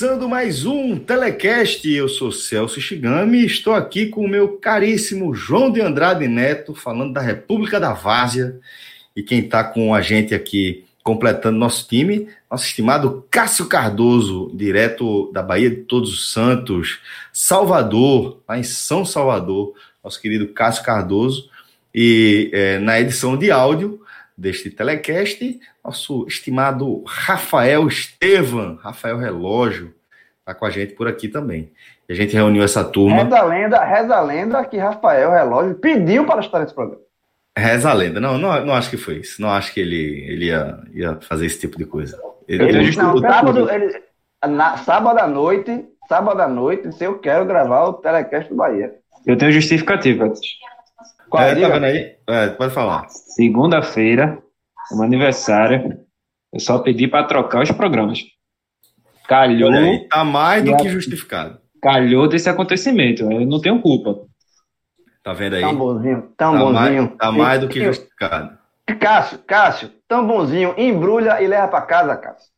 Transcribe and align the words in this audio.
Começando 0.00 0.30
mais 0.30 0.64
um 0.64 0.96
Telecast. 0.96 1.86
Eu 1.86 2.08
sou 2.08 2.32
Celso 2.32 2.80
Shigami 2.80 3.40
e 3.40 3.44
estou 3.44 3.74
aqui 3.74 4.06
com 4.06 4.24
o 4.24 4.28
meu 4.28 4.56
caríssimo 4.56 5.34
João 5.34 5.70
de 5.70 5.82
Andrade 5.82 6.26
Neto, 6.26 6.74
falando 6.74 7.12
da 7.12 7.20
República 7.20 7.78
da 7.78 7.92
Várzea. 7.92 8.58
E 9.14 9.22
quem 9.22 9.40
está 9.40 9.62
com 9.62 9.94
a 9.94 10.00
gente 10.00 10.34
aqui 10.34 10.86
completando 11.04 11.58
nosso 11.58 11.86
time, 11.86 12.28
nosso 12.50 12.64
estimado 12.64 13.26
Cássio 13.30 13.66
Cardoso, 13.66 14.50
direto 14.54 15.30
da 15.34 15.42
Bahia 15.42 15.68
de 15.68 15.82
Todos 15.82 16.10
os 16.10 16.32
Santos, 16.32 16.98
Salvador, 17.30 18.40
lá 18.48 18.58
em 18.58 18.62
São 18.62 19.04
Salvador, 19.04 19.74
nosso 20.02 20.18
querido 20.18 20.48
Cássio 20.48 20.82
Cardoso. 20.82 21.50
E 21.94 22.48
é, 22.54 22.78
na 22.78 22.98
edição 22.98 23.36
de 23.36 23.50
áudio 23.50 24.00
deste 24.40 24.70
telecast, 24.70 25.60
nosso 25.84 26.26
estimado 26.26 27.04
Rafael 27.06 27.86
Estevam, 27.86 28.76
Rafael 28.82 29.18
Relógio, 29.18 29.94
está 30.38 30.54
com 30.54 30.64
a 30.64 30.70
gente 30.70 30.94
por 30.94 31.06
aqui 31.06 31.28
também. 31.28 31.70
E 32.08 32.12
a 32.12 32.16
gente 32.16 32.32
reuniu 32.34 32.62
essa 32.64 32.82
turma. 32.82 33.22
Reza 33.22 33.38
a 33.38 33.44
lenda, 33.44 33.84
reza 33.84 34.16
a 34.16 34.20
lenda 34.22 34.64
que 34.64 34.78
Rafael 34.78 35.30
Relógio 35.30 35.74
pediu 35.74 36.24
para 36.24 36.40
estar 36.40 36.58
nesse 36.60 36.74
programa. 36.74 37.02
Reza 37.56 37.90
a 37.90 37.92
lenda. 37.92 38.18
Não, 38.18 38.38
não, 38.38 38.64
não 38.64 38.74
acho 38.74 38.88
que 38.88 38.96
foi 38.96 39.18
isso. 39.18 39.42
Não 39.42 39.50
acho 39.50 39.74
que 39.74 39.80
ele, 39.80 40.24
ele 40.26 40.46
ia, 40.46 40.78
ia 40.94 41.18
fazer 41.20 41.44
esse 41.46 41.60
tipo 41.60 41.76
de 41.76 41.84
coisa. 41.84 42.18
Ele, 42.48 42.64
Ele, 42.64 42.78
ele- 42.78 42.96
não, 42.96 43.18
sábado, 43.18 43.70
ele, 43.70 44.02
na, 44.48 44.76
sábado 44.78 45.18
à 45.18 45.26
noite, 45.26 45.84
sábado 46.08 46.40
à 46.40 46.48
noite, 46.48 46.90
se 46.92 47.04
eu 47.04 47.18
quero 47.18 47.44
gravar 47.44 47.84
o 47.84 47.92
telecast 47.94 48.48
do 48.48 48.56
Bahia. 48.56 48.94
Eu 49.26 49.36
tenho 49.36 49.52
justificativa. 49.52 50.32
Qual 51.30 51.42
É, 51.42 51.54
diga? 51.54 51.68
tá 51.68 51.74
vendo 51.74 51.84
aí? 51.84 52.16
É, 52.28 52.48
pode 52.48 52.74
falar. 52.74 53.08
Segunda-feira, 53.08 54.38
meu 54.92 55.02
aniversário, 55.04 55.98
eu 56.52 56.60
só 56.60 56.78
pedi 56.80 57.06
para 57.06 57.24
trocar 57.24 57.62
os 57.62 57.70
programas. 57.70 58.20
Calhou, 59.28 59.70
aí, 59.72 60.08
tá 60.08 60.24
mais 60.24 60.64
do 60.64 60.74
a- 60.74 60.76
que 60.76 60.88
justificado. 60.88 61.60
calhou 61.80 62.28
desse 62.28 62.48
acontecimento. 62.48 63.22
Eu 63.30 63.46
não 63.46 63.60
tenho 63.60 63.80
culpa. 63.80 64.26
Tá 65.22 65.32
vendo 65.32 65.54
aí? 65.56 65.62
Tão 65.62 65.76
bonzinho, 65.76 66.32
tão 66.36 66.52
Tá 66.54 66.58
bonzinho. 66.58 67.02
mais, 67.04 67.16
tá 67.18 67.32
mais 67.32 67.60
do 67.60 67.68
que 67.68 67.84
justificado. 67.84 68.58
Cássio, 68.98 69.38
Cássio, 69.46 69.90
tão 70.08 70.26
bonzinho, 70.26 70.74
embrulha 70.76 71.40
e 71.40 71.46
leva 71.46 71.68
pra 71.68 71.82
casa, 71.82 72.16
Cássio. 72.16 72.50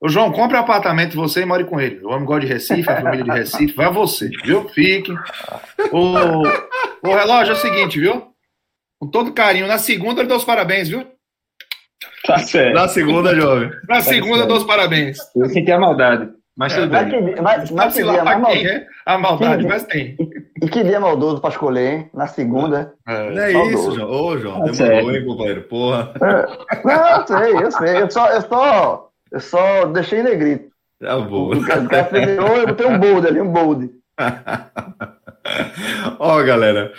Ô, 0.00 0.08
João, 0.08 0.30
compre 0.32 0.56
um 0.56 0.60
apartamento 0.60 1.14
você 1.16 1.42
e 1.42 1.44
more 1.44 1.64
com 1.64 1.80
ele. 1.80 2.04
O 2.04 2.10
homem 2.10 2.24
gosta 2.24 2.46
de 2.46 2.52
Recife, 2.52 2.88
a 2.90 3.00
família 3.02 3.24
de 3.24 3.30
Recife. 3.30 3.74
Vai 3.74 3.92
você, 3.92 4.28
viu? 4.44 4.68
Fique. 4.70 5.12
O, 5.92 6.42
o 7.02 7.14
relógio 7.14 7.52
é 7.52 7.56
o 7.56 7.60
seguinte, 7.60 7.98
viu? 8.00 8.28
Com 9.00 9.08
todo 9.08 9.32
carinho. 9.32 9.66
Na 9.66 9.78
segunda, 9.78 10.22
eu 10.22 10.26
dou 10.26 10.36
os 10.36 10.44
parabéns, 10.44 10.88
viu? 10.88 11.06
Tá 12.24 12.38
certo. 12.38 12.74
Na 12.74 12.88
segunda, 12.88 13.34
jovem. 13.34 13.70
Na 13.88 14.00
segunda, 14.00 14.42
eu 14.44 14.46
dou 14.46 14.56
os 14.58 14.64
parabéns. 14.64 15.18
Eu 15.36 15.48
senti 15.48 15.70
a 15.70 15.78
maldade. 15.78 16.30
Mas 16.56 16.74
tudo 16.74 16.90
Vai 16.90 17.04
bem. 17.04 17.34
que, 17.34 17.40
vai 17.40 17.66
Sabe 17.66 17.86
que 17.86 17.92
se 17.92 18.02
dia 18.02 18.12
quem 18.14 18.24
maldoso. 18.40 18.66
é 18.66 18.86
a 19.06 19.16
maldade, 19.18 19.62
Sim. 19.62 19.68
mas 19.68 19.84
tem. 19.84 20.16
E 20.60 20.68
que 20.68 20.82
dia 20.82 20.98
maldoso 20.98 21.40
pra 21.40 21.50
escolher, 21.50 21.92
hein? 21.92 22.10
Na 22.12 22.26
segunda. 22.26 22.94
É. 23.06 23.30
Não 23.30 23.42
é 23.42 23.52
isso, 23.72 23.92
João. 23.92 24.10
Ô, 24.10 24.36
João, 24.38 24.54
Tá 24.64 24.72
demorou, 24.72 24.74
certo. 24.74 25.10
hein, 25.12 25.24
companheiro? 25.24 25.62
Porra. 25.68 26.12
Não, 26.84 26.96
eu 27.20 27.26
sei, 27.28 27.64
eu 27.64 27.70
sei. 27.70 28.02
Eu 28.02 28.10
só, 28.10 28.26
eu 28.30 28.40
só, 28.42 29.08
eu 29.30 29.40
só 29.40 29.84
deixei 29.86 30.18
em 30.18 30.24
negrito. 30.24 30.68
Tá 31.00 31.16
bom. 31.20 31.54
O 31.54 31.64
cara 31.64 31.80
o 31.80 31.88
cara 31.88 32.04
federou, 32.06 32.56
eu 32.56 32.66
botei 32.66 32.86
um 32.88 32.98
bold 32.98 33.26
ali, 33.28 33.40
um 33.40 33.52
bold. 33.52 33.90
Ó, 36.18 36.42
galera. 36.42 36.92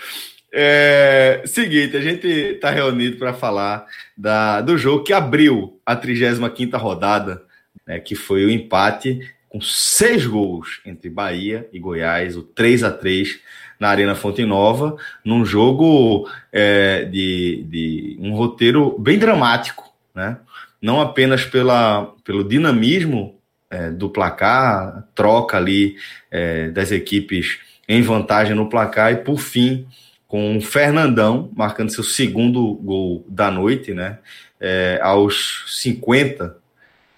É, 0.51 1.43
seguinte, 1.45 1.95
a 1.95 2.01
gente 2.01 2.55
tá 2.55 2.71
reunido 2.71 3.17
para 3.17 3.33
falar 3.33 3.85
da, 4.17 4.61
do 4.61 4.77
jogo 4.77 5.03
que 5.03 5.13
abriu 5.13 5.79
a 5.85 5.95
35ª 5.95 6.77
rodada, 6.77 7.43
né, 7.85 7.99
que 7.99 8.15
foi 8.15 8.45
o 8.45 8.49
empate 8.49 9.19
com 9.47 9.61
seis 9.61 10.25
gols 10.25 10.81
entre 10.85 11.09
Bahia 11.09 11.67
e 11.71 11.79
Goiás, 11.79 12.35
o 12.35 12.43
3 12.43 12.83
a 12.83 12.91
3 12.91 13.39
na 13.79 13.89
Arena 13.89 14.13
Fonte 14.13 14.43
Nova, 14.45 14.95
num 15.23 15.45
jogo 15.45 16.29
é, 16.51 17.05
de, 17.05 17.63
de 17.67 18.17
um 18.19 18.33
roteiro 18.33 18.97
bem 18.99 19.17
dramático, 19.17 19.91
né? 20.13 20.37
Não 20.81 21.01
apenas 21.01 21.45
pela, 21.45 22.13
pelo 22.23 22.43
dinamismo 22.43 23.39
é, 23.69 23.89
do 23.89 24.09
placar, 24.09 25.07
troca 25.16 25.57
ali 25.57 25.95
é, 26.31 26.69
das 26.69 26.91
equipes 26.91 27.59
em 27.89 28.03
vantagem 28.03 28.55
no 28.55 28.69
placar 28.69 29.11
e 29.11 29.17
por 29.17 29.39
fim 29.39 29.88
com 30.27 30.55
o 30.55 30.61
Fernandão 30.61 31.50
marcando 31.55 31.89
seu 31.89 32.03
segundo 32.03 32.75
gol 32.75 33.25
da 33.27 33.50
noite, 33.50 33.95
né? 33.95 34.19
É, 34.61 35.00
aos 35.01 35.66
50 35.67 36.55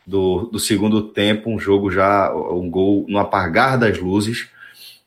do, 0.07 0.45
do 0.45 0.59
segundo 0.59 1.09
tempo, 1.09 1.49
um 1.49 1.59
jogo 1.59 1.91
já, 1.91 2.33
um 2.33 2.69
gol 2.69 3.05
no 3.09 3.19
apagar 3.19 3.77
das 3.77 3.97
luzes, 3.97 4.47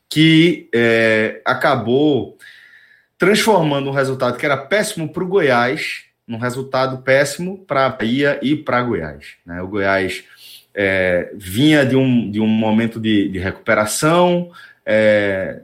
que 0.07 0.69
é, 0.73 1.41
acabou 1.43 2.37
transformando 3.17 3.89
um 3.89 3.93
resultado 3.93 4.37
que 4.37 4.45
era 4.45 4.57
péssimo 4.57 5.09
para 5.11 5.23
o 5.23 5.27
Goiás 5.27 6.03
num 6.27 6.37
resultado 6.37 6.99
péssimo 6.99 7.59
para 7.65 7.85
a 7.85 7.89
Bahia 7.89 8.39
e 8.41 8.55
para 8.55 8.81
Goiás. 8.83 9.35
Né? 9.45 9.61
O 9.61 9.67
Goiás 9.67 10.23
é, 10.73 11.31
vinha 11.35 11.85
de 11.85 11.95
um, 11.95 12.29
de 12.29 12.39
um 12.39 12.47
momento 12.47 12.99
de, 12.99 13.29
de 13.29 13.39
recuperação, 13.39 14.51
é, 14.85 15.61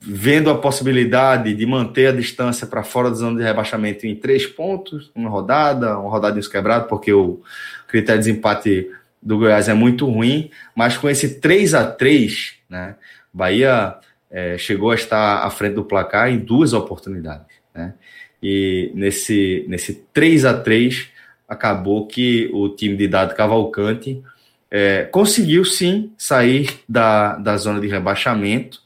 vendo 0.00 0.50
a 0.50 0.58
possibilidade 0.58 1.54
de 1.54 1.64
manter 1.64 2.08
a 2.08 2.12
distância 2.12 2.66
para 2.66 2.82
fora 2.82 3.08
da 3.08 3.16
zona 3.16 3.38
de 3.38 3.44
rebaixamento 3.44 4.06
em 4.06 4.16
três 4.16 4.46
pontos, 4.46 5.12
uma 5.14 5.30
rodada, 5.30 5.96
uma 5.98 6.10
rodada 6.10 6.38
isso 6.40 6.50
quebrado, 6.50 6.88
porque 6.88 7.12
o 7.12 7.40
critério 7.86 8.20
de 8.20 8.28
desempate 8.28 8.90
do 9.22 9.38
Goiás 9.38 9.68
é 9.68 9.74
muito 9.74 10.06
ruim, 10.06 10.50
mas 10.74 10.96
com 10.96 11.08
esse 11.08 11.38
3 11.38 11.74
a 11.74 11.88
3 11.88 12.54
né, 12.68 12.96
Bahia 13.32 13.96
é, 14.28 14.58
chegou 14.58 14.90
a 14.90 14.96
estar 14.96 15.46
à 15.46 15.50
frente 15.50 15.74
do 15.74 15.84
placar 15.84 16.28
em 16.28 16.38
duas 16.38 16.72
oportunidades. 16.72 17.46
Né, 17.72 17.94
e 18.42 18.90
nesse, 18.94 19.64
nesse 19.68 20.04
3 20.12 20.44
a 20.44 20.54
3 20.54 21.08
acabou 21.48 22.08
que 22.08 22.50
o 22.52 22.68
time 22.70 22.96
de 22.96 23.06
Dado 23.06 23.36
Cavalcante 23.36 24.20
é, 24.74 25.02
conseguiu 25.12 25.66
sim 25.66 26.12
sair 26.16 26.80
da, 26.88 27.36
da 27.36 27.58
zona 27.58 27.78
de 27.78 27.86
rebaixamento, 27.86 28.80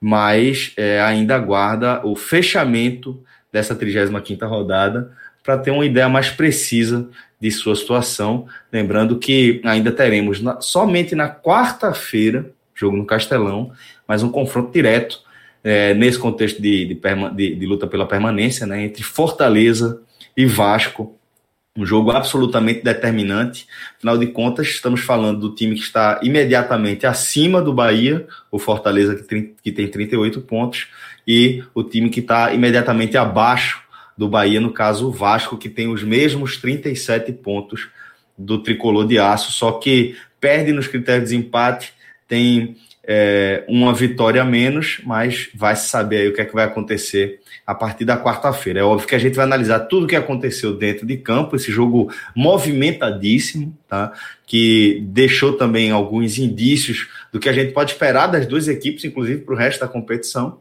mas 0.00 0.72
é, 0.76 1.00
ainda 1.02 1.34
aguarda 1.34 2.06
o 2.06 2.14
fechamento 2.14 3.20
dessa 3.52 3.74
35ª 3.74 4.46
rodada 4.46 5.10
para 5.42 5.58
ter 5.58 5.72
uma 5.72 5.84
ideia 5.84 6.08
mais 6.08 6.30
precisa 6.30 7.08
de 7.40 7.50
sua 7.50 7.74
situação. 7.74 8.46
Lembrando 8.72 9.18
que 9.18 9.60
ainda 9.64 9.90
teremos 9.90 10.40
na, 10.40 10.60
somente 10.60 11.16
na 11.16 11.28
quarta-feira, 11.28 12.48
jogo 12.72 12.96
no 12.96 13.04
Castelão, 13.04 13.72
mas 14.06 14.22
um 14.22 14.30
confronto 14.30 14.72
direto 14.72 15.20
é, 15.64 15.94
nesse 15.94 16.18
contexto 16.18 16.62
de, 16.62 16.94
de, 16.94 17.00
de, 17.34 17.54
de, 17.56 17.66
luta 17.66 17.88
pela 17.88 18.06
permanência, 18.06 18.66
né, 18.66 18.84
entre 18.84 19.02
Fortaleza 19.02 20.00
e 20.36 20.46
Vasco. 20.46 21.18
Um 21.76 21.84
jogo 21.84 22.12
absolutamente 22.12 22.84
determinante. 22.84 23.66
Afinal 23.96 24.16
de 24.16 24.28
contas, 24.28 24.68
estamos 24.68 25.00
falando 25.00 25.40
do 25.40 25.54
time 25.56 25.74
que 25.74 25.82
está 25.82 26.20
imediatamente 26.22 27.04
acima 27.04 27.60
do 27.60 27.74
Bahia, 27.74 28.28
o 28.48 28.60
Fortaleza, 28.60 29.16
que 29.16 29.22
tem, 29.24 29.54
que 29.60 29.72
tem 29.72 29.88
38 29.88 30.40
pontos, 30.42 30.86
e 31.26 31.64
o 31.74 31.82
time 31.82 32.10
que 32.10 32.20
está 32.20 32.54
imediatamente 32.54 33.16
abaixo 33.16 33.82
do 34.16 34.28
Bahia, 34.28 34.60
no 34.60 34.72
caso 34.72 35.08
o 35.08 35.10
Vasco, 35.10 35.58
que 35.58 35.68
tem 35.68 35.88
os 35.88 36.04
mesmos 36.04 36.58
37 36.58 37.32
pontos 37.32 37.88
do 38.38 38.62
tricolor 38.62 39.04
de 39.04 39.18
aço, 39.18 39.50
só 39.50 39.72
que 39.72 40.16
perde 40.40 40.72
nos 40.72 40.86
critérios 40.86 41.28
de 41.28 41.36
desempate, 41.36 41.92
tem 42.28 42.76
é, 43.06 43.64
uma 43.68 43.92
vitória 43.92 44.40
a 44.40 44.44
menos, 44.44 45.00
mas 45.04 45.48
vai 45.54 45.76
saber 45.76 46.18
aí 46.18 46.28
o 46.28 46.34
que 46.34 46.40
é 46.40 46.44
que 46.44 46.54
vai 46.54 46.64
acontecer 46.64 47.40
a 47.66 47.74
partir 47.74 48.04
da 48.04 48.16
quarta-feira. 48.16 48.80
É 48.80 48.82
óbvio 48.82 49.08
que 49.08 49.14
a 49.14 49.18
gente 49.18 49.34
vai 49.34 49.44
analisar 49.44 49.80
tudo 49.80 50.04
o 50.04 50.06
que 50.08 50.16
aconteceu 50.16 50.76
dentro 50.76 51.06
de 51.06 51.16
campo, 51.16 51.56
esse 51.56 51.70
jogo 51.70 52.12
movimentadíssimo, 52.34 53.76
tá? 53.88 54.12
que 54.46 55.02
deixou 55.08 55.54
também 55.54 55.90
alguns 55.90 56.38
indícios 56.38 57.08
do 57.32 57.40
que 57.40 57.48
a 57.48 57.52
gente 57.52 57.72
pode 57.72 57.92
esperar 57.92 58.26
das 58.26 58.46
duas 58.46 58.68
equipes, 58.68 59.04
inclusive 59.04 59.42
para 59.42 59.54
o 59.54 59.58
resto 59.58 59.80
da 59.80 59.88
competição. 59.88 60.58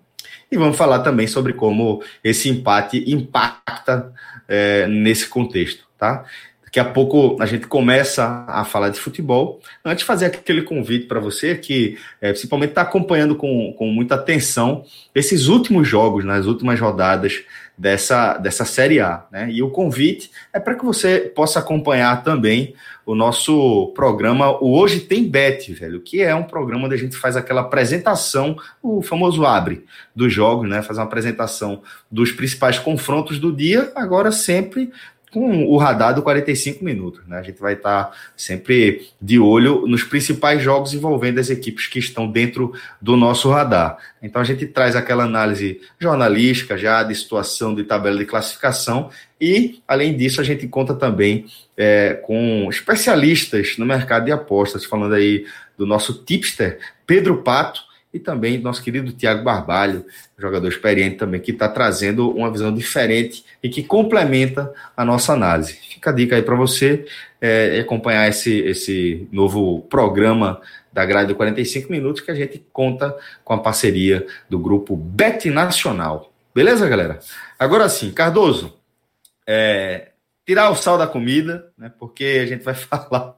E 0.52 0.58
vamos 0.58 0.78
falar 0.78 1.00
também 1.00 1.28
sobre 1.28 1.54
como 1.54 2.04
esse 2.24 2.50
empate 2.50 3.04
impacta 3.12 4.14
é, 4.48 4.88
nesse 4.88 5.28
contexto, 5.28 5.86
tá? 5.98 6.26
Daqui 6.74 6.90
a 6.90 6.92
pouco 6.92 7.38
a 7.40 7.46
gente 7.46 7.68
começa 7.68 8.46
a 8.48 8.66
falar 8.66 8.90
de 8.90 9.00
futebol. 9.00 9.62
Antes 9.86 10.00
de 10.00 10.06
fazer 10.06 10.26
aquele 10.26 10.64
convite 10.64 11.06
para 11.06 11.20
você 11.20 11.54
que 11.54 12.00
é, 12.20 12.32
principalmente 12.32 12.70
está 12.70 12.82
acompanhando 12.82 13.36
com, 13.36 13.72
com 13.78 13.86
muita 13.90 14.16
atenção 14.16 14.84
esses 15.14 15.46
últimos 15.46 15.88
jogos, 15.88 16.26
nas 16.26 16.48
últimas 16.48 16.80
rodadas 16.80 17.44
dessa, 17.78 18.40
dessa 18.40 18.66
Série 18.66 19.00
A. 19.00 19.24
Né? 19.32 19.52
E 19.52 19.62
o 19.62 19.70
convite 19.70 20.32
é 20.52 20.60
para 20.60 20.74
que 20.74 20.84
você 20.84 21.20
possa 21.20 21.60
acompanhar 21.60 22.24
também 22.24 22.74
o 23.06 23.14
nosso 23.14 23.92
programa 23.94 24.50
o 24.60 24.76
Hoje 24.76 25.02
Tem 25.02 25.30
Bet, 25.30 25.72
velho, 25.74 26.02
que 26.02 26.24
é 26.24 26.34
um 26.34 26.44
programa 26.44 26.86
onde 26.86 26.96
a 26.96 26.98
gente 26.98 27.16
faz 27.16 27.36
aquela 27.38 27.62
apresentação, 27.62 28.58
o 28.82 29.04
famoso 29.04 29.46
abre 29.46 29.86
dos 30.16 30.34
jogos, 30.34 30.68
né? 30.68 30.82
Faz 30.82 30.98
uma 30.98 31.06
apresentação 31.06 31.84
dos 32.10 32.32
principais 32.32 32.80
confrontos 32.80 33.38
do 33.38 33.52
dia, 33.52 33.92
agora 33.94 34.32
sempre 34.32 34.90
com 35.34 35.66
o 35.66 35.78
radar 35.78 36.14
do 36.14 36.22
45 36.22 36.86
minutos. 36.86 37.28
Né? 37.28 37.40
A 37.40 37.42
gente 37.42 37.60
vai 37.60 37.74
estar 37.74 38.16
sempre 38.38 39.10
de 39.20 39.40
olho 39.40 39.88
nos 39.88 40.04
principais 40.04 40.62
jogos 40.62 40.94
envolvendo 40.94 41.40
as 41.40 41.50
equipes 41.50 41.88
que 41.88 41.98
estão 41.98 42.30
dentro 42.30 42.72
do 43.02 43.18
nosso 43.18 43.50
radar. 43.50 43.98
Então 44.22 44.40
a 44.40 44.46
gente 44.46 44.68
traz 44.68 44.96
aquela 44.96 45.24
análise 45.24 45.82
jornalística 46.00 46.78
já 46.78 47.02
de 47.02 47.16
situação 47.16 47.74
de 47.74 47.84
tabela 47.84 48.18
de 48.18 48.26
classificação 48.26 49.10
e, 49.42 49.82
além 49.88 50.16
disso, 50.16 50.40
a 50.40 50.44
gente 50.44 50.68
conta 50.68 50.94
também 50.94 51.48
é, 51.76 52.14
com 52.24 52.68
especialistas 52.70 53.76
no 53.78 53.86
mercado 53.88 54.26
de 54.26 54.32
apostas, 54.32 54.86
falando 54.86 55.16
aí 55.16 55.46
do 55.76 55.88
nosso 55.88 56.24
tipster 56.24 56.78
Pedro 57.08 57.42
Pato, 57.42 57.82
e 58.14 58.20
também 58.20 58.60
nosso 58.60 58.84
querido 58.84 59.12
Tiago 59.12 59.44
Barbalho, 59.44 60.06
jogador 60.38 60.68
experiente 60.68 61.18
também, 61.18 61.42
que 61.42 61.52
está 61.52 61.68
trazendo 61.68 62.30
uma 62.30 62.52
visão 62.52 62.74
diferente 62.74 63.44
e 63.62 63.70
que 63.70 63.84
complementa 63.84 64.72
a 64.96 65.04
nossa 65.04 65.34
análise. 65.34 65.74
Fica 65.74 66.12
a 66.12 66.14
dica 66.14 66.36
aí 66.36 66.44
para 66.44 66.56
você 66.56 67.06
é, 67.42 67.80
acompanhar 67.80 68.30
esse, 68.30 68.60
esse 68.60 69.28
novo 69.32 69.82
programa 69.90 70.62
da 70.92 71.04
grade 71.04 71.30
do 71.30 71.36
45 71.36 71.92
minutos 71.92 72.22
que 72.22 72.30
a 72.30 72.36
gente 72.36 72.64
conta 72.72 73.18
com 73.44 73.54
a 73.54 73.58
parceria 73.58 74.28
do 74.48 74.60
grupo 74.60 74.96
Bet 74.96 75.50
Nacional. 75.50 76.32
Beleza, 76.54 76.88
galera? 76.88 77.20
Agora 77.58 77.90
sim, 77.90 78.12
Cardoso, 78.12 78.78
é, 79.48 80.10
tirar 80.46 80.70
o 80.70 80.76
sal 80.76 81.00
da 81.00 81.08
comida, 81.08 81.72
né, 81.76 81.92
porque 81.98 82.42
a 82.44 82.46
gente 82.46 82.64
vai 82.64 82.76
falar 82.76 83.34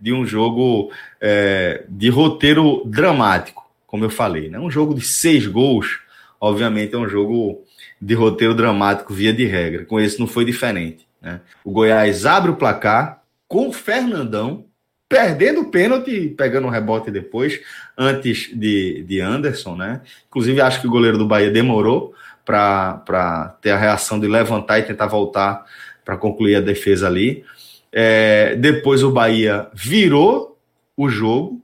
de 0.00 0.12
um 0.12 0.26
jogo 0.26 0.90
é, 1.20 1.84
de 1.88 2.08
roteiro 2.08 2.82
dramático 2.84 3.65
como 3.96 4.04
eu 4.04 4.10
falei. 4.10 4.50
Né? 4.50 4.58
Um 4.58 4.70
jogo 4.70 4.94
de 4.94 5.00
seis 5.00 5.46
gols, 5.46 6.00
obviamente, 6.38 6.94
é 6.94 6.98
um 6.98 7.08
jogo 7.08 7.64
de 8.00 8.12
roteiro 8.12 8.54
dramático 8.54 9.14
via 9.14 9.32
de 9.32 9.46
regra. 9.46 9.86
Com 9.86 9.98
esse 9.98 10.20
não 10.20 10.26
foi 10.26 10.44
diferente. 10.44 11.08
Né? 11.20 11.40
O 11.64 11.70
Goiás 11.70 12.26
abre 12.26 12.50
o 12.50 12.56
placar 12.56 13.22
com 13.48 13.68
o 13.68 13.72
Fernandão, 13.72 14.66
perdendo 15.08 15.62
o 15.62 15.70
pênalti, 15.70 16.28
pegando 16.36 16.66
um 16.66 16.70
rebote 16.70 17.10
depois, 17.10 17.58
antes 17.96 18.50
de, 18.52 19.02
de 19.04 19.18
Anderson. 19.18 19.76
Né? 19.76 20.02
Inclusive, 20.28 20.60
acho 20.60 20.82
que 20.82 20.86
o 20.86 20.90
goleiro 20.90 21.16
do 21.16 21.26
Bahia 21.26 21.50
demorou 21.50 22.12
para 22.44 23.56
ter 23.62 23.70
a 23.70 23.78
reação 23.78 24.20
de 24.20 24.28
levantar 24.28 24.78
e 24.78 24.82
tentar 24.82 25.06
voltar 25.06 25.64
para 26.04 26.18
concluir 26.18 26.56
a 26.56 26.60
defesa 26.60 27.06
ali. 27.06 27.44
É, 27.90 28.54
depois 28.56 29.02
o 29.02 29.10
Bahia 29.10 29.68
virou 29.72 30.58
o 30.94 31.08
jogo, 31.08 31.62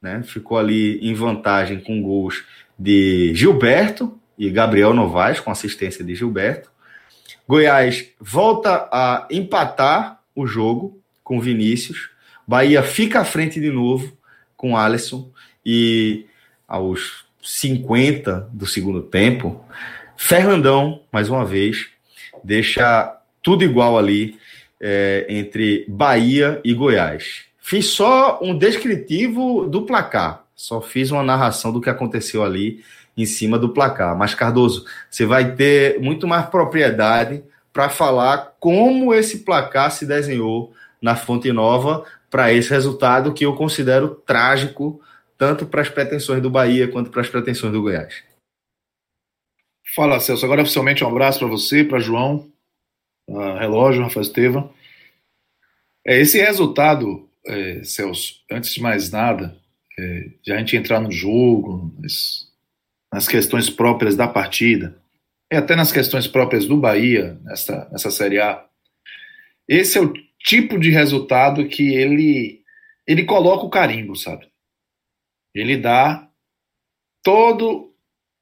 né? 0.00 0.22
Ficou 0.22 0.58
ali 0.58 0.98
em 1.00 1.14
vantagem 1.14 1.80
com 1.80 2.00
gols 2.02 2.44
de 2.78 3.34
Gilberto 3.34 4.18
e 4.38 4.50
Gabriel 4.50 4.94
Novaes, 4.94 5.40
com 5.40 5.50
assistência 5.50 6.04
de 6.04 6.14
Gilberto. 6.14 6.70
Goiás 7.46 8.06
volta 8.18 8.88
a 8.92 9.26
empatar 9.30 10.20
o 10.34 10.46
jogo 10.46 11.00
com 11.22 11.40
Vinícius. 11.40 12.10
Bahia 12.46 12.82
fica 12.82 13.20
à 13.20 13.24
frente 13.24 13.60
de 13.60 13.70
novo 13.70 14.16
com 14.56 14.76
Alisson. 14.76 15.30
E 15.64 16.26
aos 16.66 17.26
50 17.42 18.48
do 18.52 18.66
segundo 18.66 19.02
tempo, 19.02 19.64
Fernandão, 20.16 21.02
mais 21.12 21.28
uma 21.28 21.44
vez, 21.44 21.88
deixa 22.42 23.16
tudo 23.42 23.64
igual 23.64 23.98
ali 23.98 24.38
é, 24.80 25.26
entre 25.28 25.84
Bahia 25.88 26.60
e 26.64 26.72
Goiás. 26.72 27.49
Fiz 27.70 27.86
só 27.86 28.40
um 28.42 28.58
descritivo 28.58 29.64
do 29.68 29.82
placar. 29.82 30.44
Só 30.56 30.80
fiz 30.80 31.12
uma 31.12 31.22
narração 31.22 31.72
do 31.72 31.80
que 31.80 31.88
aconteceu 31.88 32.42
ali 32.42 32.84
em 33.16 33.24
cima 33.24 33.56
do 33.56 33.68
placar. 33.68 34.18
Mas, 34.18 34.34
Cardoso, 34.34 34.84
você 35.08 35.24
vai 35.24 35.54
ter 35.54 36.00
muito 36.00 36.26
mais 36.26 36.46
propriedade 36.46 37.44
para 37.72 37.88
falar 37.88 38.56
como 38.58 39.14
esse 39.14 39.44
placar 39.44 39.92
se 39.92 40.04
desenhou 40.04 40.74
na 41.00 41.14
Fonte 41.14 41.52
Nova 41.52 42.04
para 42.28 42.52
esse 42.52 42.70
resultado 42.70 43.32
que 43.32 43.46
eu 43.46 43.54
considero 43.54 44.16
trágico, 44.16 45.00
tanto 45.38 45.64
para 45.64 45.82
as 45.82 45.88
pretensões 45.88 46.42
do 46.42 46.50
Bahia 46.50 46.88
quanto 46.88 47.08
para 47.08 47.20
as 47.20 47.28
pretensões 47.28 47.72
do 47.72 47.82
Goiás. 47.82 48.24
Fala, 49.94 50.18
Celso. 50.18 50.44
Agora, 50.44 50.62
oficialmente, 50.62 51.04
um 51.04 51.08
abraço 51.08 51.38
para 51.38 51.46
você, 51.46 51.84
para 51.84 52.00
João, 52.00 52.50
Relógio, 53.28 54.02
Rafael 54.02 54.22
Estevam. 54.22 54.74
É, 56.04 56.20
esse 56.20 56.36
resultado 56.36 57.29
é, 57.50 57.84
Celso, 57.84 58.42
antes 58.50 58.72
de 58.72 58.80
mais 58.80 59.10
nada, 59.10 59.58
é, 59.98 60.30
de 60.42 60.52
a 60.52 60.58
gente 60.58 60.76
entrar 60.76 61.00
no 61.00 61.10
jogo, 61.10 61.94
nas, 61.98 62.48
nas 63.12 63.28
questões 63.28 63.68
próprias 63.68 64.16
da 64.16 64.28
partida, 64.28 65.00
e 65.52 65.56
até 65.56 65.74
nas 65.74 65.90
questões 65.90 66.28
próprias 66.28 66.64
do 66.64 66.76
Bahia, 66.76 67.38
nessa, 67.42 67.88
nessa 67.90 68.10
Série 68.10 68.40
A, 68.40 68.64
esse 69.68 69.98
é 69.98 70.00
o 70.00 70.12
tipo 70.38 70.78
de 70.78 70.90
resultado 70.90 71.66
que 71.68 71.94
ele, 71.94 72.62
ele 73.06 73.24
coloca 73.24 73.64
o 73.64 73.70
carimbo, 73.70 74.14
sabe? 74.14 74.48
Ele 75.54 75.76
dá 75.76 76.28
todo 77.22 77.92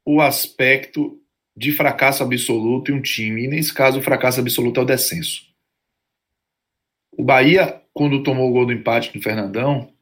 o 0.06 0.20
aspecto 0.20 1.20
de 1.56 1.72
fracasso 1.72 2.22
absoluto 2.22 2.92
em 2.92 2.94
um 2.94 3.02
time, 3.02 3.44
e 3.44 3.48
nesse 3.48 3.72
caso 3.72 3.98
o 3.98 4.02
fracasso 4.02 4.40
absoluto 4.40 4.78
é 4.78 4.82
o 4.82 4.86
descenso. 4.86 5.48
O 7.12 7.24
Bahia 7.24 7.82
quando 7.98 8.22
tomou 8.22 8.48
o 8.48 8.52
gol 8.52 8.64
do 8.64 8.72
empate 8.72 9.12
do 9.12 9.20
Fernandão, 9.20 9.92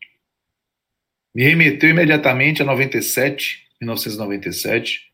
me 1.35 1.43
remeteu 1.43 1.89
imediatamente 1.89 2.61
a 2.61 2.65
97, 2.67 3.67
1997. 3.81 5.11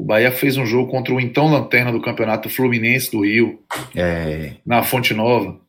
O 0.00 0.04
Bahia 0.04 0.30
fez 0.30 0.56
um 0.56 0.64
jogo 0.64 0.88
contra 0.88 1.12
o 1.12 1.20
então 1.20 1.50
lanterna 1.50 1.90
do 1.90 2.00
campeonato 2.00 2.48
Fluminense 2.48 3.10
do 3.10 3.24
Rio, 3.24 3.60
é. 3.96 4.54
na 4.64 4.84
Fonte 4.84 5.12
Nova. 5.12 5.60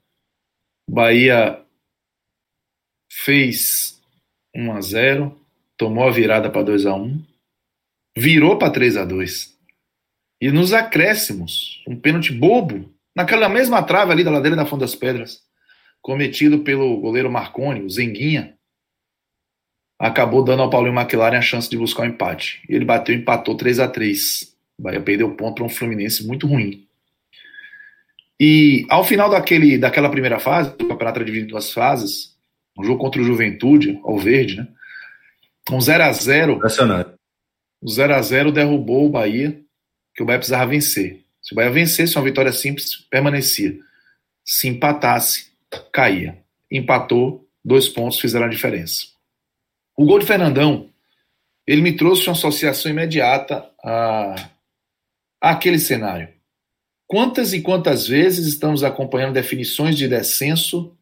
O 0.87 0.93
Bahia 0.93 1.59
fez 3.11 3.99
1 4.55 4.71
a 4.71 4.81
0, 4.81 5.41
tomou 5.75 6.07
a 6.07 6.11
virada 6.11 6.51
para 6.51 6.61
2 6.61 6.85
a 6.85 6.93
1, 6.93 7.25
virou 8.15 8.59
para 8.59 8.71
3 8.71 8.95
a 8.95 9.05
2. 9.05 9.57
E 10.39 10.51
nos 10.51 10.71
acréscimos, 10.71 11.83
um 11.87 11.99
pênalti 11.99 12.31
bobo, 12.31 12.93
naquela 13.15 13.49
mesma 13.49 13.81
trave 13.81 14.11
ali 14.11 14.23
da 14.23 14.29
ladeira 14.29 14.55
da 14.55 14.67
Fonte 14.67 14.81
das 14.81 14.93
Pedras 14.93 15.48
cometido 16.01 16.59
pelo 16.59 16.99
goleiro 16.99 17.31
Marconi, 17.31 17.81
o 17.81 17.89
Zenguinha, 17.89 18.55
acabou 19.99 20.43
dando 20.43 20.63
ao 20.63 20.69
Paulinho 20.69 20.97
McLaren 20.97 21.37
a 21.37 21.41
chance 21.41 21.69
de 21.69 21.77
buscar 21.77 22.03
o 22.03 22.05
um 22.05 22.09
empate. 22.09 22.63
Ele 22.69 22.85
bateu 22.85 23.13
e 23.13 23.17
empatou 23.17 23.55
3 23.55 23.79
a 23.79 23.87
3 23.87 24.55
O 24.77 24.83
Bahia 24.83 25.01
perdeu 25.01 25.35
ponto 25.35 25.55
para 25.55 25.65
um 25.65 25.69
Fluminense 25.69 26.25
muito 26.25 26.47
ruim. 26.47 26.87
E 28.39 28.85
ao 28.89 29.03
final 29.03 29.29
daquele, 29.29 29.77
daquela 29.77 30.09
primeira 30.09 30.39
fase, 30.39 30.69
o 30.69 30.87
campeonato 30.87 31.19
era 31.19 31.25
dividido 31.25 31.47
em 31.47 31.51
duas 31.51 31.73
fases, 31.73 32.37
um 32.77 32.83
jogo 32.83 32.97
contra 32.97 33.21
o 33.21 33.25
Juventude, 33.25 33.99
ao 34.01 34.17
verde, 34.17 34.55
né? 34.55 34.67
Um 35.69 35.81
0 35.81 36.03
a 36.03 36.11
0 36.13 36.59
O 37.81 37.89
0 37.89 38.15
a 38.15 38.21
0 38.21 38.51
derrubou 38.51 39.05
o 39.05 39.09
Bahia, 39.09 39.61
que 40.15 40.23
o 40.23 40.25
Bahia 40.25 40.39
precisava 40.39 40.71
vencer. 40.71 41.23
Se 41.41 41.53
o 41.53 41.55
Bahia 41.55 41.69
vencesse, 41.69 42.15
uma 42.15 42.23
vitória 42.23 42.51
simples 42.51 42.95
permanecia. 43.09 43.77
Se 44.43 44.67
empatasse, 44.67 45.48
caía. 45.91 46.43
Empatou, 46.71 47.47
dois 47.63 47.87
pontos 47.87 48.19
fizeram 48.19 48.45
a 48.45 48.49
diferença. 48.49 49.07
O 49.97 50.05
gol 50.05 50.19
de 50.19 50.25
Fernandão, 50.25 50.89
ele 51.67 51.81
me 51.81 51.95
trouxe 51.95 52.27
uma 52.27 52.33
associação 52.33 52.91
imediata 52.91 53.69
a, 53.83 54.49
àquele 55.41 55.79
cenário. 55.79 56.33
Quantas 57.07 57.53
e 57.53 57.61
quantas 57.61 58.07
vezes 58.07 58.47
estamos 58.47 58.83
acompanhando 58.83 59.33
definições 59.33 59.97
de 59.97 60.07
descenso 60.07 60.95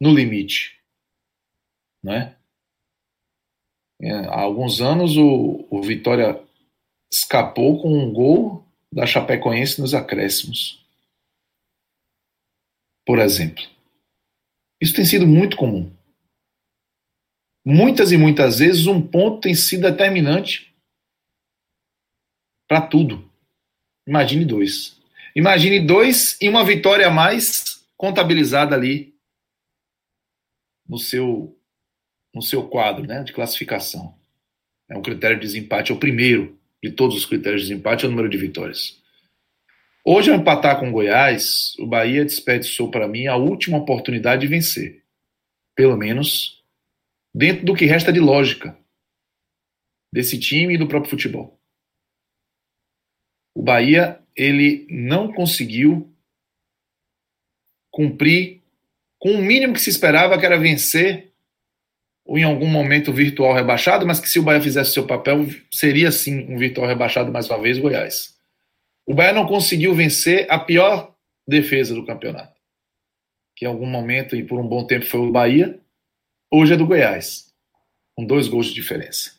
no 0.00 0.14
limite? 0.14 0.80
Não 2.02 2.14
é? 2.14 2.36
É, 4.02 4.12
há 4.12 4.40
alguns 4.40 4.80
anos 4.80 5.16
o, 5.16 5.66
o 5.70 5.82
Vitória 5.82 6.42
escapou 7.12 7.82
com 7.82 7.92
um 7.92 8.10
gol 8.12 8.64
da 8.90 9.06
Chapecoense 9.06 9.80
nos 9.80 9.94
acréscimos. 9.94 10.79
Por 13.10 13.18
exemplo. 13.18 13.64
Isso 14.80 14.94
tem 14.94 15.04
sido 15.04 15.26
muito 15.26 15.56
comum. 15.56 15.92
Muitas 17.66 18.12
e 18.12 18.16
muitas 18.16 18.60
vezes 18.60 18.86
um 18.86 19.04
ponto 19.04 19.40
tem 19.40 19.52
sido 19.52 19.82
determinante 19.82 20.72
para 22.68 22.80
tudo. 22.80 23.28
Imagine 24.06 24.44
dois. 24.44 24.96
Imagine 25.34 25.84
dois 25.84 26.40
e 26.40 26.48
uma 26.48 26.64
vitória 26.64 27.08
a 27.08 27.10
mais 27.10 27.84
contabilizada 27.96 28.76
ali 28.76 29.12
no 30.88 30.96
seu 30.96 31.58
no 32.32 32.42
seu 32.42 32.68
quadro, 32.68 33.08
né, 33.08 33.24
de 33.24 33.32
classificação. 33.32 34.16
É 34.88 34.96
um 34.96 35.02
critério 35.02 35.36
de 35.36 35.44
desempate, 35.44 35.90
é 35.90 35.94
o 35.96 35.98
primeiro 35.98 36.56
de 36.80 36.92
todos 36.92 37.16
os 37.16 37.26
critérios 37.26 37.62
de 37.62 37.70
desempate, 37.70 38.04
é 38.04 38.06
o 38.06 38.10
número 38.12 38.28
de 38.28 38.38
vitórias. 38.38 38.99
Hoje, 40.04 40.30
ao 40.30 40.38
empatar 40.38 40.80
com 40.80 40.88
o 40.88 40.92
Goiás, 40.92 41.76
o 41.78 41.86
Bahia 41.86 42.24
desperdiçou 42.24 42.90
para 42.90 43.06
mim 43.06 43.26
a 43.26 43.36
última 43.36 43.76
oportunidade 43.76 44.42
de 44.42 44.46
vencer. 44.46 45.04
Pelo 45.74 45.96
menos 45.96 46.64
dentro 47.34 47.64
do 47.64 47.74
que 47.74 47.84
resta 47.84 48.12
de 48.12 48.18
lógica 48.18 48.76
desse 50.12 50.38
time 50.38 50.74
e 50.74 50.78
do 50.78 50.88
próprio 50.88 51.10
futebol. 51.10 51.60
O 53.54 53.62
Bahia 53.62 54.20
ele 54.34 54.86
não 54.90 55.32
conseguiu 55.32 56.10
cumprir 57.92 58.62
com 59.18 59.32
o 59.32 59.42
mínimo 59.42 59.74
que 59.74 59.80
se 59.80 59.90
esperava, 59.90 60.38
que 60.38 60.46
era 60.46 60.58
vencer 60.58 61.30
ou 62.24 62.38
em 62.38 62.44
algum 62.44 62.66
momento 62.66 63.12
virtual 63.12 63.52
rebaixado, 63.52 64.06
mas 64.06 64.20
que 64.20 64.30
se 64.30 64.38
o 64.38 64.42
Bahia 64.42 64.62
fizesse 64.62 64.92
seu 64.92 65.06
papel, 65.06 65.46
seria 65.70 66.10
sim 66.10 66.46
um 66.48 66.56
virtual 66.56 66.86
rebaixado 66.86 67.30
mais 67.30 67.48
uma 67.48 67.60
vez, 67.60 67.78
Goiás. 67.78 68.39
O 69.10 69.14
Bahia 69.14 69.32
não 69.32 69.44
conseguiu 69.44 69.92
vencer 69.92 70.46
a 70.48 70.56
pior 70.56 71.16
defesa 71.44 71.92
do 71.92 72.06
campeonato, 72.06 72.54
que 73.56 73.64
em 73.64 73.68
algum 73.68 73.84
momento 73.84 74.36
e 74.36 74.44
por 74.46 74.60
um 74.60 74.68
bom 74.68 74.86
tempo 74.86 75.04
foi 75.04 75.18
o 75.18 75.32
Bahia, 75.32 75.80
hoje 76.48 76.74
é 76.74 76.76
do 76.76 76.86
Goiás, 76.86 77.52
com 78.14 78.24
dois 78.24 78.46
gols 78.46 78.68
de 78.68 78.74
diferença. 78.74 79.36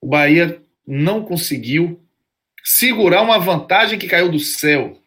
O 0.00 0.08
Bahia 0.08 0.64
não 0.86 1.26
conseguiu 1.26 2.02
segurar 2.64 3.20
uma 3.20 3.38
vantagem 3.38 3.98
que 3.98 4.08
caiu 4.08 4.32
do 4.32 4.40
céu. 4.40 4.98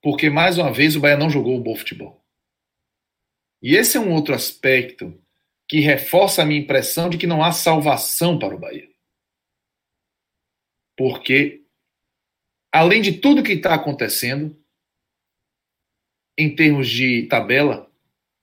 Porque, 0.00 0.30
mais 0.30 0.56
uma 0.56 0.72
vez, 0.72 0.96
o 0.96 1.00
Bahia 1.00 1.18
não 1.18 1.28
jogou 1.28 1.58
o 1.58 1.62
bom 1.62 1.76
futebol. 1.76 2.24
E 3.60 3.76
esse 3.76 3.98
é 3.98 4.00
um 4.00 4.14
outro 4.14 4.34
aspecto 4.34 5.22
que 5.68 5.80
reforça 5.80 6.40
a 6.40 6.46
minha 6.46 6.62
impressão 6.62 7.10
de 7.10 7.18
que 7.18 7.26
não 7.26 7.44
há 7.44 7.52
salvação 7.52 8.38
para 8.38 8.54
o 8.56 8.58
Bahia. 8.58 8.88
Porque, 10.98 11.62
além 12.74 13.00
de 13.00 13.12
tudo 13.12 13.42
que 13.42 13.52
está 13.52 13.72
acontecendo, 13.72 14.60
em 16.36 16.52
termos 16.52 16.88
de 16.88 17.22
tabela, 17.28 17.88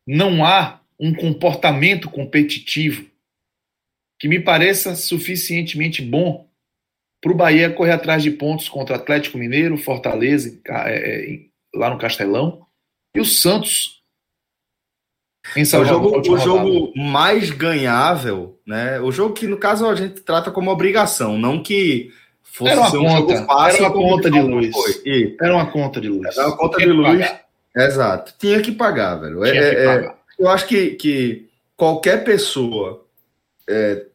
não 0.07 0.45
há 0.45 0.81
um 0.97 1.13
comportamento 1.13 2.09
competitivo 2.09 3.11
que 4.17 4.29
me 4.29 4.39
pareça 4.39 4.95
suficientemente 4.95 6.01
bom 6.01 6.49
para 7.21 7.31
o 7.33 7.35
Bahia 7.35 7.69
correr 7.73 7.91
atrás 7.91 8.23
de 8.23 8.31
pontos 8.31 8.69
contra 8.69 8.95
Atlético 8.95 9.37
Mineiro, 9.37 9.77
Fortaleza, 9.77 10.57
é, 10.67 11.33
é, 11.33 11.39
lá 11.73 11.89
no 11.89 11.97
Castelão, 11.97 12.65
e 13.13 13.19
o 13.19 13.25
Santos. 13.25 14.01
Em 15.55 15.63
o 15.63 15.85
jogo, 15.85 16.31
o 16.31 16.37
jogo 16.37 16.93
mais 16.97 17.51
ganhável, 17.51 18.59
né? 18.65 18.99
O 18.99 19.11
jogo 19.11 19.33
que, 19.33 19.45
no 19.45 19.57
caso, 19.57 19.85
a 19.87 19.93
gente 19.93 20.21
trata 20.21 20.49
como 20.51 20.71
obrigação, 20.71 21.37
não 21.37 21.61
que 21.61 22.11
fosse 22.55 22.71
era 22.71 22.81
uma 22.81 22.89
um 22.89 23.21
conta, 23.21 23.45
fácil. 23.45 23.85
Era 23.85 23.93
uma 23.93 23.93
conta 23.93 24.31
de 24.31 24.41
luz. 24.41 24.75
Era 25.41 25.53
uma 25.53 25.65
conta 25.71 26.01
de 26.01 26.07
luz. 26.09 26.37
Era 26.37 26.47
uma 26.47 26.57
conta 26.57 26.77
de 26.77 26.85
luz. 26.85 27.19
Pagar. 27.19 27.41
Exato. 27.75 28.33
Tinha 28.39 28.61
que 28.61 28.71
pagar, 28.71 29.15
velho. 29.15 29.43
É, 29.43 29.57
é, 29.57 29.85
pagar. 29.85 30.15
eu 30.39 30.47
acho 30.47 30.65
que, 30.65 30.91
que 30.91 31.49
qualquer 31.75 32.23
pessoa 32.23 33.03
é, 33.69 34.05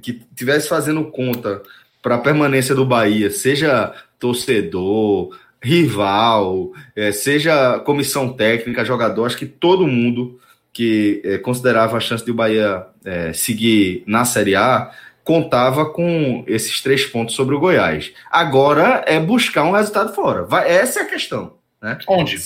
que 0.00 0.22
tivesse 0.34 0.68
fazendo 0.68 1.04
conta 1.10 1.62
para 2.02 2.14
a 2.14 2.18
permanência 2.18 2.74
do 2.74 2.86
Bahia, 2.86 3.30
seja 3.30 3.92
torcedor, 4.18 5.36
rival, 5.62 6.72
é, 6.94 7.12
seja 7.12 7.78
comissão 7.80 8.32
técnica, 8.32 8.84
jogador, 8.84 9.26
acho 9.26 9.36
que 9.36 9.46
todo 9.46 9.86
mundo 9.86 10.40
que 10.72 11.20
é, 11.24 11.38
considerava 11.38 11.96
a 11.96 12.00
chance 12.00 12.24
de 12.24 12.30
o 12.30 12.34
Bahia 12.34 12.86
é, 13.04 13.32
seguir 13.32 14.02
na 14.06 14.24
Série 14.24 14.54
A 14.54 14.90
contava 15.26 15.90
com 15.90 16.44
esses 16.46 16.80
três 16.80 17.04
pontos 17.04 17.34
sobre 17.34 17.56
o 17.56 17.58
Goiás. 17.58 18.12
Agora 18.30 19.02
é 19.08 19.18
buscar 19.18 19.64
um 19.64 19.72
resultado 19.72 20.14
fora. 20.14 20.44
Vai, 20.44 20.70
essa 20.70 21.00
é 21.00 21.02
a 21.02 21.06
questão. 21.06 21.54
Né? 21.82 21.98
Onde? 22.06 22.36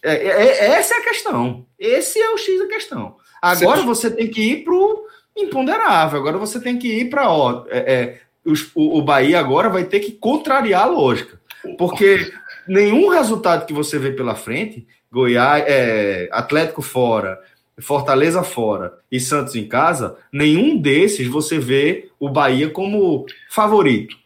É, 0.00 0.14
é, 0.14 0.28
é, 0.28 0.64
essa 0.74 0.94
é 0.94 0.98
a 0.98 1.02
questão. 1.02 1.66
Esse 1.76 2.20
é 2.20 2.30
o 2.30 2.38
X 2.38 2.60
da 2.60 2.68
questão. 2.68 3.16
Agora 3.42 3.82
você, 3.82 4.08
você 4.08 4.10
tem 4.12 4.28
que 4.28 4.42
ir 4.42 4.62
para 4.62 4.72
o 4.72 5.04
imponderável. 5.36 6.20
Agora 6.20 6.38
você 6.38 6.60
tem 6.60 6.78
que 6.78 7.00
ir 7.00 7.10
para 7.10 7.24
é, 7.68 7.78
é, 7.92 8.20
os, 8.44 8.70
o, 8.76 8.98
o 8.98 9.02
Bahia 9.02 9.40
agora 9.40 9.68
vai 9.68 9.82
ter 9.82 9.98
que 9.98 10.12
contrariar 10.12 10.82
a 10.84 10.86
lógica. 10.86 11.40
Porque 11.76 12.32
nenhum 12.68 13.08
resultado 13.08 13.66
que 13.66 13.72
você 13.72 13.98
vê 13.98 14.12
pela 14.12 14.36
frente, 14.36 14.86
Goiás, 15.10 15.64
é, 15.66 16.28
Atlético 16.30 16.80
fora, 16.80 17.40
Fortaleza 17.80 18.42
fora 18.42 18.98
e 19.10 19.18
Santos 19.18 19.54
em 19.56 19.66
casa, 19.66 20.18
nenhum 20.32 20.80
desses 20.80 21.26
você 21.26 21.58
vê 21.58 22.10
o 22.18 22.28
Bahia 22.28 22.70
como 22.70 23.26
favorito. 23.48 24.18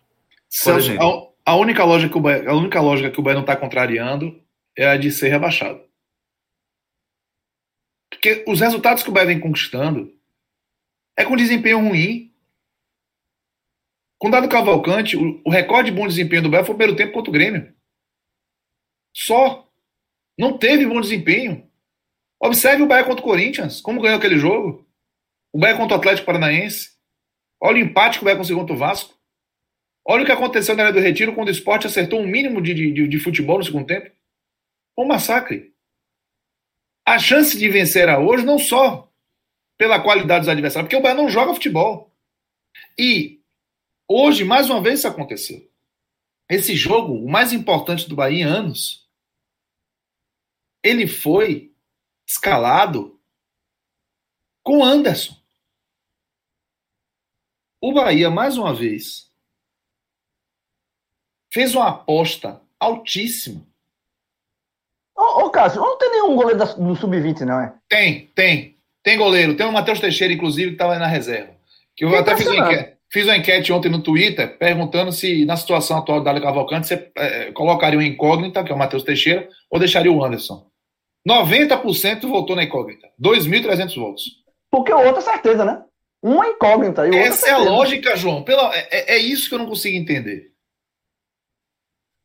Santos, 0.49 0.89
a, 0.91 1.53
a, 1.53 1.57
única 1.57 1.85
lógica 1.85 2.13
que 2.13 2.19
o 2.19 2.21
Bahia, 2.21 2.49
a 2.49 2.55
única 2.55 2.81
lógica 2.81 3.11
que 3.11 3.21
o 3.21 3.23
Bahia 3.23 3.35
não 3.35 3.43
está 3.43 3.57
contrariando 3.57 4.41
é 4.77 4.87
a 4.87 4.97
de 4.97 5.11
ser 5.11 5.29
rebaixado. 5.29 5.83
Porque 8.11 8.45
os 8.47 8.61
resultados 8.61 9.03
que 9.03 9.11
o 9.11 9.13
Bahia 9.13 9.29
vem 9.29 9.41
conquistando 9.41 10.15
é 11.17 11.25
com 11.25 11.37
desempenho 11.37 11.81
ruim. 11.81 12.33
Com 14.19 14.29
o 14.29 14.31
Dado 14.31 14.49
Cavalcante, 14.49 15.17
o, 15.17 15.43
o 15.45 15.51
recorde 15.51 15.91
de 15.91 15.97
bom 15.97 16.07
desempenho 16.07 16.43
do 16.43 16.51
Bahia 16.51 16.65
foi 16.65 16.75
o 16.75 16.79
primeiro 16.79 16.97
tempo 16.97 17.13
contra 17.13 17.31
o 17.31 17.33
Grêmio. 17.33 17.75
Só. 19.15 19.69
Não 20.39 20.59
teve 20.59 20.87
bom 20.87 21.01
desempenho. 21.01 21.64
Observe 22.45 22.83
o 22.83 22.87
Bahia 22.87 23.05
contra 23.05 23.23
o 23.23 23.27
Corinthians, 23.27 23.81
como 23.81 24.03
ganhou 24.03 24.19
aquele 24.19 24.39
jogo. 24.39 24.87
O 25.51 25.59
Bahia 25.59 25.79
contra 25.79 25.97
o 25.97 25.99
Atlético 25.99 26.27
Paranaense. 26.27 26.95
Olha 27.59 27.77
o 27.77 27.87
empate 27.87 28.19
que 28.19 28.23
o 28.23 28.27
Bahia 28.27 28.37
conseguiu 28.37 28.59
contra 28.59 28.75
o 28.75 28.79
Vasco. 28.79 29.19
Olha 30.07 30.23
o 30.23 30.27
que 30.27 30.33
aconteceu 30.33 30.77
na 30.77 30.83
área 30.83 30.93
do 30.93 31.01
Retiro 31.01 31.35
quando 31.35 31.49
o 31.49 31.51
esporte 31.51 31.87
acertou 31.87 32.21
um 32.21 32.27
mínimo 32.27 32.61
de, 32.61 32.75
de, 32.75 33.09
de 33.09 33.19
futebol 33.19 33.57
no 33.57 33.65
segundo 33.65 33.87
tempo. 33.87 34.15
Um 34.99 35.07
massacre. 35.07 35.75
A 37.07 37.19
chance 37.19 37.57
de 37.57 37.67
vencer 37.71 38.11
a 38.11 38.19
hoje 38.19 38.45
não 38.45 38.59
só 38.59 39.11
pela 39.79 40.03
qualidade 40.03 40.41
dos 40.41 40.49
adversários, 40.51 40.87
porque 40.87 40.97
o 40.97 41.03
Bahia 41.03 41.17
não 41.17 41.31
joga 41.31 41.55
futebol. 41.55 42.15
E 42.99 43.41
hoje, 44.07 44.45
mais 44.45 44.69
uma 44.69 44.83
vez, 44.83 44.99
isso 44.99 45.09
aconteceu. 45.09 45.67
Esse 46.51 46.77
jogo, 46.77 47.15
o 47.15 47.31
mais 47.31 47.55
importante 47.55 48.07
do 48.07 48.15
Bahia 48.15 48.41
em 48.41 48.45
anos, 48.45 49.09
ele 50.83 51.07
foi 51.07 51.74
escalado 52.27 53.19
com 54.63 54.83
Anderson. 54.83 55.37
O 57.81 57.93
Bahia, 57.93 58.31
mais 58.31 58.57
uma 58.57 58.75
vez, 58.75 59.31
fez 61.53 61.75
uma 61.75 61.89
aposta 61.89 62.61
altíssima. 62.81 63.67
Ô, 65.15 65.45
ô 65.45 65.51
Cássio, 65.51 65.81
não 65.81 65.97
tem 65.99 66.11
nenhum 66.11 66.35
goleiro 66.35 66.59
do 66.59 66.97
Sub-20, 66.97 67.41
não 67.43 67.61
é? 67.61 67.75
Tem, 67.89 68.27
tem. 68.35 68.75
Tem 69.03 69.19
goleiro, 69.19 69.55
tem 69.55 69.67
o 69.67 69.73
Matheus 69.73 70.01
Teixeira, 70.01 70.33
inclusive, 70.33 70.69
que 70.69 70.75
estava 70.77 70.95
aí 70.95 70.99
na 70.99 71.07
reserva. 71.07 71.53
Que 71.95 72.07
eu 72.07 72.09
Quem 72.09 72.19
até 72.19 72.31
tá 72.31 72.37
fiz 72.39 72.47
uma, 72.47 72.73
enquete, 72.73 72.97
fiz 73.13 73.27
uma, 73.27 73.37
enquete, 73.37 73.73
ontem 73.73 73.91
no 73.91 74.03
Twitter, 74.03 74.57
perguntando 74.57 75.13
se, 75.13 75.45
na 75.45 75.57
situação 75.57 75.99
atual 75.99 76.21
do 76.21 76.25
Dário 76.25 76.43
Cavalcante, 76.43 76.89
você 76.89 77.13
é, 77.15 77.53
colocaria 77.53 77.99
uma 77.99 78.07
incógnita, 78.07 78.65
que 78.65 78.73
é 78.73 78.75
o 78.75 78.79
Matheus 78.79 79.03
Teixeira, 79.03 79.47
ou 79.71 79.79
deixaria 79.79 80.11
o 80.11 80.25
Anderson. 80.25 80.67
90% 81.27 82.27
votou 82.29 82.55
na 82.55 82.65
incógnita. 82.65 83.11
2.300 83.21 83.95
votos. 83.97 84.45
Porque 84.71 84.93
o 84.93 84.99
outro 84.99 85.19
é 85.19 85.25
certeza, 85.25 85.65
né? 85.65 85.83
Uma 86.23 86.49
incógnita. 86.49 87.07
E 87.07 87.15
Essa 87.17 87.49
é, 87.49 87.53
a 87.53 87.59
lógica, 87.59 88.17
João. 88.17 88.43
Pela, 88.43 88.75
é, 88.75 88.89
é, 88.91 89.15
é 89.17 89.19
isso 89.19 89.49
que 89.49 89.55
eu 89.55 89.59
não 89.59 89.67
consigo 89.67 89.97
entender. 89.97 90.53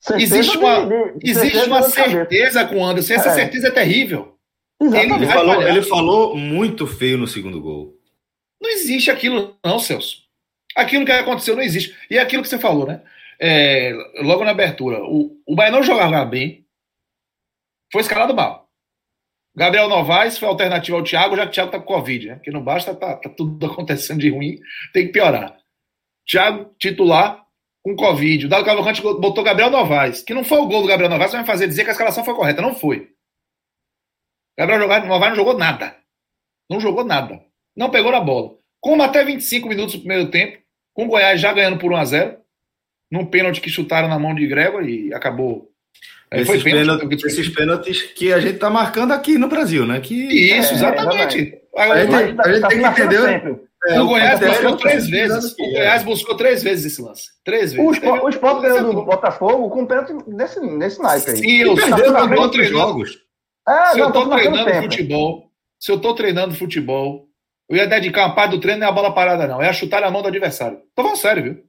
Certeza 0.01 0.37
existe 0.37 0.57
uma, 0.57 0.85
de, 0.85 1.19
de, 1.19 1.29
existe 1.29 1.51
certeza 1.51 1.67
uma 1.67 1.81
certeza 1.83 2.65
com 2.67 2.77
o 2.77 2.85
Anderson. 2.85 3.13
Essa 3.13 3.29
é. 3.29 3.33
certeza 3.35 3.67
é 3.67 3.71
terrível. 3.71 4.37
Ele 4.81 5.27
falou, 5.27 5.61
ele 5.61 5.81
falou 5.81 6.37
muito 6.37 6.87
feio 6.87 7.17
no 7.17 7.27
segundo 7.27 7.61
gol. 7.61 7.99
Não 8.61 8.69
existe 8.69 9.11
aquilo, 9.11 9.57
não, 9.63 9.77
Celso. 9.77 10.23
Aquilo 10.75 11.05
que 11.05 11.11
aconteceu 11.11 11.55
não 11.55 11.63
existe. 11.63 11.95
E 12.09 12.17
é 12.17 12.21
aquilo 12.21 12.43
que 12.43 12.49
você 12.49 12.57
falou, 12.57 12.85
né? 12.85 13.01
É, 13.37 13.93
logo 14.21 14.43
na 14.43 14.51
abertura, 14.51 15.03
o, 15.03 15.37
o 15.45 15.55
Bahia 15.55 15.71
não 15.71 15.83
jogava 15.83 16.23
bem, 16.25 16.65
foi 17.91 18.01
escalado 18.01 18.33
mal. 18.33 18.68
Gabriel 19.59 19.89
Novaes 19.89 20.37
foi 20.37 20.47
alternativa 20.47 20.95
ao 20.95 21.03
Thiago, 21.03 21.35
já 21.35 21.43
que 21.43 21.49
o 21.49 21.51
Thiago 21.51 21.71
tá 21.71 21.79
com 21.79 21.85
Covid, 21.85 22.27
né? 22.27 22.35
Porque 22.35 22.49
não 22.49 22.63
basta, 22.63 22.95
tá, 22.95 23.17
tá 23.17 23.29
tudo 23.29 23.65
acontecendo 23.67 24.21
de 24.21 24.29
ruim, 24.29 24.57
tem 24.93 25.07
que 25.07 25.11
piorar. 25.11 25.57
Thiago, 26.25 26.73
titular, 26.79 27.45
com 27.83 27.93
Covid. 27.93 28.45
O 28.45 28.49
Dado 28.49 28.63
Cavalcante 28.63 29.01
botou 29.01 29.43
Gabriel 29.43 29.69
Novaes, 29.69 30.21
que 30.21 30.33
não 30.33 30.45
foi 30.45 30.59
o 30.59 30.65
gol 30.65 30.83
do 30.83 30.87
Gabriel 30.87 31.09
Novaes, 31.11 31.33
vai 31.33 31.45
fazer 31.45 31.67
dizer 31.67 31.83
que 31.83 31.89
a 31.89 31.91
escalação 31.91 32.23
foi 32.23 32.35
correta. 32.35 32.61
Não 32.61 32.73
foi. 32.73 33.09
Gabriel 34.57 34.79
Novaes 34.79 35.31
não 35.31 35.35
jogou 35.35 35.57
nada. 35.57 35.93
Não 36.69 36.79
jogou 36.79 37.03
nada. 37.03 37.43
Não 37.75 37.89
pegou 37.89 38.13
na 38.13 38.21
bola. 38.21 38.57
Como 38.79 39.03
até 39.03 39.25
25 39.25 39.67
minutos 39.67 39.95
do 39.95 39.99
primeiro 39.99 40.31
tempo, 40.31 40.63
com 40.93 41.03
o 41.03 41.07
Goiás 41.09 41.41
já 41.41 41.51
ganhando 41.51 41.77
por 41.77 41.91
1 41.91 41.95
a 41.97 42.05
0 42.05 42.37
num 43.11 43.25
pênalti 43.25 43.59
que 43.59 43.69
chutaram 43.69 44.07
na 44.07 44.17
mão 44.17 44.33
de 44.33 44.47
Gregor 44.47 44.87
e 44.87 45.13
acabou. 45.13 45.68
É, 46.31 46.41
esses, 46.41 46.61
pênalti, 46.61 46.99
pênalti, 46.99 47.25
esses 47.25 47.49
pênaltis 47.49 48.01
que 48.03 48.31
a 48.31 48.39
gente 48.39 48.59
tá 48.59 48.69
marcando 48.69 49.13
aqui 49.13 49.37
no 49.37 49.47
Brasil, 49.47 49.85
né? 49.85 49.99
Que, 49.99 50.13
Isso, 50.13 50.73
é, 50.73 50.75
exatamente. 50.75 51.59
É, 51.75 51.81
a 51.81 52.05
gente, 52.05 52.41
a 52.41 52.53
gente 52.53 52.67
tem 52.67 52.79
que 52.79 52.87
entender. 52.87 53.59
É, 53.87 54.01
o 54.01 54.07
Goiás 54.07 54.39
buscou 54.39 54.77
três 54.77 55.09
vezes. 55.09 55.53
O 55.53 55.71
Goiás 55.71 56.03
buscou 56.03 56.35
três 56.35 56.61
vezes 56.61 56.85
esse 56.85 57.01
lance. 57.01 57.29
Três 57.43 57.73
vezes. 57.73 57.87
O 57.87 57.91
Sport, 57.91 58.23
o 58.23 58.29
Sport 58.29 58.61
ganhou 58.61 58.93
do 58.93 59.03
Botafogo 59.03 59.69
com 59.69 59.85
pênalti 59.85 60.13
nesse, 60.27 60.59
nesse 60.59 61.01
naipe 61.01 61.31
aí. 61.31 61.37
Sim, 61.37 61.57
eu 61.61 61.75
perdeu 61.75 62.13
tá 62.13 62.23
outros 62.35 62.67
jogos. 62.67 63.17
É, 63.67 63.91
se 63.91 63.97
não, 63.97 64.07
eu 64.07 64.11
tô 64.11 64.29
treinando 64.29 64.73
futebol, 64.81 65.51
se 65.79 65.91
eu 65.91 65.99
tô 65.99 66.13
treinando 66.13 66.55
futebol, 66.55 67.27
eu 67.69 67.77
ia 67.77 67.87
dedicar 67.87 68.25
uma 68.25 68.35
parte 68.35 68.51
do 68.51 68.59
treino 68.59 68.81
não 68.81 68.87
é 68.87 68.89
a 68.89 68.93
bola 68.93 69.13
parada, 69.13 69.47
não. 69.47 69.61
É 69.61 69.69
a 69.69 69.73
chutar 69.73 70.01
na 70.01 70.11
mão 70.11 70.21
do 70.21 70.27
adversário. 70.27 70.81
Tô 70.93 71.01
falando 71.01 71.17
sério, 71.17 71.43
viu? 71.43 71.68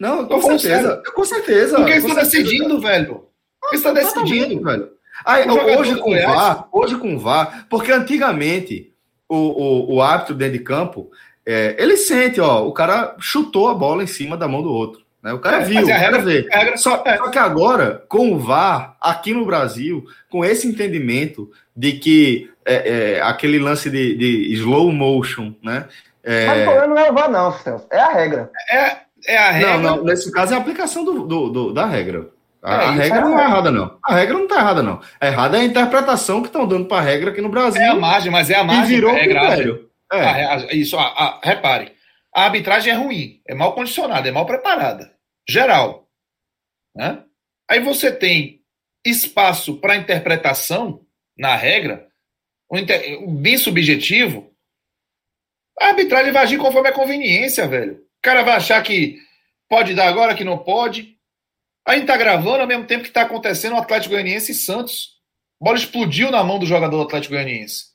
Não, 0.00 0.24
com 0.24 0.40
certeza. 0.40 1.02
Com 1.14 1.24
certeza. 1.24 1.76
Porque 1.76 1.92
ele 1.92 2.06
está 2.06 2.20
decidindo, 2.22 2.80
velho. 2.80 3.26
Ele 3.70 3.76
está 3.76 3.92
decidindo, 3.92 4.64
velho. 4.64 4.88
Aí, 5.24 5.46
hoje 5.48 5.96
com 5.96 6.10
o 6.10 6.22
VAR, 6.22 6.68
hoje 6.72 6.96
com 6.96 7.14
o 7.14 7.18
VAR, 7.18 7.66
porque 7.68 7.92
antigamente 7.92 8.94
o, 9.28 9.36
o, 9.36 9.94
o 9.96 10.02
árbitro 10.02 10.34
dentro 10.34 10.58
de 10.58 10.64
campo, 10.64 11.10
é, 11.44 11.76
ele 11.78 11.98
sente, 11.98 12.40
ó, 12.40 12.66
o 12.66 12.72
cara 12.72 13.14
chutou 13.18 13.68
a 13.68 13.74
bola 13.74 14.02
em 14.02 14.06
cima 14.06 14.36
da 14.36 14.48
mão 14.48 14.62
do 14.62 14.72
outro. 14.72 15.02
Né? 15.22 15.32
O 15.34 15.38
cara 15.38 15.58
é, 15.58 15.64
viu, 15.64 15.92
a 15.92 15.96
regra, 15.96 16.22
vê. 16.22 16.48
A 16.50 16.58
regra, 16.58 16.76
só, 16.78 17.02
é. 17.04 17.18
só, 17.18 17.28
que 17.28 17.38
agora, 17.38 18.02
com 18.08 18.32
o 18.32 18.38
VAR, 18.38 18.96
aqui 19.00 19.34
no 19.34 19.44
Brasil, 19.44 20.04
com 20.30 20.42
esse 20.42 20.66
entendimento 20.66 21.50
de 21.76 21.92
que 21.92 22.50
é, 22.64 23.16
é 23.16 23.22
aquele 23.22 23.58
lance 23.58 23.90
de, 23.90 24.16
de, 24.16 24.52
slow 24.54 24.90
motion, 24.90 25.54
né? 25.62 25.86
É 26.22 26.46
Mas 26.46 26.60
o 26.60 26.64
problema 26.64 26.86
não 26.86 26.98
é 26.98 27.10
o 27.10 27.14
VAR, 27.14 27.30
não, 27.30 27.52
Celso. 27.52 27.86
É 27.90 28.00
a 28.00 28.12
regra. 28.12 28.50
É, 28.70 28.96
é 29.26 29.36
a 29.36 29.50
regra. 29.50 29.78
Não, 29.78 29.96
não, 29.96 30.04
nesse 30.04 30.30
caso 30.30 30.52
é 30.52 30.56
a 30.56 30.60
aplicação 30.60 31.04
do, 31.04 31.26
do, 31.26 31.48
do 31.48 31.72
da 31.72 31.86
regra. 31.86 32.30
A, 32.62 32.74
a 32.74 32.90
regra 32.90 33.20
não 33.22 33.38
é 33.38 33.44
errada, 33.44 33.70
não. 33.70 33.98
A 34.04 34.14
regra 34.14 34.34
não 34.34 34.44
está 34.44 34.56
errada, 34.56 34.82
não. 34.82 35.00
A 35.18 35.26
errada 35.26 35.56
é 35.56 35.60
a 35.60 35.64
interpretação 35.64 36.42
que 36.42 36.48
estão 36.48 36.66
dando 36.66 36.86
para 36.86 36.98
a 36.98 37.04
regra 37.04 37.30
aqui 37.30 37.40
no 37.40 37.48
Brasil. 37.48 37.80
É 37.80 37.88
a 37.88 37.94
margem, 37.94 38.30
mas 38.30 38.50
é 38.50 38.56
a 38.56 38.64
margem. 38.64 38.84
E 38.84 38.86
virou 38.86 39.14
critério. 39.14 39.90
É. 40.12 40.44
A, 40.44 40.56
isso, 40.72 40.98
a, 40.98 41.40
repare. 41.42 41.92
A 42.34 42.44
arbitragem 42.44 42.92
é 42.92 42.96
ruim, 42.96 43.40
é 43.48 43.54
mal 43.54 43.74
condicionada, 43.74 44.28
é 44.28 44.32
mal 44.32 44.46
preparada. 44.46 45.12
Geral. 45.48 46.08
Né? 46.94 47.22
Aí 47.68 47.80
você 47.80 48.12
tem 48.12 48.60
espaço 49.04 49.76
para 49.76 49.96
interpretação 49.96 51.00
na 51.36 51.56
regra, 51.56 52.08
bem 53.26 53.56
subjetivo. 53.56 54.54
A 55.80 55.86
arbitragem 55.86 56.32
vai 56.32 56.42
agir 56.42 56.58
conforme 56.58 56.88
a 56.88 56.92
conveniência, 56.92 57.66
velho. 57.66 58.04
O 58.20 58.22
cara 58.22 58.42
vai 58.42 58.56
achar 58.56 58.82
que 58.82 59.18
pode 59.68 59.94
dar 59.94 60.06
agora, 60.06 60.34
que 60.34 60.44
não 60.44 60.58
pode. 60.58 61.16
A 61.86 61.96
gente 61.96 62.06
tá 62.06 62.16
gravando 62.16 62.60
ao 62.60 62.66
mesmo 62.66 62.86
tempo 62.86 63.02
que 63.02 63.08
está 63.08 63.22
acontecendo 63.22 63.74
o 63.74 63.78
Atlético 63.78 64.12
Goianiense 64.12 64.52
e 64.52 64.54
Santos. 64.54 65.18
A 65.60 65.64
bola 65.64 65.78
explodiu 65.78 66.30
na 66.30 66.44
mão 66.44 66.58
do 66.58 66.66
jogador 66.66 66.98
do 66.98 67.02
Atlético 67.04 67.34
Goianiense. 67.34 67.86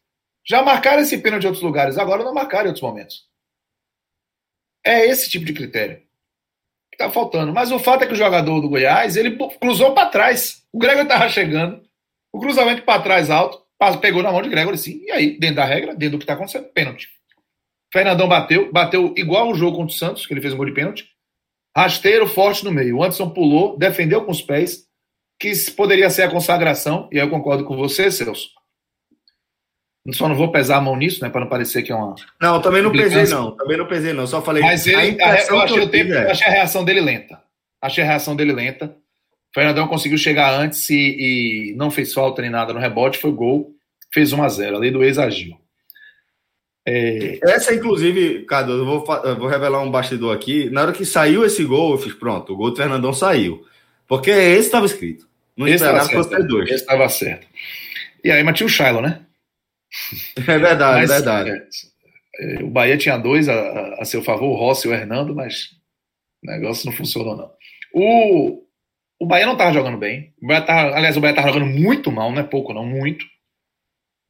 Já 0.44 0.63
marcaram 0.63 1.01
esse 1.01 1.17
pênalti 1.20 1.44
em 1.44 1.48
outros 1.48 1.63
lugares, 1.63 1.98
agora 1.98 2.24
não 2.24 2.34
marcaram 2.34 2.65
em 2.65 2.67
outros 2.70 2.84
momentos. 2.84 3.24
É 4.84 5.05
esse 5.05 5.29
tipo 5.29 5.46
de 5.46 5.53
critério 5.53 6.01
que 6.91 6.98
tá 6.98 7.12
faltando. 7.12 7.53
Mas 7.53 7.72
o 7.72 7.77
fato 7.77 8.03
é 8.03 8.08
que 8.08 8.13
o 8.13 8.17
jogador 8.17 8.62
do 8.62 8.70
Goiás, 8.70 9.15
ele 9.15 9.38
cruzou 9.60 9.94
para 9.94 10.10
trás. 10.10 10.65
O 10.72 10.79
Gregor 10.79 11.03
estava 11.03 11.29
chegando. 11.29 11.83
O 12.31 12.40
cruzamento 12.40 12.81
para 12.83 13.01
trás 13.01 13.29
alto, 13.29 13.64
pegou 14.01 14.24
na 14.24 14.31
mão 14.31 14.42
de 14.42 14.50
Gregor 14.50 14.77
sim. 14.77 15.01
E 15.03 15.11
aí, 15.11 15.40
dentro 15.40 15.57
da 15.57 15.66
regra, 15.66 15.96
dentro 15.96 16.18
do 16.18 16.20
que 16.20 16.24
está 16.24 16.33
acontecendo, 16.33 16.66
pênalti. 16.70 17.09
Fernandão 17.96 18.27
bateu, 18.27 18.70
bateu 18.74 19.14
igual 19.16 19.50
o 19.50 19.55
jogo 19.55 19.77
contra 19.77 19.96
o 19.96 19.98
Santos, 19.98 20.25
que 20.25 20.34
ele 20.34 20.42
fez 20.42 20.53
um 20.53 20.58
gol 20.58 20.66
de 20.66 20.74
pênalti. 20.74 21.08
Rasteiro 21.74 22.27
forte 22.27 22.66
no 22.66 22.72
meio. 22.72 22.98
O 22.98 23.03
Anderson 23.03 23.29
pulou, 23.29 23.77
defendeu 23.77 24.25
com 24.25 24.31
os 24.31 24.42
pés, 24.42 24.84
que 25.40 25.53
poderia 25.72 26.10
ser 26.10 26.24
a 26.24 26.29
consagração, 26.29 27.08
e 27.10 27.18
aí 27.18 27.25
eu 27.25 27.29
concordo 27.29 27.64
com 27.64 27.77
você, 27.77 28.12
Celso. 28.12 28.50
Só 30.12 30.27
não 30.27 30.36
vou 30.36 30.51
pesar 30.51 30.75
a 30.75 30.81
mão 30.81 30.98
nisso, 30.98 31.24
né? 31.24 31.29
Para 31.29 31.40
não 31.40 31.48
parecer 31.48 31.84
que 31.84 31.92
é 31.94 31.96
uma. 31.96 32.16
Não, 32.40 32.62
também 32.62 32.81
não 32.81 32.92
pesei, 32.92 33.27
não. 33.27 33.55
Também 33.55 33.77
não 33.77 33.88
pesei, 33.88 34.12
não. 34.12 34.27
Só 34.27 34.42
falei. 34.42 34.62
Mas 34.62 34.86
ele, 34.86 35.24
a, 35.24 35.46
eu 35.46 35.60
achei, 35.62 35.88
tempo, 35.88 36.14
é. 36.14 36.31
achei 36.31 36.48
a 36.48 36.51
reação 36.51 36.84
dele 36.84 37.00
lenta. 37.00 37.42
Achei 37.81 38.03
a 38.03 38.08
reação 38.08 38.36
dele 38.36 38.51
lenta. 38.51 38.88
O 38.88 39.53
Fernandão 39.53 39.88
conseguiu 39.88 40.18
chegar 40.18 40.53
antes 40.53 40.90
e, 40.90 41.72
e 41.72 41.75
não 41.77 41.90
fez 41.90 42.14
falta 42.14 42.42
nem 42.42 42.51
nada 42.51 42.74
no 42.74 42.79
rebote, 42.79 43.18
foi 43.18 43.31
gol, 43.31 43.72
fez 44.14 44.34
1 44.34 44.44
a 44.44 44.50
0 44.50 44.75
A 44.75 44.79
lei 44.79 44.92
do 44.92 45.01
ex 45.01 45.18
agiu. 45.18 45.58
É... 46.87 47.39
Essa, 47.41 47.74
inclusive, 47.74 48.45
Cadu, 48.45 48.74
eu 48.74 48.85
vou, 48.85 49.15
eu 49.24 49.35
vou 49.37 49.48
revelar 49.48 49.81
um 49.81 49.89
bastidor 49.89 50.35
aqui. 50.35 50.69
Na 50.69 50.83
hora 50.83 50.93
que 50.93 51.05
saiu 51.05 51.43
esse 51.43 51.63
gol, 51.63 51.93
eu 51.93 51.98
fiz, 51.98 52.13
pronto, 52.13 52.53
o 52.53 52.55
gol 52.55 52.71
do 52.71 52.77
Fernandão 52.77 53.11
saiu. 53.11 53.65
Porque 54.07 54.29
esse 54.29 54.67
estava 54.67 54.85
escrito. 54.85 55.27
Não 55.57 55.67
esse 55.67 55.77
esperava 55.77 56.07
que 56.07 56.13
fosse 56.13 56.48
dois. 56.48 56.69
Esse 56.69 56.81
estava 56.81 57.09
certo. 57.09 57.48
E 58.24 58.31
aí, 58.31 58.43
mas 58.43 58.55
tinha 58.55 58.67
o 58.67 58.69
Shiloh, 58.69 59.01
né? 59.01 59.21
É 60.37 60.41
verdade, 60.41 61.00
mas, 61.00 61.09
verdade. 61.09 61.63
É, 62.37 62.63
o 62.63 62.67
Bahia 62.67 62.98
tinha 62.98 63.17
dois 63.17 63.48
a, 63.48 63.95
a, 63.95 64.05
seu 64.05 64.21
favor, 64.21 64.50
o 64.50 64.55
Rossi 64.55 64.87
e 64.87 64.91
o 64.91 64.93
Hernando, 64.93 65.33
mas 65.33 65.71
o 66.43 66.51
negócio 66.51 66.85
não 66.85 66.91
funcionou, 66.95 67.35
não. 67.35 67.51
O, 67.93 68.61
o 69.19 69.25
Bahia 69.25 69.45
não 69.45 69.53
estava 69.53 69.74
jogando 69.74 69.98
bem. 69.98 70.33
O 70.41 70.48
Bahia 70.48 70.61
tava, 70.61 70.95
aliás, 70.95 71.15
o 71.15 71.21
Bahia 71.21 71.31
estava 71.31 71.53
jogando 71.53 71.71
muito 71.71 72.11
mal, 72.11 72.31
não 72.31 72.41
é 72.41 72.43
pouco, 72.43 72.74
não, 72.74 72.85
muito. 72.85 73.25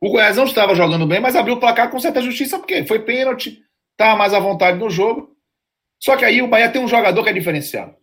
O 0.01 0.09
Goiás 0.09 0.37
não 0.37 0.43
estava 0.43 0.75
jogando 0.75 1.07
bem, 1.07 1.19
mas 1.19 1.35
abriu 1.35 1.55
o 1.55 1.59
placar 1.59 1.89
com 1.89 1.99
certa 1.99 2.21
justiça, 2.21 2.59
porque 2.59 2.85
foi 2.85 2.99
pênalti, 2.99 3.63
estava 3.91 4.17
mais 4.17 4.33
à 4.33 4.39
vontade 4.39 4.77
no 4.77 4.89
jogo. 4.89 5.35
Só 5.99 6.17
que 6.17 6.25
aí 6.25 6.41
o 6.41 6.47
Bahia 6.47 6.69
tem 6.69 6.81
um 6.81 6.87
jogador 6.87 7.23
que 7.23 7.29
é 7.29 7.33
diferenciado. 7.33 7.95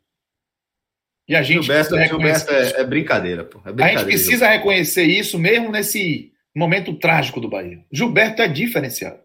E 1.28 1.36
a 1.36 1.42
gente 1.42 1.62
Gilberto, 1.62 1.96
Gilberto 1.96 2.52
é, 2.52 2.80
é, 2.80 2.84
brincadeira, 2.84 3.44
pô. 3.44 3.58
É 3.60 3.72
brincadeira, 3.72 4.00
a 4.00 4.02
gente 4.02 4.04
precisa 4.04 4.48
reconhecer 4.48 5.04
isso 5.04 5.38
mesmo 5.38 5.70
nesse 5.70 6.32
momento 6.54 6.94
trágico 6.94 7.40
do 7.40 7.48
Bahia. 7.48 7.84
Gilberto 7.92 8.42
é 8.42 8.48
diferenciado. 8.48 9.20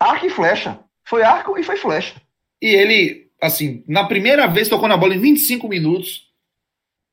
Arco 0.00 0.26
e 0.26 0.30
flecha. 0.30 0.80
Foi 1.04 1.22
arco 1.22 1.58
e 1.58 1.62
foi 1.62 1.76
flecha. 1.76 2.14
E 2.60 2.68
ele, 2.68 3.30
assim, 3.40 3.84
na 3.86 4.04
primeira 4.04 4.46
vez 4.46 4.68
tocou 4.68 4.88
na 4.88 4.96
bola 4.96 5.14
em 5.14 5.20
25 5.20 5.68
minutos. 5.68 6.30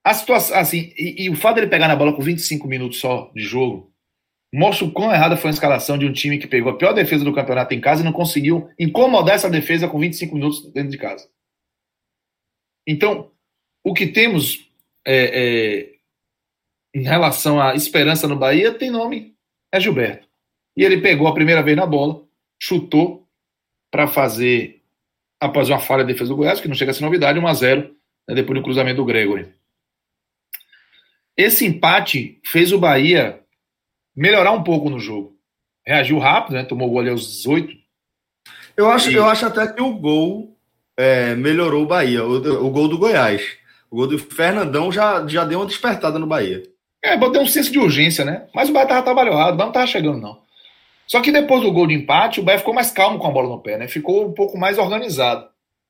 A 0.04 0.14
situação, 0.14 0.58
assim, 0.58 0.94
e, 0.98 1.26
e 1.26 1.30
o 1.30 1.36
fato 1.36 1.56
dele 1.56 1.68
pegar 1.68 1.88
na 1.88 1.96
bola 1.96 2.14
com 2.14 2.22
25 2.22 2.68
minutos 2.68 3.00
só 3.00 3.32
de 3.36 3.42
jogo 3.42 3.89
mostra 4.54 4.86
o 4.86 4.92
quão 4.92 5.12
errada 5.12 5.38
foi 5.38 5.50
a 5.50 5.54
escalação 5.54 5.98
de 5.98 6.06
um 6.06 6.14
time 6.14 6.38
que 6.38 6.48
pegou 6.48 6.72
a 6.72 6.78
pior 6.78 6.94
defesa 6.94 7.24
do 7.24 7.34
campeonato 7.34 7.74
em 7.74 7.82
casa 7.82 8.02
e 8.02 8.06
não 8.06 8.12
conseguiu 8.12 8.70
incomodar 8.80 9.36
essa 9.36 9.50
defesa 9.50 9.88
com 9.88 10.00
25 10.00 10.34
minutos 10.36 10.72
dentro 10.72 10.90
de 10.90 10.98
casa. 10.98 11.30
Então, 12.88 13.32
o 13.84 13.94
que 13.94 14.08
temos 14.08 14.70
é, 15.06 15.16
é, 15.16 15.96
em 16.94 17.04
relação 17.04 17.62
à 17.62 17.76
esperança 17.76 18.28
no 18.28 18.36
Bahia 18.36 18.74
tem 18.74 18.90
nome 18.90 19.36
é 19.72 19.80
Gilberto. 19.80 20.28
E 20.76 20.84
ele 20.84 21.02
pegou 21.02 21.28
a 21.28 21.34
primeira 21.34 21.62
vez 21.62 21.78
na 21.78 21.86
bola, 21.86 22.24
chutou 22.60 23.28
para 23.92 24.08
fazer, 24.08 24.82
após 25.40 25.70
uma 25.70 25.80
falha 25.80 26.04
de 26.04 26.14
defesa 26.14 26.30
do 26.30 26.36
Goiás, 26.36 26.60
que 26.60 26.68
não 26.68 26.76
chega 26.76 26.92
a 26.92 26.94
ser 26.94 27.04
novidade, 27.04 27.38
1 27.38 27.48
a 27.48 27.54
0 27.54 27.96
né, 28.28 28.36
depois 28.36 28.58
do 28.58 28.64
cruzamento 28.64 28.98
do 28.98 29.06
Gregory. 29.06 29.54
Esse 31.38 31.66
empate 31.66 32.40
fez 32.44 32.72
o 32.72 32.80
Bahia 32.80 33.44
melhorar 34.16 34.52
um 34.52 34.64
pouco 34.64 34.90
no 34.90 35.00
jogo. 35.00 35.36
Reagiu 35.86 36.20
rápido, 36.20 36.54
né? 36.54 36.64
Tomou 36.64 36.88
o 36.88 36.92
gol 36.92 37.00
ali 37.00 37.10
aos 37.10 37.28
18. 37.28 37.74
Eu 38.78 38.90
acho, 38.90 39.10
e... 39.10 39.16
eu 39.16 39.26
acho 39.26 39.46
até 39.46 39.68
que 39.68 39.82
o 39.82 39.94
gol 39.94 40.58
é, 40.98 41.36
melhorou 41.36 41.84
o 41.84 41.88
Bahia, 41.88 42.24
o, 42.24 42.66
o, 42.66 42.70
gol 42.70 42.88
do 42.88 42.98
Goiás. 42.98 43.42
O 43.90 43.96
gol 43.96 44.08
do 44.08 44.20
Fernandão 44.20 44.92
já, 44.92 45.26
já 45.28 45.44
deu 45.46 45.60
uma 45.60 45.66
despertada 45.66 46.20
no 46.20 46.28
Bahia. 46.28 46.64
É, 47.04 47.18
botei 47.18 47.42
um 47.42 47.48
senso 47.48 47.72
de 47.72 47.80
urgência, 47.80 48.24
né? 48.26 48.48
Mas 48.54 48.70
o 48.70 48.74
Bahia 48.74 48.88
tava 48.88 49.04
trabalhado, 49.04 49.36
o 49.36 49.58
Bahia 49.58 49.66
não 49.66 49.72
tava 49.72 49.88
chegando, 49.88 50.20
não. 50.20 50.42
Só 51.08 51.22
que 51.22 51.32
depois 51.32 51.62
do 51.64 51.72
gol 51.72 51.88
de 51.88 51.96
empate, 51.96 52.40
o 52.40 52.44
Bahia 52.44 52.60
ficou 52.60 52.74
mais 52.74 52.92
calmo 52.92 53.18
com 53.18 53.28
a 53.28 53.32
bola 53.32 53.50
no 53.50 53.62
pé, 53.62 53.78
né? 53.78 53.88
Ficou 53.88 54.28
um 54.28 54.34
pouco 54.34 54.58
mais 54.58 54.78
organizado. 54.78 55.48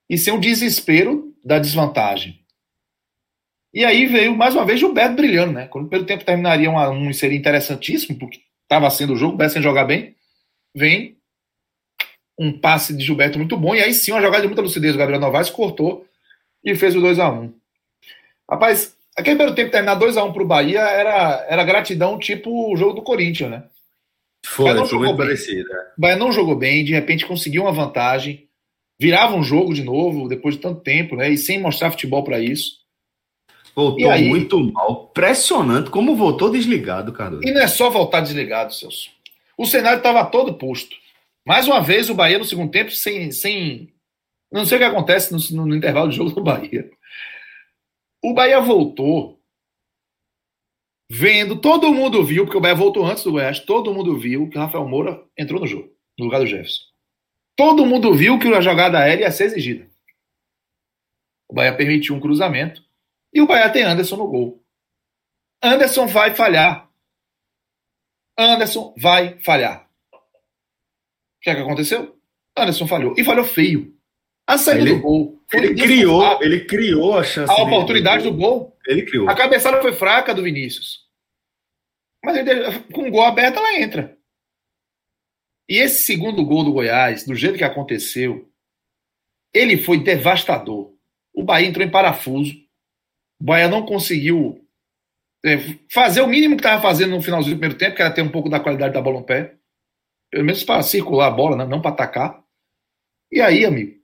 E 0.09 0.17
sem 0.17 0.33
o 0.33 0.39
desespero 0.39 1.33
da 1.43 1.59
desvantagem. 1.59 2.38
E 3.73 3.85
aí 3.85 4.07
veio, 4.07 4.35
mais 4.35 4.55
uma 4.55 4.65
vez, 4.65 4.79
Gilberto 4.79 5.15
brilhando, 5.15 5.53
né? 5.53 5.67
Quando 5.67 5.87
pelo 5.87 6.05
tempo 6.05 6.25
terminaria 6.25 6.69
um, 6.69 7.07
um 7.07 7.13
seria 7.13 7.37
interessantíssimo, 7.37 8.17
porque 8.17 8.41
estava 8.63 8.89
sendo 8.89 9.13
o 9.13 9.15
jogo, 9.15 9.35
o 9.35 9.37
Bahia 9.37 9.49
sem 9.49 9.61
jogar 9.61 9.85
bem, 9.85 10.15
vem 10.75 11.17
um 12.37 12.57
passe 12.57 12.95
de 12.95 13.03
Gilberto 13.03 13.37
muito 13.37 13.57
bom, 13.57 13.75
e 13.75 13.81
aí 13.81 13.93
sim, 13.93 14.11
uma 14.11 14.21
jogada 14.21 14.41
de 14.41 14.47
muita 14.47 14.61
lucidez, 14.61 14.95
o 14.95 14.97
Gabriel 14.97 15.19
Novaes 15.19 15.49
cortou 15.49 16.07
e 16.63 16.73
fez 16.73 16.95
o 16.95 17.01
2 17.01 17.19
a 17.19 17.29
1 17.29 17.53
Rapaz, 18.49 18.97
Aquele 19.19 19.35
primeiro 19.35 19.53
tempo 19.53 19.71
terminar 19.71 19.99
2x1 19.99 20.31
pro 20.31 20.45
Bahia 20.45 20.79
era, 20.79 21.45
era 21.49 21.63
gratidão, 21.65 22.17
tipo 22.17 22.71
o 22.71 22.77
jogo 22.77 22.93
do 22.93 23.01
Corinthians, 23.01 23.51
né? 23.51 23.63
Foi, 24.45 24.73
não 24.73 24.85
jogou 24.85 25.07
bem. 25.07 25.17
parecido. 25.17 25.67
é. 25.73 25.79
O 25.97 26.01
Bahia 26.01 26.15
não 26.15 26.31
jogou 26.31 26.55
bem, 26.55 26.85
de 26.85 26.93
repente 26.93 27.25
conseguiu 27.25 27.63
uma 27.63 27.73
vantagem, 27.73 28.47
virava 28.97 29.35
um 29.35 29.43
jogo 29.43 29.73
de 29.73 29.83
novo, 29.83 30.29
depois 30.29 30.55
de 30.55 30.61
tanto 30.61 30.79
tempo, 30.79 31.17
né? 31.17 31.29
E 31.29 31.37
sem 31.37 31.59
mostrar 31.59 31.91
futebol 31.91 32.23
para 32.23 32.39
isso. 32.39 32.78
Voltou 33.75 34.09
aí? 34.09 34.27
muito 34.27 34.59
mal. 34.71 35.09
Impressionante 35.11 35.89
como 35.89 36.15
voltou 36.15 36.51
desligado, 36.51 37.13
Cardoso. 37.13 37.43
E 37.43 37.51
não 37.51 37.61
é 37.61 37.67
só 37.67 37.89
voltar 37.89 38.21
desligado, 38.21 38.73
Celso. 38.73 39.09
O 39.57 39.65
cenário 39.65 39.97
estava 39.97 40.25
todo 40.25 40.53
posto. 40.53 40.95
Mais 41.45 41.67
uma 41.67 41.81
vez, 41.81 42.09
o 42.09 42.15
Bahia 42.15 42.37
no 42.37 42.45
segundo 42.45 42.71
tempo, 42.71 42.91
sem. 42.91 43.31
sem... 43.31 43.93
Não 44.51 44.65
sei 44.65 44.77
o 44.77 44.79
que 44.79 44.85
acontece 44.85 45.31
no, 45.31 45.65
no 45.65 45.75
intervalo 45.75 46.09
de 46.09 46.15
jogo 46.15 46.31
do 46.31 46.43
Bahia. 46.43 46.89
O 48.23 48.33
Bahia 48.33 48.59
voltou 48.59 49.39
vendo, 51.09 51.55
todo 51.55 51.93
mundo 51.93 52.23
viu, 52.23 52.45
porque 52.45 52.57
o 52.57 52.61
Bahia 52.61 52.75
voltou 52.75 53.05
antes 53.05 53.23
do 53.23 53.31
Goiás, 53.31 53.59
todo 53.59 53.93
mundo 53.93 54.17
viu 54.17 54.49
que 54.49 54.57
o 54.57 54.61
Rafael 54.61 54.87
Moura 54.87 55.23
entrou 55.37 55.59
no 55.59 55.67
jogo, 55.67 55.91
no 56.17 56.25
lugar 56.25 56.39
do 56.39 56.45
Jefferson. 56.45 56.83
Todo 57.55 57.85
mundo 57.85 58.13
viu 58.13 58.37
que 58.39 58.47
a 58.47 58.61
jogada 58.61 58.99
aérea 58.99 59.23
ia 59.23 59.31
ser 59.31 59.45
exigida. 59.45 59.89
O 61.49 61.53
Bahia 61.53 61.75
permitiu 61.75 62.15
um 62.15 62.19
cruzamento 62.19 62.83
e 63.33 63.41
o 63.41 63.47
Bahia 63.47 63.69
tem 63.71 63.83
Anderson 63.83 64.15
no 64.17 64.27
gol. 64.27 64.63
Anderson 65.61 66.07
vai 66.07 66.33
falhar. 66.35 66.89
Anderson 68.37 68.93
vai 68.97 69.37
falhar. 69.39 69.89
O 70.13 71.41
que 71.41 71.49
é 71.49 71.55
que 71.55 71.61
aconteceu? 71.61 72.17
Anderson 72.57 72.87
falhou. 72.87 73.13
E 73.17 73.23
falhou 73.23 73.45
feio. 73.45 73.97
A 74.47 74.57
saída 74.57 74.81
Ele- 74.81 74.95
do 74.95 75.01
gol. 75.01 75.39
Ele 75.51 75.73
criou, 75.75 76.43
ele 76.43 76.65
criou 76.65 77.17
a 77.17 77.23
chance. 77.23 77.51
a 77.51 77.55
de- 77.55 77.61
oportunidade 77.61 78.23
do 78.23 78.33
gol. 78.35 78.77
Ele 78.87 79.03
criou. 79.05 79.29
A 79.29 79.35
cabeçada 79.35 79.81
foi 79.81 79.93
fraca 79.93 80.33
do 80.33 80.43
Vinícius. 80.43 81.07
Mas 82.23 82.37
ele, 82.37 82.79
com 82.91 83.07
o 83.07 83.11
gol 83.11 83.23
aberto, 83.23 83.57
ela 83.57 83.79
entra. 83.79 84.17
E 85.67 85.77
esse 85.77 86.03
segundo 86.03 86.43
gol 86.45 86.63
do 86.63 86.73
Goiás, 86.73 87.25
do 87.25 87.35
jeito 87.35 87.57
que 87.57 87.63
aconteceu, 87.63 88.51
ele 89.53 89.77
foi 89.77 90.03
devastador. 90.03 90.95
O 91.33 91.43
Bahia 91.43 91.67
entrou 91.67 91.85
em 91.85 91.91
parafuso. 91.91 92.53
O 93.39 93.43
Bahia 93.43 93.67
não 93.67 93.85
conseguiu 93.85 94.67
é, 95.45 95.57
fazer 95.91 96.21
o 96.21 96.27
mínimo 96.27 96.55
que 96.55 96.61
estava 96.61 96.81
fazendo 96.81 97.11
no 97.11 97.21
finalzinho 97.21 97.55
do 97.55 97.59
primeiro 97.59 97.77
tempo, 97.77 97.95
que 97.95 98.01
era 98.01 98.13
ter 98.13 98.21
um 98.21 98.31
pouco 98.31 98.49
da 98.49 98.59
qualidade 98.59 98.93
da 98.93 99.01
bola 99.01 99.19
no 99.19 99.25
pé. 99.25 99.55
Pelo 100.31 100.45
menos 100.45 100.63
para 100.63 100.83
circular 100.83 101.27
a 101.27 101.31
bola, 101.31 101.55
né? 101.55 101.65
não 101.65 101.81
para 101.81 101.91
atacar. 101.91 102.43
E 103.31 103.41
aí, 103.41 103.65
amigo, 103.65 103.99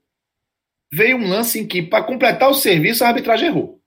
veio 0.91 1.17
um 1.17 1.27
lance 1.27 1.59
em 1.59 1.67
que, 1.67 1.81
para 1.81 2.03
completar 2.03 2.49
o 2.49 2.53
serviço, 2.53 3.03
a 3.03 3.09
arbitragem 3.09 3.47
errou. 3.47 3.81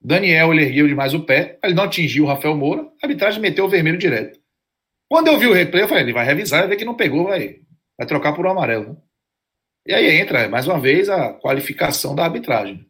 Daniel 0.00 0.52
ele 0.52 0.64
ergueu 0.64 0.88
demais 0.88 1.14
o 1.14 1.24
pé, 1.24 1.58
ele 1.62 1.74
não 1.74 1.84
atingiu 1.84 2.24
o 2.24 2.26
Rafael 2.26 2.56
Moura, 2.56 2.82
a 2.82 3.06
arbitragem 3.06 3.40
meteu 3.40 3.64
o 3.64 3.68
vermelho 3.68 3.98
direto. 3.98 4.40
Quando 5.08 5.28
eu 5.28 5.38
vi 5.38 5.46
o 5.46 5.52
replay, 5.52 5.84
eu 5.84 5.88
falei, 5.88 6.02
ele 6.02 6.12
vai 6.12 6.24
revisar, 6.24 6.60
vai 6.60 6.70
ver 6.70 6.76
que 6.76 6.84
não 6.84 6.96
pegou, 6.96 7.24
vai, 7.24 7.60
vai 7.96 8.06
trocar 8.06 8.32
por 8.32 8.46
um 8.46 8.50
amarelo. 8.50 8.94
né? 8.94 8.96
E 9.86 9.94
aí 9.94 10.06
entra, 10.16 10.48
mais 10.48 10.66
uma 10.66 10.80
vez, 10.80 11.08
a 11.08 11.34
qualificação 11.34 12.14
da 12.14 12.24
arbitragem. 12.24 12.88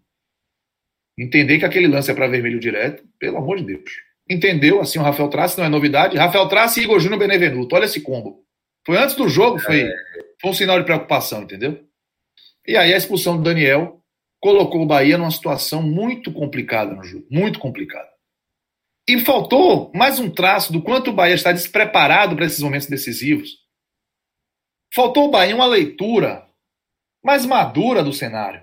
Entender 1.19 1.59
que 1.59 1.65
aquele 1.65 1.87
lance 1.87 2.11
é 2.11 2.15
para 2.15 2.27
vermelho 2.27 2.59
direto, 2.59 3.05
pelo 3.19 3.39
amor 3.39 3.59
de 3.59 3.65
Deus. 3.65 3.91
Entendeu? 4.29 4.81
Assim, 4.81 4.99
o 4.99 5.03
Rafael 5.03 5.29
Trace 5.29 5.59
não 5.59 5.65
é 5.65 5.69
novidade. 5.69 6.17
Rafael 6.17 6.49
Trace 6.49 6.81
e 6.81 6.85
Igor 6.85 7.01
Júnior 7.01 7.19
Benevenuto. 7.19 7.75
Olha 7.75 7.85
esse 7.85 8.01
combo. 8.01 8.45
Foi 8.87 8.97
antes 8.97 9.15
do 9.15 9.29
jogo, 9.29 9.59
foi, 9.59 9.89
foi 10.41 10.51
um 10.51 10.55
sinal 10.55 10.79
de 10.79 10.85
preocupação, 10.85 11.43
entendeu? 11.43 11.85
E 12.67 12.77
aí 12.77 12.93
a 12.93 12.97
expulsão 12.97 13.37
do 13.37 13.43
Daniel 13.43 14.01
colocou 14.41 14.83
o 14.83 14.87
Bahia 14.87 15.19
numa 15.19 15.31
situação 15.31 15.83
muito 15.83 16.33
complicada 16.33 16.95
no 16.95 17.05
jogo. 17.05 17.27
Muito 17.31 17.59
complicada. 17.59 18.09
E 19.09 19.19
faltou 19.21 19.91
mais 19.95 20.19
um 20.19 20.31
traço 20.31 20.73
do 20.73 20.83
quanto 20.83 21.11
o 21.11 21.13
Bahia 21.13 21.35
está 21.35 21.53
despreparado 21.53 22.35
para 22.37 22.47
esses 22.47 22.61
momentos 22.61 22.87
decisivos. 22.87 23.51
Faltou 24.95 25.25
ao 25.25 25.31
Bahia 25.31 25.55
uma 25.55 25.67
leitura 25.67 26.47
mais 27.23 27.45
madura 27.47 28.03
do 28.03 28.13
cenário. 28.13 28.63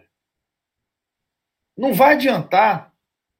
Não 1.80 1.94
vai 1.94 2.16
adiantar 2.16 2.94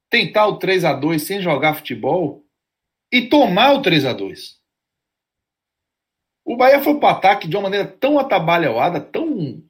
tentar 0.08 0.46
o 0.46 0.56
3 0.56 0.86
a 0.86 0.94
2 0.94 1.22
sem 1.22 1.42
jogar 1.42 1.74
futebol 1.74 2.42
e 3.12 3.28
tomar 3.28 3.74
o 3.74 3.82
3 3.82 4.06
a 4.06 4.14
2 4.14 4.58
O 6.42 6.56
Bahia 6.56 6.82
foi 6.82 6.98
para 6.98 7.06
o 7.06 7.12
ataque 7.12 7.46
de 7.46 7.54
uma 7.54 7.64
maneira 7.64 7.86
tão 7.86 8.18
atabalhoada, 8.18 8.98
tão 8.98 9.62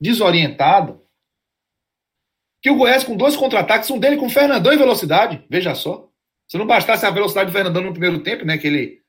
desorientada, 0.00 1.02
que 2.62 2.70
o 2.70 2.76
Goiás, 2.76 3.02
com 3.02 3.16
dois 3.16 3.34
contra-ataques, 3.34 3.90
um 3.90 3.98
dele 3.98 4.16
com 4.16 4.26
o 4.26 4.30
Fernandão 4.30 4.72
em 4.72 4.78
velocidade, 4.78 5.44
veja 5.50 5.74
só. 5.74 6.08
Se 6.46 6.56
não 6.56 6.66
bastasse 6.66 7.04
a 7.04 7.10
velocidade 7.10 7.50
do 7.50 7.52
Fernandão 7.52 7.82
no 7.82 7.92
primeiro 7.92 8.20
tempo, 8.20 8.44
né, 8.44 8.56
que 8.56 8.68
ele 8.68 9.00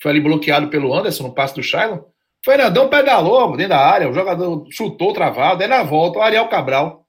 foi 0.00 0.12
ali 0.12 0.20
bloqueado 0.20 0.68
pelo 0.68 0.94
Anderson 0.94 1.24
no 1.24 1.34
passe 1.34 1.56
do 1.56 1.62
Shailon, 1.62 2.04
Fernandão 2.44 2.88
pedalou 2.88 3.56
dentro 3.56 3.70
da 3.70 3.80
área, 3.80 4.08
o 4.08 4.14
jogador 4.14 4.64
chutou 4.70 5.12
travado, 5.12 5.60
aí 5.60 5.68
na 5.68 5.82
volta, 5.82 6.20
o 6.20 6.22
Ariel 6.22 6.48
Cabral 6.48 7.03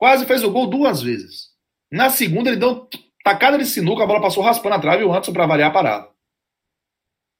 quase 0.00 0.24
fez 0.24 0.42
o 0.42 0.50
gol 0.50 0.66
duas 0.66 1.02
vezes. 1.02 1.50
Na 1.92 2.08
segunda, 2.08 2.48
ele 2.48 2.58
deu 2.58 2.88
tacada 3.22 3.58
de 3.58 3.66
sinuca, 3.66 4.02
a 4.02 4.06
bola 4.06 4.22
passou 4.22 4.42
raspando 4.42 4.76
a 4.76 4.80
trave 4.80 5.02
e 5.02 5.04
o 5.04 5.12
Anderson, 5.12 5.34
para 5.34 5.46
variar, 5.46 5.70
parado. 5.70 6.08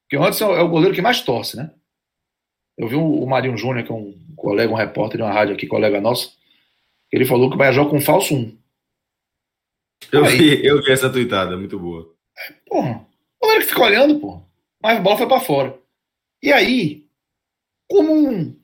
Porque 0.03 0.19
o 0.19 0.21
Anderson 0.21 0.55
é 0.55 0.61
o 0.61 0.69
goleiro 0.69 0.95
que 0.95 1.01
mais 1.01 1.23
torce, 1.23 1.57
né? 1.57 1.73
Eu 2.77 2.87
vi 2.87 2.97
o 2.97 3.25
Marinho 3.25 3.57
Júnior, 3.57 3.87
que 3.87 3.91
é 3.91 3.95
um 3.95 4.15
colega, 4.37 4.71
um 4.71 4.77
repórter 4.77 5.17
de 5.17 5.23
uma 5.23 5.33
rádio 5.33 5.55
aqui, 5.55 5.67
colega 5.67 6.03
nosso, 6.03 6.39
ele 7.11 7.25
falou 7.25 7.49
que 7.49 7.55
o 7.55 7.59
Bahia 7.59 7.73
joga 7.73 7.91
com 7.91 8.01
falso 8.01 8.35
1. 8.35 8.59
Eu 10.13 10.25
Aí. 10.27 10.37
vi, 10.37 10.67
eu 10.67 10.83
vi 10.83 10.93
essa 10.93 11.11
tuitada, 11.11 11.57
muito 11.57 11.79
boa. 11.79 12.15
Porra, 12.67 13.07
o 13.41 13.47
goleiro 13.47 13.65
que 13.65 13.71
fica 13.71 13.85
olhando, 13.85 14.21
porra. 14.21 14.45
Mas 14.83 14.99
a 14.99 15.01
bola 15.01 15.17
foi 15.17 15.27
pra 15.27 15.41
fora. 15.41 15.79
E 16.43 16.53
aí, 16.53 17.07
como 17.89 18.13
um. 18.13 18.59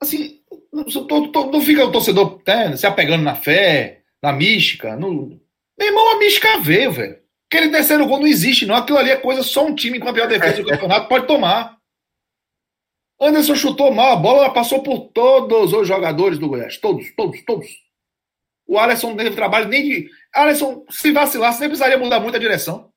Assim, 0.00 0.41
não, 0.72 0.84
não- 0.84 1.50
não 1.50 1.60
fica 1.60 1.84
o 1.84 1.92
torcedor 1.92 2.40
né, 2.46 2.76
se 2.76 2.86
apegando 2.86 3.22
na 3.22 3.34
fé, 3.34 4.02
na 4.22 4.32
mística. 4.32 4.96
No... 4.96 5.40
Meu 5.78 5.88
irmão, 5.88 6.12
a 6.12 6.18
mística 6.18 6.58
veio, 6.60 6.92
velho. 6.92 7.22
Aquele 7.50 7.70
terceiro 7.70 8.06
gol 8.06 8.18
não 8.20 8.26
existe, 8.26 8.64
não. 8.64 8.74
Aquilo 8.76 8.98
ali 8.98 9.10
é 9.10 9.16
coisa 9.16 9.42
só 9.42 9.66
um 9.66 9.74
time 9.74 10.00
com 10.00 10.08
a 10.08 10.12
pior 10.12 10.26
defesa 10.26 10.62
do 10.62 10.68
campeonato 10.70 11.08
pode 11.08 11.26
tomar. 11.26 11.78
Anderson 13.20 13.54
chutou 13.54 13.92
mal, 13.92 14.12
a 14.14 14.16
bola 14.16 14.44
ela 14.44 14.52
passou 14.54 14.82
por 14.82 15.10
todos 15.12 15.72
os 15.72 15.86
jogadores 15.86 16.38
do 16.38 16.48
Goiás. 16.48 16.78
Todos, 16.78 17.14
todos, 17.14 17.40
todos. 17.44 17.68
O 18.66 18.78
Alisson 18.78 19.10
não 19.10 19.16
teve 19.16 19.36
trabalho 19.36 19.68
nem 19.68 19.82
de. 19.82 20.10
Alisson, 20.34 20.84
se 20.88 21.12
vacilasse, 21.12 21.60
nem 21.60 21.68
precisaria 21.68 21.98
mudar 21.98 22.20
muito 22.20 22.36
a 22.36 22.40
direção. 22.40 22.90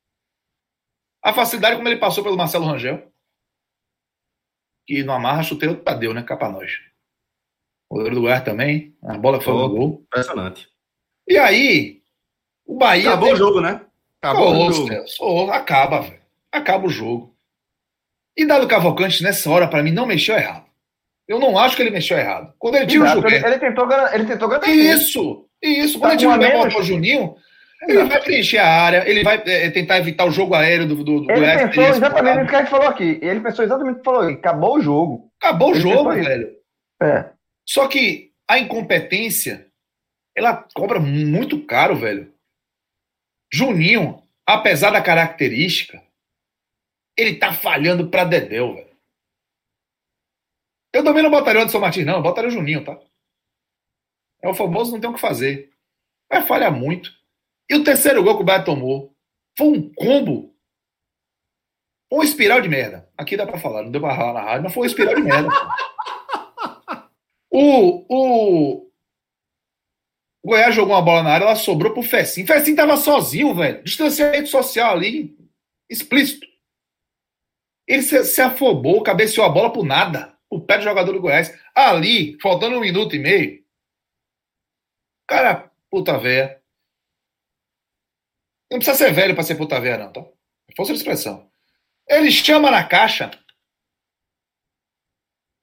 A 1.22 1.34
facilidade 1.34 1.76
como 1.76 1.88
ele 1.88 1.98
passou 2.00 2.24
pelo 2.24 2.38
Marcelo 2.38 2.66
Rangel. 2.66 3.12
Que 4.88 5.04
no 5.04 5.12
amarra 5.12 5.44
chuteio 5.44 5.76
do 5.76 5.84
Tadeu, 5.84 6.14
né? 6.14 6.24
Cá 6.24 6.38
pra 6.38 6.50
nós. 6.50 6.72
O 7.90 7.96
goleiro 7.96 8.16
do 8.16 8.22
Goiás 8.22 8.44
também. 8.44 8.94
A 9.04 9.18
bola 9.18 9.40
foi 9.40 9.54
no 9.54 9.66
Oh. 9.66 9.70
gol. 9.70 10.02
Impressionante. 10.08 10.68
E 11.28 11.38
aí, 11.38 12.00
o 12.66 12.78
Bahia. 12.78 13.10
Acabou 13.10 13.28
o 13.28 13.32
teve- 13.32 13.40
jogo, 13.40 13.62
né? 13.62 13.82
Acabou 14.22 14.54
Ô, 14.56 14.68
o 14.68 14.72
jogo. 14.74 14.90
Ô, 15.20 15.52
acaba, 15.52 16.02
velho. 16.02 16.20
Acaba 16.52 16.86
o 16.88 16.90
jogo. 16.90 17.36
E 18.38 18.46
Dado 18.46 18.68
Cavalcante, 18.68 19.24
nessa 19.24 19.50
hora, 19.50 19.68
pra 19.68 19.82
mim, 19.84 19.92
não 19.92 20.06
mexeu 20.06 20.36
errado. 20.36 20.66
Eu 21.28 21.40
não 21.40 21.58
acho 21.58 21.76
que 21.76 21.82
ele 21.82 21.90
mexeu 21.92 22.18
errado. 22.18 22.54
Quando 22.60 22.76
ele 22.76 22.86
tira 22.88 23.04
o 23.04 23.06
Exato, 23.08 23.22
Gilberto. 23.22 23.48
ele 23.48 23.60
tentou, 23.60 23.88
ele 24.14 24.26
tentou 24.26 24.48
garantir. 24.50 24.72
Isso, 24.72 25.48
isso. 25.62 26.00
Quando 26.00 26.10
Tá 26.10 26.10
ele 26.12 26.18
tira 26.20 26.30
o 26.32 26.34
a 26.34 26.40
Gilberto 26.42 26.80
o 26.80 26.84
Juninho, 26.84 27.36
ele 27.88 28.04
vai 28.04 28.22
preencher 28.22 28.58
a 28.60 28.68
área, 28.68 29.10
ele 29.10 29.24
vai 29.24 29.42
é, 29.46 29.70
tentar 29.72 29.98
evitar 30.00 30.26
o 30.26 30.32
jogo 30.32 30.54
aéreo 30.54 30.88
do, 30.88 30.96
do, 31.04 31.22
do 31.22 31.32
Ele 31.32 31.46
pensou 31.68 31.84
exatamente 31.86 32.44
o 32.44 32.48
que 32.48 32.56
a 32.56 32.60
gente 32.60 32.70
falou 32.70 32.88
aqui. 32.88 33.20
Ele 33.22 33.40
pensou 33.40 33.66
exatamente 33.66 33.96
o 33.96 33.98
que 34.00 34.04
falou. 34.06 34.22
Acabou 34.30 34.76
o 34.78 34.82
jogo. 34.82 35.32
Acabou 35.42 35.72
o 35.72 35.76
jogo, 35.76 36.12
velho. 36.14 36.50
É. 37.02 37.30
Só 37.68 37.88
que 37.88 38.34
a 38.48 38.60
incompetência, 38.60 39.72
ela 40.36 40.68
cobra 40.76 41.00
muito 41.00 41.66
caro, 41.66 41.96
velho. 41.96 42.34
Juninho, 43.52 44.24
apesar 44.46 44.92
da 44.92 45.02
característica, 45.02 46.04
ele 47.18 47.38
tá 47.38 47.54
falhando 47.54 48.10
pra 48.10 48.24
Dedéu, 48.24 48.76
velho. 48.76 48.96
Eu 50.94 51.04
também 51.04 51.24
não 51.24 51.32
botaria 51.32 51.60
o 51.60 51.64
Anderson 51.64 51.80
Martins, 51.80 52.06
não. 52.06 52.16
Eu 52.16 52.22
botaria 52.22 52.50
o 52.50 52.54
Juninho, 52.54 52.84
tá? 52.84 53.00
É 54.42 54.48
o 54.48 54.54
famoso 54.54 54.92
não 54.92 55.02
tem 55.02 55.10
o 55.10 55.14
que 55.14 55.20
fazer. 55.20 55.72
Vai 56.30 56.46
falhar 56.46 56.72
muito. 56.72 57.12
E 57.70 57.76
o 57.76 57.84
terceiro 57.84 58.24
gol 58.24 58.38
que 58.38 58.44
o 58.44 58.46
Bahia 58.46 58.64
tomou 58.64 59.16
foi 59.58 59.68
um 59.68 59.94
combo. 59.94 60.56
Uma 62.12 62.24
espiral 62.24 62.62
de 62.62 62.70
merda. 62.70 63.12
Aqui 63.18 63.36
dá 63.36 63.46
pra 63.46 63.60
falar, 63.60 63.84
não 63.84 63.92
deu 63.92 64.00
pra 64.00 64.16
falar 64.16 64.34
na 64.34 64.42
rádio, 64.42 64.64
mas 64.64 64.74
foi 64.74 64.84
uma 64.84 64.88
espiral 64.88 65.16
de 65.16 65.22
merda. 65.22 65.50
O, 67.58 68.06
o 68.10 68.92
Goiás 70.46 70.76
jogou 70.76 70.94
uma 70.94 71.02
bola 71.02 71.24
na 71.24 71.32
área, 71.32 71.46
ela 71.46 71.56
sobrou 71.56 71.94
pro 71.94 72.04
Fessim. 72.04 72.46
Fessim 72.46 72.76
tava 72.76 72.98
sozinho, 72.98 73.56
velho. 73.56 73.82
Distanciamento 73.82 74.50
social 74.50 74.92
ali, 74.92 75.38
explícito. 75.90 76.46
Ele 77.88 78.02
se, 78.02 78.26
se 78.26 78.42
afobou, 78.42 79.02
cabeceou 79.02 79.48
a 79.48 79.50
bola 79.50 79.72
por 79.72 79.86
nada. 79.86 80.38
O 80.50 80.60
pé 80.60 80.80
do 80.80 80.84
jogador 80.84 81.14
do 81.14 81.22
Goiás. 81.22 81.58
Ali, 81.74 82.38
faltando 82.42 82.76
um 82.76 82.82
minuto 82.82 83.16
e 83.16 83.20
meio, 83.20 83.64
cara 85.26 85.72
puta 85.90 86.18
véia. 86.18 86.62
Não 88.70 88.80
precisa 88.80 88.98
ser 88.98 89.14
velho 89.14 89.34
para 89.34 89.46
ser 89.46 89.56
puta 89.56 89.80
véia, 89.80 89.98
não, 89.98 90.12
tá? 90.12 90.26
Força 90.76 90.92
de 90.92 91.00
expressão. 91.00 91.50
Ele 92.06 92.30
chama 92.34 92.70
na 92.70 92.86
caixa, 92.86 93.32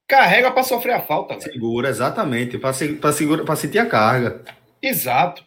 carrega 0.07 0.51
para 0.51 0.63
sofrer 0.63 0.93
a 0.93 1.01
falta. 1.01 1.35
Velho. 1.37 1.51
Segura, 1.51 1.89
exatamente, 1.89 2.57
para 2.57 2.73
sentir 3.55 3.79
a 3.79 3.85
carga. 3.85 4.43
Exato. 4.81 5.45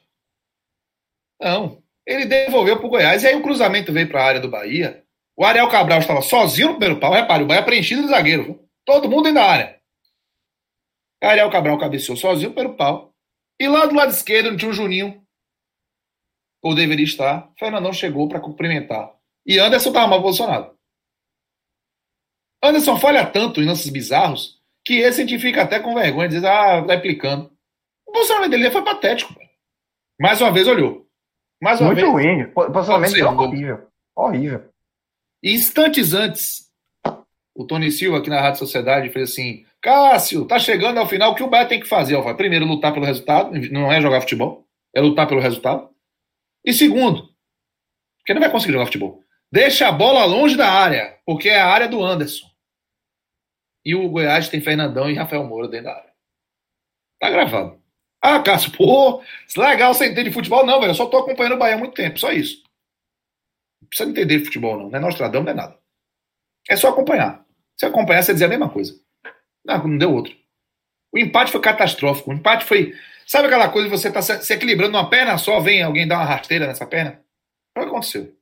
Não. 1.40 1.82
Ele 2.06 2.24
devolveu 2.24 2.76
para 2.76 2.86
o 2.86 2.90
Goiás 2.90 3.22
e 3.22 3.26
aí 3.26 3.34
o 3.34 3.42
cruzamento 3.42 3.92
veio 3.92 4.08
para 4.08 4.22
a 4.22 4.26
área 4.26 4.40
do 4.40 4.48
Bahia. 4.48 5.04
O 5.36 5.44
Ariel 5.44 5.68
Cabral 5.68 5.98
estava 5.98 6.22
sozinho 6.22 6.68
no 6.68 6.74
primeiro 6.78 7.00
pau. 7.00 7.12
Repare, 7.12 7.42
o 7.42 7.46
Bahia 7.46 7.64
preenchido 7.64 8.02
de 8.02 8.08
zagueiro. 8.08 8.64
Todo 8.84 9.10
mundo 9.10 9.24
dentro 9.24 9.40
da 9.40 9.50
área. 9.50 9.80
Ariel 11.22 11.50
Cabral 11.50 11.78
cabeceou 11.78 12.16
sozinho 12.16 12.52
pelo 12.54 12.74
pau. 12.74 13.12
E 13.60 13.66
lá 13.66 13.86
do 13.86 13.94
lado 13.94 14.12
esquerdo 14.12 14.50
não 14.50 14.56
tinha 14.56 14.70
um 14.70 14.74
Juninho. 14.74 15.22
Ou 16.62 16.74
deveria 16.74 17.04
estar. 17.04 17.50
Fernandão 17.58 17.92
chegou 17.92 18.28
para 18.28 18.40
cumprimentar. 18.40 19.12
E 19.44 19.58
Anderson 19.58 19.88
estava 19.88 20.06
mal 20.06 20.22
posicionado. 20.22 20.75
Anderson 22.66 22.96
falha 22.98 23.24
tanto 23.26 23.60
em 23.60 23.66
lances 23.66 23.88
bizarros 23.88 24.56
que 24.84 24.98
esse 24.98 25.20
a 25.22 25.26
gente 25.26 25.40
fica 25.40 25.62
até 25.62 25.80
com 25.80 25.94
vergonha 25.94 26.28
dizer, 26.28 26.46
ah, 26.46 26.82
tá 26.82 26.94
implicando. 26.94 27.50
O 28.06 28.12
posicionamento 28.12 28.50
dele 28.52 28.70
foi 28.70 28.82
patético. 28.82 29.34
Mais 30.18 30.40
uma 30.40 30.52
vez 30.52 30.68
olhou. 30.68 31.06
Mais 31.60 31.80
uma 31.80 31.88
Muito 31.92 32.00
vez. 32.00 32.12
ruim. 32.12 32.42
O 32.54 32.70
posicionamento 32.70 33.16
é 33.16 33.24
horrível. 33.24 33.86
Horrível. 34.14 34.64
E 35.42 35.52
instantes 35.54 36.14
antes, 36.14 36.70
o 37.54 37.64
Tony 37.66 37.90
Silva 37.90 38.18
aqui 38.18 38.30
na 38.30 38.40
Rádio 38.40 38.60
Sociedade 38.60 39.10
fez 39.10 39.30
assim: 39.30 39.64
Cássio, 39.82 40.44
tá 40.44 40.58
chegando 40.58 40.98
ao 40.98 41.08
final, 41.08 41.32
o 41.32 41.34
que 41.34 41.42
o 41.42 41.48
Bahia 41.48 41.66
tem 41.66 41.80
que 41.80 41.88
fazer? 41.88 42.14
Ó, 42.14 42.34
primeiro, 42.34 42.64
lutar 42.64 42.92
pelo 42.92 43.06
resultado, 43.06 43.52
não 43.70 43.92
é 43.92 44.00
jogar 44.00 44.20
futebol, 44.20 44.66
é 44.94 45.00
lutar 45.00 45.26
pelo 45.26 45.40
resultado. 45.40 45.88
E 46.64 46.72
segundo, 46.72 47.28
porque 48.18 48.34
não 48.34 48.40
vai 48.40 48.50
conseguir 48.50 48.72
jogar 48.72 48.86
futebol, 48.86 49.20
deixa 49.50 49.88
a 49.88 49.92
bola 49.92 50.24
longe 50.24 50.56
da 50.56 50.70
área, 50.70 51.16
porque 51.24 51.48
é 51.48 51.60
a 51.60 51.68
área 51.68 51.88
do 51.88 52.02
Anderson. 52.02 52.46
E 53.86 53.94
o 53.94 54.08
Goiás 54.08 54.48
tem 54.48 54.60
Fernandão 54.60 55.08
e 55.08 55.14
Rafael 55.14 55.44
Moura 55.44 55.68
dentro 55.68 55.86
da 55.86 55.96
área. 55.96 56.12
Tá 57.20 57.30
gravado. 57.30 57.80
Ah, 58.20 58.42
Cássio, 58.42 58.72
pô, 58.72 59.22
legal 59.56 59.94
você 59.94 60.06
entende 60.06 60.28
de 60.28 60.34
futebol? 60.34 60.66
Não, 60.66 60.80
velho, 60.80 60.90
eu 60.90 60.94
só 60.96 61.06
tô 61.06 61.18
acompanhando 61.18 61.52
o 61.52 61.56
Bahia 61.56 61.76
há 61.76 61.78
muito 61.78 61.94
tempo, 61.94 62.18
só 62.18 62.32
isso. 62.32 62.64
Não 63.80 63.88
precisa 63.88 64.10
entender 64.10 64.38
de 64.40 64.46
futebol, 64.46 64.76
não. 64.76 64.90
Não 64.90 64.98
é 64.98 65.00
Nostradamus, 65.00 65.44
não 65.44 65.52
é 65.52 65.54
nada. 65.54 65.78
É 66.68 66.74
só 66.74 66.88
acompanhar. 66.88 67.46
Se 67.76 67.86
acompanhar, 67.86 68.24
você 68.24 68.32
dizer 68.32 68.46
a 68.46 68.48
mesma 68.48 68.68
coisa. 68.68 69.00
Não, 69.64 69.86
não 69.86 69.98
deu 69.98 70.12
outro. 70.12 70.34
O 71.12 71.18
empate 71.18 71.52
foi 71.52 71.60
catastrófico. 71.60 72.30
O 72.30 72.34
empate 72.34 72.64
foi. 72.64 72.92
Sabe 73.24 73.46
aquela 73.46 73.68
coisa 73.68 73.88
de 73.88 73.96
você 73.96 74.10
tá 74.10 74.20
se 74.20 74.52
equilibrando 74.52 74.92
numa 74.92 75.08
perna 75.08 75.38
só, 75.38 75.60
vem 75.60 75.84
alguém 75.84 76.08
dar 76.08 76.16
uma 76.16 76.24
rasteira 76.24 76.66
nessa 76.66 76.86
perna? 76.86 77.24
Foi 77.72 77.84
o 77.84 77.86
que 77.86 77.92
aconteceu. 77.92 78.36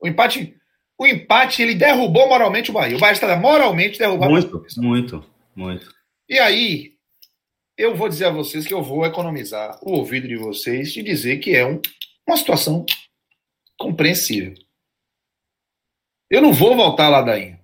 O 0.00 0.06
empate. 0.06 0.56
O 0.98 1.06
empate, 1.06 1.62
ele 1.62 1.76
derrubou 1.76 2.28
moralmente 2.28 2.70
o 2.70 2.72
Bahia. 2.74 2.96
O 2.96 3.00
Bahia 3.00 3.12
está 3.12 3.36
moralmente 3.36 3.98
derrubado. 3.98 4.32
Muito, 4.32 4.66
muito, 4.76 5.24
muito. 5.54 5.94
E 6.28 6.38
aí, 6.38 6.98
eu 7.76 7.96
vou 7.96 8.08
dizer 8.08 8.26
a 8.26 8.30
vocês 8.30 8.66
que 8.66 8.74
eu 8.74 8.82
vou 8.82 9.06
economizar 9.06 9.78
o 9.82 9.92
ouvido 9.92 10.26
de 10.26 10.36
vocês 10.36 10.92
de 10.92 11.00
dizer 11.00 11.38
que 11.38 11.54
é 11.54 11.64
um, 11.64 11.80
uma 12.26 12.36
situação 12.36 12.84
compreensível. 13.78 14.54
Eu 16.28 16.42
não 16.42 16.52
vou 16.52 16.74
voltar 16.74 17.06
a 17.06 17.10
ladainha. 17.10 17.62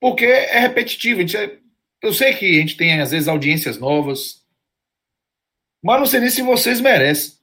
Porque 0.00 0.24
é 0.24 0.60
repetitivo. 0.60 1.20
É, 1.36 1.58
eu 2.00 2.14
sei 2.14 2.34
que 2.34 2.46
a 2.46 2.60
gente 2.60 2.76
tem, 2.76 3.00
às 3.00 3.10
vezes, 3.10 3.26
audiências 3.26 3.76
novas. 3.76 4.46
Mas 5.82 5.98
não 5.98 6.06
sei 6.06 6.20
nem 6.20 6.30
se 6.30 6.42
vocês 6.42 6.80
merecem. 6.80 7.41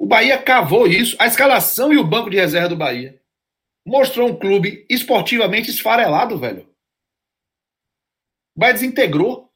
O 0.00 0.06
Bahia 0.06 0.42
cavou 0.42 0.86
isso. 0.86 1.14
A 1.20 1.26
escalação 1.26 1.92
e 1.92 1.98
o 1.98 2.06
banco 2.06 2.30
de 2.30 2.38
reserva 2.38 2.70
do 2.70 2.76
Bahia 2.76 3.20
mostrou 3.86 4.30
um 4.30 4.38
clube 4.38 4.86
esportivamente 4.88 5.70
esfarelado, 5.70 6.38
velho. 6.38 6.66
O 8.56 8.60
Bahia 8.60 8.72
desintegrou. 8.72 9.52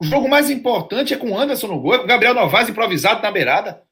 O 0.00 0.06
jogo 0.06 0.26
mais 0.26 0.48
importante 0.48 1.12
é 1.12 1.18
com 1.18 1.32
o 1.32 1.38
Anderson 1.38 1.66
no 1.66 1.82
gol, 1.82 1.96
é 1.96 1.98
com 1.98 2.04
o 2.04 2.06
Gabriel 2.06 2.32
Novaes 2.32 2.70
improvisado 2.70 3.20
na 3.20 3.30
beirada. 3.30 3.86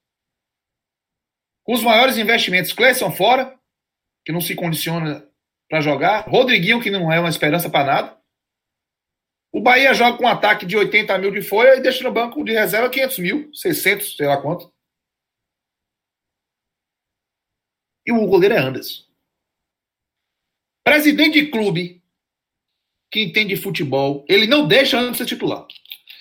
Com 1.62 1.74
os 1.74 1.82
maiores 1.82 2.16
investimentos, 2.16 2.72
Cleison 2.72 3.10
fora, 3.10 3.54
que 4.24 4.32
não 4.32 4.40
se 4.40 4.54
condiciona 4.54 5.28
para 5.68 5.82
jogar. 5.82 6.26
Rodriguinho, 6.26 6.80
que 6.80 6.90
não 6.90 7.12
é 7.12 7.20
uma 7.20 7.28
esperança 7.28 7.68
para 7.68 7.84
nada. 7.84 8.18
O 9.52 9.60
Bahia 9.60 9.92
joga 9.92 10.16
com 10.16 10.24
um 10.24 10.28
ataque 10.28 10.64
de 10.64 10.74
80 10.74 11.18
mil 11.18 11.30
de 11.30 11.42
folha 11.42 11.76
e 11.76 11.82
deixa 11.82 12.02
no 12.02 12.12
banco 12.12 12.42
de 12.42 12.52
reserva 12.52 12.88
500 12.88 13.18
mil, 13.18 13.54
600, 13.54 14.16
sei 14.16 14.26
lá 14.26 14.40
quanto. 14.40 14.72
E 18.08 18.12
o 18.12 18.26
goleiro 18.26 18.54
é 18.54 18.58
Anderson. 18.58 19.04
Presidente 20.82 21.42
de 21.42 21.50
clube 21.50 22.02
que 23.12 23.20
entende 23.20 23.54
futebol, 23.54 24.24
ele 24.26 24.46
não 24.46 24.66
deixa 24.66 24.98
Anderson 24.98 25.26
titular. 25.26 25.66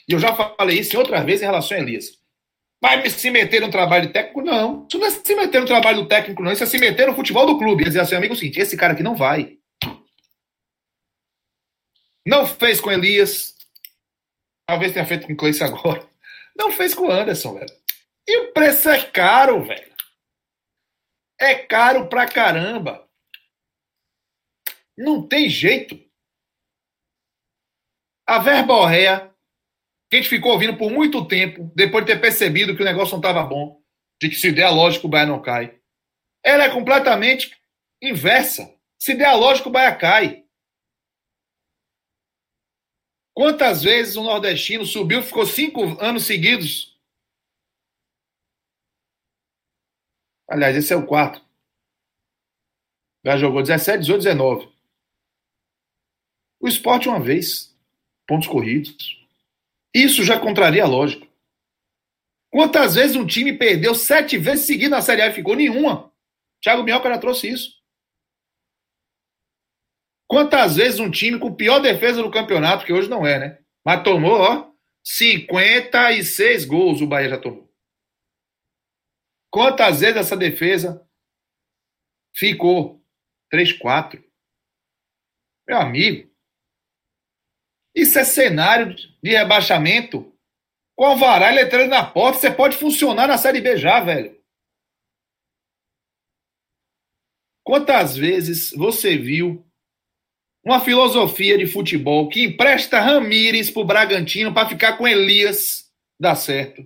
E 0.05 0.11
eu 0.11 0.19
já 0.19 0.35
falei 0.35 0.79
isso 0.79 0.97
outra 0.97 1.23
vez 1.23 1.41
em 1.41 1.45
relação 1.45 1.77
a 1.77 1.79
Elias. 1.79 2.19
Vai 2.81 3.09
se 3.09 3.31
meter 3.31 3.61
no 3.61 3.71
trabalho 3.71 4.11
técnico? 4.11 4.41
Não. 4.41 4.85
Isso 4.85 4.99
não 4.99 5.07
é 5.07 5.11
se 5.11 5.33
meter 5.33 5.61
no 5.61 5.65
trabalho 5.65 6.01
do 6.01 6.09
técnico, 6.09 6.43
não. 6.43 6.51
Isso 6.51 6.63
é 6.63 6.65
se 6.65 6.77
meter 6.77 7.07
no 7.07 7.15
futebol 7.15 7.45
do 7.45 7.57
clube. 7.57 7.83
Quer 7.83 7.89
dizer 7.89 8.01
assim, 8.01 8.15
amigo, 8.15 8.33
é 8.33 8.35
o 8.35 8.37
seguinte, 8.37 8.59
esse 8.59 8.75
cara 8.75 8.91
aqui 8.91 9.01
não 9.01 9.15
vai. 9.15 9.57
Não 12.27 12.45
fez 12.45 12.81
com 12.81 12.91
Elias. 12.91 13.55
Talvez 14.67 14.91
tenha 14.91 15.05
feito 15.05 15.25
com 15.25 15.31
o 15.31 15.37
Cleice 15.37 15.63
agora. 15.63 16.05
Não 16.53 16.69
fez 16.69 16.93
com 16.93 17.07
o 17.07 17.11
Anderson, 17.11 17.53
velho. 17.53 17.73
E 18.27 18.37
o 18.39 18.51
preço 18.51 18.89
é 18.89 19.01
caro, 19.03 19.63
velho. 19.63 19.96
É 21.39 21.55
caro 21.55 22.07
pra 22.09 22.27
caramba. 22.27 23.07
Não 24.97 25.27
tem 25.27 25.49
jeito. 25.49 25.99
A 28.25 28.39
verborréia 28.39 29.33
que 30.09 30.15
a 30.15 30.19
gente 30.21 30.29
ficou 30.29 30.53
ouvindo 30.53 30.77
por 30.77 30.89
muito 30.89 31.27
tempo, 31.27 31.71
depois 31.75 32.05
de 32.05 32.13
ter 32.13 32.21
percebido 32.21 32.75
que 32.75 32.81
o 32.81 32.85
negócio 32.85 33.11
não 33.11 33.19
estava 33.19 33.43
bom, 33.43 33.81
de 34.21 34.29
que 34.29 34.35
se 34.35 34.51
der 34.51 34.63
a 34.63 34.69
lógica 34.69 35.05
o 35.05 35.09
Bahia 35.09 35.25
não 35.25 35.41
cai. 35.41 35.79
Ela 36.43 36.63
é 36.63 36.69
completamente 36.69 37.55
inversa. 38.01 38.73
Se 38.97 39.13
der 39.13 39.25
a 39.25 39.35
lógica 39.35 39.67
o 39.67 39.71
Bahia 39.71 39.95
cai. 39.95 40.45
Quantas 43.35 43.83
vezes 43.83 44.15
o 44.15 44.23
nordestino 44.23 44.85
subiu, 44.85 45.21
ficou 45.21 45.45
cinco 45.45 45.81
anos 46.01 46.25
seguidos? 46.25 46.96
Aliás, 50.47 50.75
esse 50.75 50.93
é 50.93 50.95
o 50.95 51.05
quarto. 51.05 51.45
Já 53.25 53.37
jogou 53.37 53.61
17, 53.61 53.99
18, 53.99 54.23
19. 54.23 54.69
O 56.59 56.67
esporte 56.67 57.09
uma 57.09 57.19
vez. 57.19 57.75
Pontos 58.25 58.47
corridos. 58.47 58.95
Isso 59.93 60.23
já 60.23 60.39
contraria 60.39 60.83
a 60.83 60.87
lógica. 60.87 61.27
Quantas 62.49 62.95
vezes 62.95 63.15
um 63.15 63.25
time 63.25 63.53
perdeu 63.53 63.93
sete 63.93 64.37
vezes 64.37 64.65
seguidas 64.65 64.91
na 64.91 65.01
Série 65.01 65.21
A 65.21 65.27
e 65.27 65.33
ficou 65.33 65.55
nenhuma? 65.55 66.11
Thiago 66.61 66.83
Minhoca 66.83 67.09
já 67.09 67.17
trouxe 67.17 67.49
isso. 67.49 67.77
Quantas 70.27 70.75
vezes 70.75 70.99
um 70.99 71.09
time 71.09 71.39
com 71.39 71.53
pior 71.53 71.79
defesa 71.79 72.21
do 72.21 72.31
campeonato, 72.31 72.85
que 72.85 72.91
hoje 72.91 73.09
não 73.09 73.25
é, 73.25 73.39
né? 73.39 73.57
Mas 73.83 74.03
tomou, 74.03 74.33
ó, 74.33 74.71
56 75.03 76.65
gols 76.65 77.01
o 77.01 77.07
Bahia 77.07 77.29
já 77.29 77.37
tomou. 77.37 77.66
Quantas 79.51 80.01
vezes 80.01 80.17
essa 80.17 80.37
defesa 80.37 81.07
ficou 82.35 83.03
3-4? 83.53 84.23
Meu 85.67 85.77
amigo, 85.79 86.29
isso 87.95 88.19
é 88.19 88.23
cenário 88.23 88.95
de 88.95 89.31
rebaixamento. 89.31 90.33
Com 90.95 91.03
o 91.03 91.07
Alvará 91.07 91.51
e 91.51 91.55
letreiro 91.55 91.89
na 91.89 92.05
porta, 92.05 92.39
você 92.39 92.51
pode 92.51 92.77
funcionar 92.77 93.27
na 93.27 93.37
Série 93.37 93.61
B 93.61 93.77
já, 93.77 93.99
velho. 93.99 94.37
Quantas 97.63 98.15
vezes 98.15 98.71
você 98.71 99.17
viu 99.17 99.65
uma 100.63 100.79
filosofia 100.79 101.57
de 101.57 101.67
futebol 101.67 102.29
que 102.29 102.43
empresta 102.43 102.99
Ramires 102.99 103.69
pro 103.69 103.85
Bragantino 103.85 104.53
para 104.53 104.69
ficar 104.69 104.97
com 104.97 105.07
Elias 105.07 105.91
dá 106.19 106.35
certo? 106.35 106.85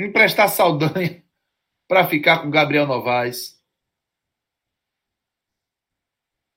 Emprestar 0.00 0.48
Saldanha 0.48 1.22
para 1.86 2.08
ficar 2.08 2.38
com 2.40 2.50
Gabriel 2.50 2.86
Novaes. 2.86 3.60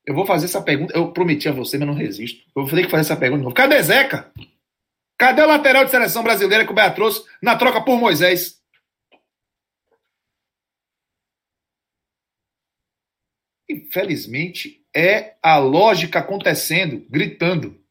Eu 0.06 0.14
vou 0.14 0.26
fazer 0.26 0.46
essa 0.46 0.62
pergunta. 0.62 0.96
Eu 0.96 1.12
prometi 1.12 1.48
a 1.48 1.54
você, 1.54 1.78
mas 1.78 1.88
não 1.88 1.94
resisto. 1.94 2.46
Eu 2.56 2.66
vou 2.66 2.76
ter 2.76 2.86
que 2.86 2.92
fazer 2.92 3.02
essa 3.02 3.20
pergunta 3.20 3.40
de 3.40 3.44
novo. 3.44 3.56
Cadê 3.56 3.82
Zeca? 3.82 4.34
Cadê 5.18 5.42
o 5.42 5.48
lateral 5.48 5.86
de 5.86 5.92
seleção 5.92 6.24
brasileira 6.24 6.66
que 6.66 6.72
o 6.72 6.76
Bahia 6.76 6.94
trouxe 6.94 7.26
na 7.42 7.56
troca 7.56 7.82
por 7.84 7.98
Moisés? 7.98 8.62
Infelizmente, 13.70 14.86
é 14.96 15.38
a 15.42 15.58
lógica 15.58 16.20
acontecendo, 16.20 17.06
gritando. 17.10 17.82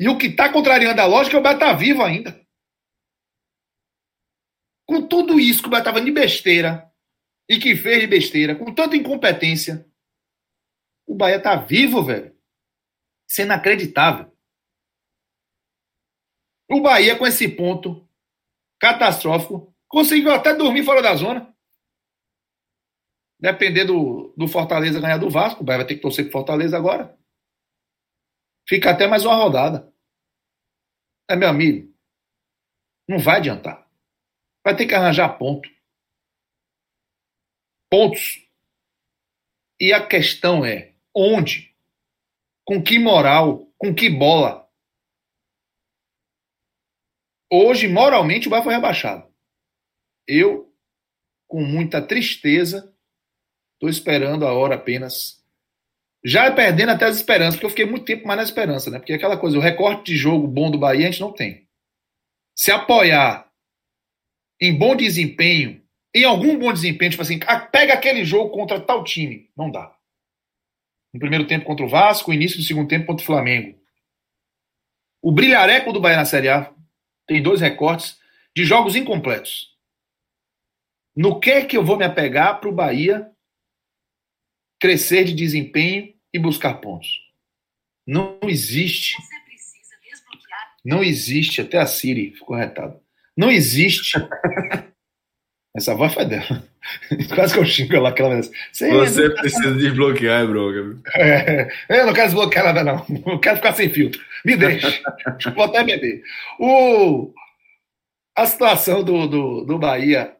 E 0.00 0.08
o 0.08 0.16
que 0.16 0.26
está 0.26 0.50
contrariando 0.50 1.00
a 1.00 1.06
lógica 1.06 1.36
é 1.36 1.40
o 1.40 1.42
Bahia 1.42 1.58
tá 1.58 1.72
vivo 1.72 2.02
ainda. 2.02 2.45
Com 4.86 5.06
tudo 5.06 5.40
isso 5.40 5.62
que 5.62 5.68
o 5.68 5.70
Bahia 5.70 6.00
de 6.00 6.12
besteira 6.12 6.92
e 7.48 7.58
que 7.58 7.76
fez 7.76 8.00
de 8.00 8.06
besteira, 8.06 8.54
com 8.54 8.72
tanta 8.74 8.96
incompetência, 8.96 9.88
o 11.06 11.14
Bahia 11.14 11.42
tá 11.42 11.56
vivo, 11.56 12.04
velho. 12.04 12.36
Isso 13.28 13.40
é 13.40 13.44
inacreditável. 13.44 14.32
O 16.68 16.80
Bahia, 16.80 17.16
com 17.16 17.26
esse 17.26 17.48
ponto 17.48 18.08
catastrófico, 18.80 19.74
conseguiu 19.88 20.32
até 20.32 20.54
dormir 20.54 20.84
fora 20.84 21.02
da 21.02 21.14
zona. 21.14 21.54
Depender 23.38 23.84
do, 23.84 24.34
do 24.36 24.48
Fortaleza 24.48 25.00
ganhar 25.00 25.18
do 25.18 25.30
Vasco, 25.30 25.62
o 25.62 25.64
Bahia 25.64 25.78
vai 25.78 25.86
ter 25.86 25.96
que 25.96 26.00
torcer 26.00 26.24
pro 26.24 26.32
Fortaleza 26.32 26.76
agora. 26.76 27.16
Fica 28.68 28.90
até 28.90 29.06
mais 29.06 29.24
uma 29.24 29.36
rodada. 29.36 29.92
É, 31.28 31.36
meu 31.36 31.48
amigo, 31.48 31.94
não 33.08 33.18
vai 33.18 33.36
adiantar. 33.36 33.85
Vai 34.66 34.76
ter 34.76 34.84
que 34.84 34.96
arranjar 34.96 35.38
ponto. 35.38 35.70
Pontos. 37.88 38.44
E 39.80 39.92
a 39.92 40.04
questão 40.04 40.66
é 40.66 40.92
onde? 41.14 41.72
Com 42.64 42.82
que 42.82 42.98
moral? 42.98 43.72
Com 43.78 43.94
que 43.94 44.10
bola? 44.10 44.68
Hoje, 47.48 47.86
moralmente, 47.86 48.48
o 48.48 48.50
Bahia 48.50 48.64
foi 48.64 48.74
rebaixado. 48.74 49.32
Eu, 50.26 50.76
com 51.46 51.62
muita 51.62 52.04
tristeza, 52.04 52.92
estou 53.74 53.88
esperando 53.88 54.44
a 54.44 54.52
hora 54.52 54.74
apenas 54.74 55.46
já 56.24 56.50
perdendo 56.50 56.90
até 56.90 57.04
as 57.04 57.14
esperanças, 57.14 57.54
porque 57.54 57.66
eu 57.66 57.70
fiquei 57.70 57.86
muito 57.86 58.04
tempo 58.04 58.26
mais 58.26 58.38
na 58.38 58.42
esperança, 58.42 58.90
né? 58.90 58.98
Porque 58.98 59.12
aquela 59.12 59.38
coisa, 59.38 59.56
o 59.58 59.60
recorte 59.60 60.10
de 60.10 60.16
jogo 60.16 60.48
bom 60.48 60.72
do 60.72 60.78
Bahia 60.78 61.06
a 61.06 61.10
gente 61.12 61.20
não 61.20 61.32
tem. 61.32 61.68
Se 62.52 62.72
apoiar 62.72 63.45
em 64.60 64.76
bom 64.76 64.96
desempenho, 64.96 65.82
em 66.14 66.24
algum 66.24 66.58
bom 66.58 66.72
desempenho, 66.72 67.10
tipo 67.10 67.22
assim, 67.22 67.38
pega 67.70 67.94
aquele 67.94 68.24
jogo 68.24 68.50
contra 68.50 68.80
tal 68.80 69.04
time, 69.04 69.50
não 69.56 69.70
dá. 69.70 69.94
No 71.12 71.20
primeiro 71.20 71.46
tempo 71.46 71.64
contra 71.64 71.84
o 71.84 71.88
Vasco, 71.88 72.32
início 72.32 72.58
do 72.58 72.64
segundo 72.64 72.88
tempo 72.88 73.06
contra 73.06 73.22
o 73.22 73.26
Flamengo. 73.26 73.78
O 75.22 75.32
brilhareco 75.32 75.92
do 75.92 76.00
Bahia 76.00 76.16
na 76.16 76.24
Série 76.24 76.48
A 76.48 76.72
tem 77.26 77.42
dois 77.42 77.60
recortes 77.60 78.18
de 78.54 78.64
jogos 78.64 78.96
incompletos. 78.96 79.74
No 81.14 81.40
que 81.40 81.50
é 81.50 81.64
que 81.64 81.76
eu 81.76 81.84
vou 81.84 81.96
me 81.96 82.04
apegar 82.04 82.60
para 82.60 82.68
o 82.68 82.74
Bahia 82.74 83.30
crescer 84.78 85.24
de 85.24 85.34
desempenho 85.34 86.14
e 86.32 86.38
buscar 86.38 86.74
pontos. 86.74 87.08
Não 88.06 88.38
existe. 88.42 89.16
Não 90.84 91.02
existe, 91.02 91.60
até 91.60 91.78
a 91.78 91.86
Siri 91.86 92.32
ficou 92.32 92.56
retada. 92.56 93.02
Não 93.36 93.50
existe. 93.50 94.14
Essa 95.76 95.94
voz 95.94 96.14
foi 96.14 96.24
dela. 96.24 96.66
Quase 97.34 97.52
que 97.52 97.60
eu 97.60 97.64
xingo 97.64 97.96
ela 97.96 98.08
aquela 98.08 98.30
vez. 98.30 98.50
Você, 98.72 98.90
Você 98.90 99.30
precisa 99.30 99.74
desbloquear, 99.74 100.46
bro. 100.46 101.00
É, 101.14 101.68
eu 101.90 102.06
não 102.06 102.14
quero 102.14 102.28
desbloquear 102.28 102.64
nada, 102.64 102.84
não. 102.84 103.06
Eu 103.26 103.38
quero 103.38 103.56
ficar 103.56 103.74
sem 103.74 103.90
filtro. 103.90 104.20
Me 104.44 104.56
deixe. 104.56 105.02
Vou 105.54 105.64
até 105.64 105.84
beber. 105.84 106.22
O, 106.58 107.34
a 108.34 108.46
situação 108.46 109.02
do, 109.02 109.26
do, 109.26 109.64
do 109.64 109.78
Bahia, 109.78 110.34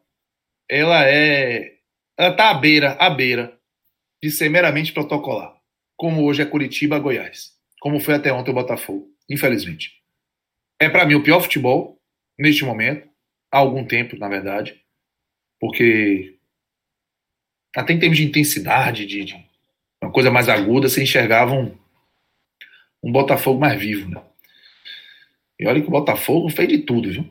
ela 0.69 1.05
é. 1.05 1.73
Ela 2.17 2.33
tá 2.33 2.49
à 2.49 2.53
beira, 2.55 2.93
à 2.93 3.09
beira 3.11 3.55
de 4.23 4.31
ser 4.31 4.49
meramente 4.49 4.91
protocolar 4.91 5.57
como 5.97 6.23
hoje 6.23 6.43
é 6.43 6.45
Curitiba, 6.45 6.99
Goiás, 6.99 7.53
como 7.81 7.99
foi 7.99 8.13
até 8.13 8.31
ontem 8.31 8.51
o 8.51 8.53
Botafogo, 8.53 9.09
infelizmente. 9.27 9.93
É 10.79 10.87
para 10.87 11.05
mim 11.05 11.15
o 11.15 11.23
pior 11.23 11.41
futebol 11.41 11.96
neste 12.37 12.63
momento, 12.63 13.07
há 13.51 13.57
algum 13.57 13.85
tempo, 13.85 14.17
na 14.17 14.27
verdade, 14.27 14.79
porque 15.59 16.37
até 17.75 17.93
em 17.93 17.99
termos 17.99 18.17
de 18.17 18.25
intensidade, 18.25 19.05
de, 19.05 19.23
de 19.23 19.47
uma 20.01 20.11
coisa 20.11 20.31
mais 20.31 20.49
aguda, 20.49 20.89
você 20.89 21.03
enxergava 21.03 21.53
um, 21.53 21.77
um 23.03 23.11
Botafogo 23.11 23.59
mais 23.59 23.79
vivo, 23.79 24.09
né? 24.09 24.21
E 25.59 25.65
olha 25.67 25.81
que 25.81 25.87
o 25.87 25.91
Botafogo 25.91 26.49
fez 26.49 26.67
de 26.69 26.79
tudo, 26.79 27.11
viu? 27.11 27.29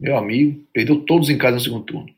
Meu 0.00 0.16
amigo, 0.16 0.66
perdeu 0.72 1.04
todos 1.04 1.28
em 1.28 1.38
casa 1.38 1.56
no 1.56 1.60
segundo 1.60 1.84
turno. 1.84 2.14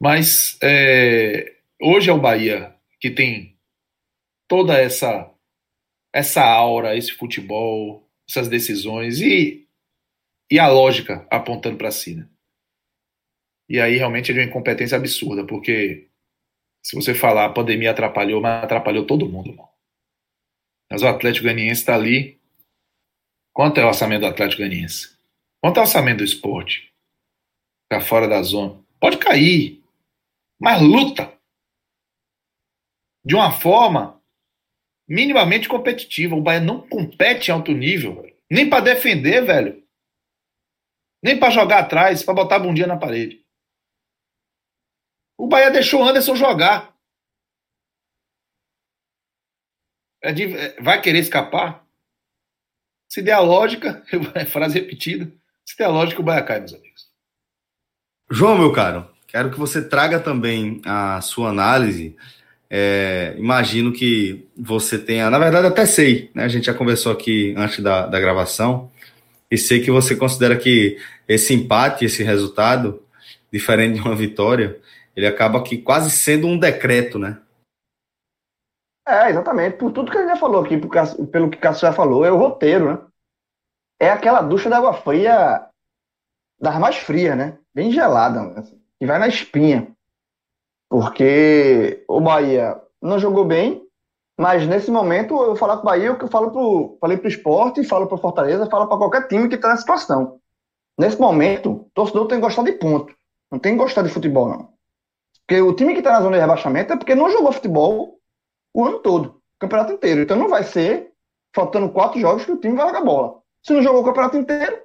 Mas 0.00 0.58
é, 0.62 1.56
hoje 1.80 2.10
é 2.10 2.12
o 2.12 2.20
Bahia 2.20 2.74
que 3.00 3.10
tem 3.10 3.56
toda 4.46 4.78
essa 4.78 5.30
essa 6.12 6.42
aura, 6.42 6.96
esse 6.96 7.12
futebol, 7.12 8.08
essas 8.28 8.48
decisões 8.48 9.20
e, 9.20 9.67
e 10.50 10.58
a 10.58 10.68
lógica 10.68 11.26
apontando 11.30 11.76
para 11.76 11.90
si. 11.90 12.16
Né? 12.16 12.28
E 13.68 13.80
aí 13.80 13.96
realmente 13.96 14.30
é 14.30 14.34
de 14.34 14.40
uma 14.40 14.46
incompetência 14.46 14.96
absurda, 14.96 15.46
porque 15.46 16.08
se 16.82 16.96
você 16.96 17.14
falar 17.14 17.44
a 17.44 17.52
pandemia 17.52 17.90
atrapalhou, 17.90 18.40
mas 18.40 18.64
atrapalhou 18.64 19.06
todo 19.06 19.28
mundo. 19.28 19.56
Mas 20.90 21.02
o 21.02 21.06
Atlético 21.06 21.46
Ganiense 21.46 21.80
está 21.80 21.94
ali. 21.94 22.40
Quanto 23.52 23.78
é 23.78 23.84
o 23.84 23.88
orçamento 23.88 24.20
do 24.20 24.26
Atlético 24.26 24.62
Ganiense? 24.62 25.16
Quanto 25.60 25.76
é 25.76 25.80
o 25.80 25.82
orçamento 25.82 26.18
do 26.18 26.24
esporte? 26.24 26.92
Está 27.84 28.04
fora 28.04 28.26
da 28.26 28.40
zona. 28.42 28.82
Pode 29.00 29.18
cair, 29.18 29.82
mas 30.58 30.80
luta. 30.80 31.32
De 33.24 33.34
uma 33.34 33.52
forma 33.52 34.18
minimamente 35.08 35.68
competitiva. 35.68 36.36
O 36.36 36.40
Bahia 36.40 36.60
não 36.60 36.86
compete 36.86 37.48
em 37.48 37.54
alto 37.54 37.72
nível, 37.72 38.24
nem 38.50 38.68
para 38.68 38.84
defender, 38.84 39.44
velho. 39.44 39.82
Nem 41.22 41.38
para 41.38 41.50
jogar 41.50 41.80
atrás, 41.80 42.22
para 42.22 42.34
botar 42.34 42.56
a 42.56 42.60
bundinha 42.60 42.86
na 42.86 42.96
parede. 42.96 43.44
O 45.36 45.46
Bahia 45.46 45.70
deixou 45.70 46.02
o 46.02 46.04
Anderson 46.04 46.34
jogar. 46.34 46.96
É 50.22 50.32
de, 50.32 50.56
é, 50.56 50.80
vai 50.80 51.00
querer 51.00 51.18
escapar? 51.18 51.86
Se 53.08 53.22
der 53.22 53.32
a 53.32 53.40
lógica, 53.40 54.04
é 54.34 54.44
frase 54.44 54.78
repetida, 54.78 55.32
se 55.64 55.76
der 55.76 55.84
a 55.84 55.90
lógica, 55.90 56.20
o 56.20 56.24
Bahia 56.24 56.44
cai, 56.44 56.60
meus 56.60 56.74
amigos. 56.74 57.08
João, 58.30 58.58
meu 58.58 58.72
caro, 58.72 59.08
quero 59.26 59.50
que 59.50 59.58
você 59.58 59.88
traga 59.88 60.20
também 60.20 60.82
a 60.84 61.20
sua 61.20 61.48
análise 61.48 62.16
é, 62.70 63.34
imagino 63.38 63.92
que 63.92 64.46
você 64.56 64.98
tenha, 64.98 65.30
na 65.30 65.38
verdade, 65.38 65.66
até 65.66 65.86
sei, 65.86 66.30
né? 66.34 66.44
A 66.44 66.48
gente 66.48 66.66
já 66.66 66.74
conversou 66.74 67.10
aqui 67.10 67.54
antes 67.56 67.82
da, 67.82 68.06
da 68.06 68.20
gravação, 68.20 68.90
e 69.50 69.56
sei 69.56 69.82
que 69.82 69.90
você 69.90 70.14
considera 70.14 70.56
que 70.56 70.98
esse 71.26 71.54
empate, 71.54 72.04
esse 72.04 72.22
resultado, 72.22 73.02
diferente 73.52 73.94
de 73.94 74.00
uma 74.00 74.14
vitória, 74.14 74.80
ele 75.16 75.26
acaba 75.26 75.58
aqui 75.58 75.78
quase 75.78 76.10
sendo 76.10 76.46
um 76.46 76.58
decreto, 76.58 77.18
né? 77.18 77.40
É, 79.06 79.30
exatamente. 79.30 79.78
Por 79.78 79.90
tudo 79.90 80.10
que 80.10 80.18
ele 80.18 80.28
já 80.28 80.36
falou 80.36 80.62
aqui, 80.62 80.76
pelo 80.76 81.48
que 81.48 81.56
o 81.56 81.60
Cássio 81.60 81.82
já 81.82 81.92
falou, 81.92 82.24
é 82.24 82.30
o 82.30 82.36
roteiro, 82.36 82.92
né? 82.92 82.98
É 83.98 84.10
aquela 84.10 84.42
ducha 84.42 84.68
d'água 84.68 84.92
fria, 84.92 85.66
das 86.60 86.78
mais 86.78 86.96
frias, 86.96 87.36
né? 87.36 87.58
Bem 87.74 87.90
gelada, 87.90 88.42
né? 88.42 88.62
que 88.98 89.06
vai 89.06 89.18
na 89.18 89.28
espinha. 89.28 89.90
Porque 90.90 92.04
o 92.06 92.20
Bahia 92.20 92.80
não 93.00 93.18
jogou 93.18 93.44
bem, 93.44 93.87
mas 94.38 94.64
nesse 94.68 94.88
momento 94.88 95.34
eu 95.42 95.56
falar 95.56 95.78
com 95.78 95.82
o 95.82 95.86
Bahia, 95.86 96.12
o 96.12 96.16
eu 96.16 96.28
falo 96.28 96.52
pro, 96.52 96.96
falei 97.00 97.16
para 97.16 97.26
o 97.26 97.28
esporte, 97.28 97.82
falo 97.82 98.06
para 98.06 98.16
Fortaleza, 98.16 98.70
falo 98.70 98.86
para 98.86 98.96
qualquer 98.96 99.26
time 99.26 99.48
que 99.48 99.56
está 99.56 99.68
nessa 99.68 99.80
situação. 99.80 100.38
Nesse 100.96 101.20
momento, 101.20 101.72
o 101.72 101.90
torcedor 101.92 102.28
tem 102.28 102.38
que 102.38 102.44
gostar 102.44 102.62
de 102.62 102.72
ponto. 102.72 103.12
Não 103.50 103.58
tem 103.58 103.72
que 103.72 103.78
gostar 103.78 104.02
de 104.02 104.10
futebol, 104.10 104.48
não. 104.48 104.68
Porque 105.44 105.60
o 105.60 105.74
time 105.74 105.92
que 105.92 105.98
está 105.98 106.12
na 106.12 106.20
zona 106.20 106.36
de 106.36 106.40
rebaixamento 106.40 106.92
é 106.92 106.96
porque 106.96 107.16
não 107.16 107.30
jogou 107.30 107.50
futebol 107.50 108.20
o 108.72 108.84
ano 108.84 109.00
todo, 109.00 109.26
o 109.26 109.58
campeonato 109.58 109.92
inteiro. 109.92 110.20
Então 110.20 110.36
não 110.36 110.48
vai 110.48 110.62
ser 110.62 111.10
faltando 111.52 111.88
quatro 111.88 112.20
jogos 112.20 112.44
que 112.44 112.52
o 112.52 112.60
time 112.60 112.76
vai 112.76 112.86
jogar 112.86 113.00
bola. 113.00 113.40
Se 113.62 113.72
não 113.72 113.82
jogou 113.82 114.02
o 114.02 114.04
campeonato 114.04 114.36
inteiro. 114.36 114.76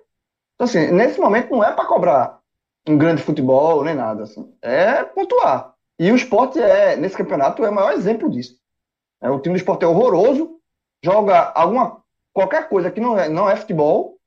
Então, 0.56 0.66
assim, 0.66 0.92
nesse 0.92 1.20
momento 1.20 1.52
não 1.52 1.64
é 1.64 1.72
para 1.72 1.86
cobrar 1.86 2.40
um 2.88 2.98
grande 2.98 3.22
futebol 3.22 3.84
nem 3.84 3.94
nada. 3.94 4.24
Assim. 4.24 4.52
É 4.64 5.04
pontuar. 5.04 5.76
E 6.00 6.12
o 6.12 6.16
esporte 6.16 6.60
é, 6.60 6.96
nesse 6.96 7.16
campeonato, 7.16 7.64
é 7.64 7.70
o 7.70 7.74
maior 7.74 7.94
exemplo 7.94 8.30
disso. 8.32 8.63
É, 9.24 9.30
o 9.30 9.40
time 9.40 9.56
do 9.56 9.58
esporte 9.58 9.86
é 9.86 9.88
horroroso, 9.88 10.60
joga 11.04 11.52
alguma, 11.56 12.04
qualquer 12.34 12.68
coisa 12.68 12.92
que 12.92 13.00
não 13.00 13.18
é, 13.18 13.30
não 13.30 13.50
é 13.50 13.56
futebol, 13.56 14.18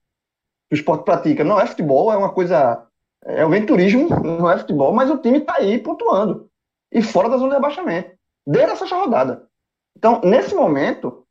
que 0.69 0.75
o 0.75 0.79
esporte 0.79 1.05
pratica, 1.05 1.45
não 1.45 1.61
é 1.61 1.67
futebol, 1.67 2.13
é 2.13 2.17
uma 2.17 2.33
coisa. 2.33 2.83
É 3.25 3.45
o 3.45 3.51
venturismo, 3.51 4.09
não 4.23 4.49
é 4.51 4.57
futebol, 4.57 4.93
mas 4.93 5.11
o 5.11 5.19
time 5.19 5.39
está 5.39 5.57
aí 5.57 5.79
pontuando. 5.79 6.49
E 6.93 7.03
fora 7.03 7.29
da 7.29 7.37
zona 7.37 7.51
de 7.51 7.55
rebaixamento. 7.57 8.17
Desde 8.47 8.73
essa 8.73 8.97
rodada. 8.97 9.49
Então, 9.97 10.21
nesse 10.23 10.55
momento, 10.55 11.27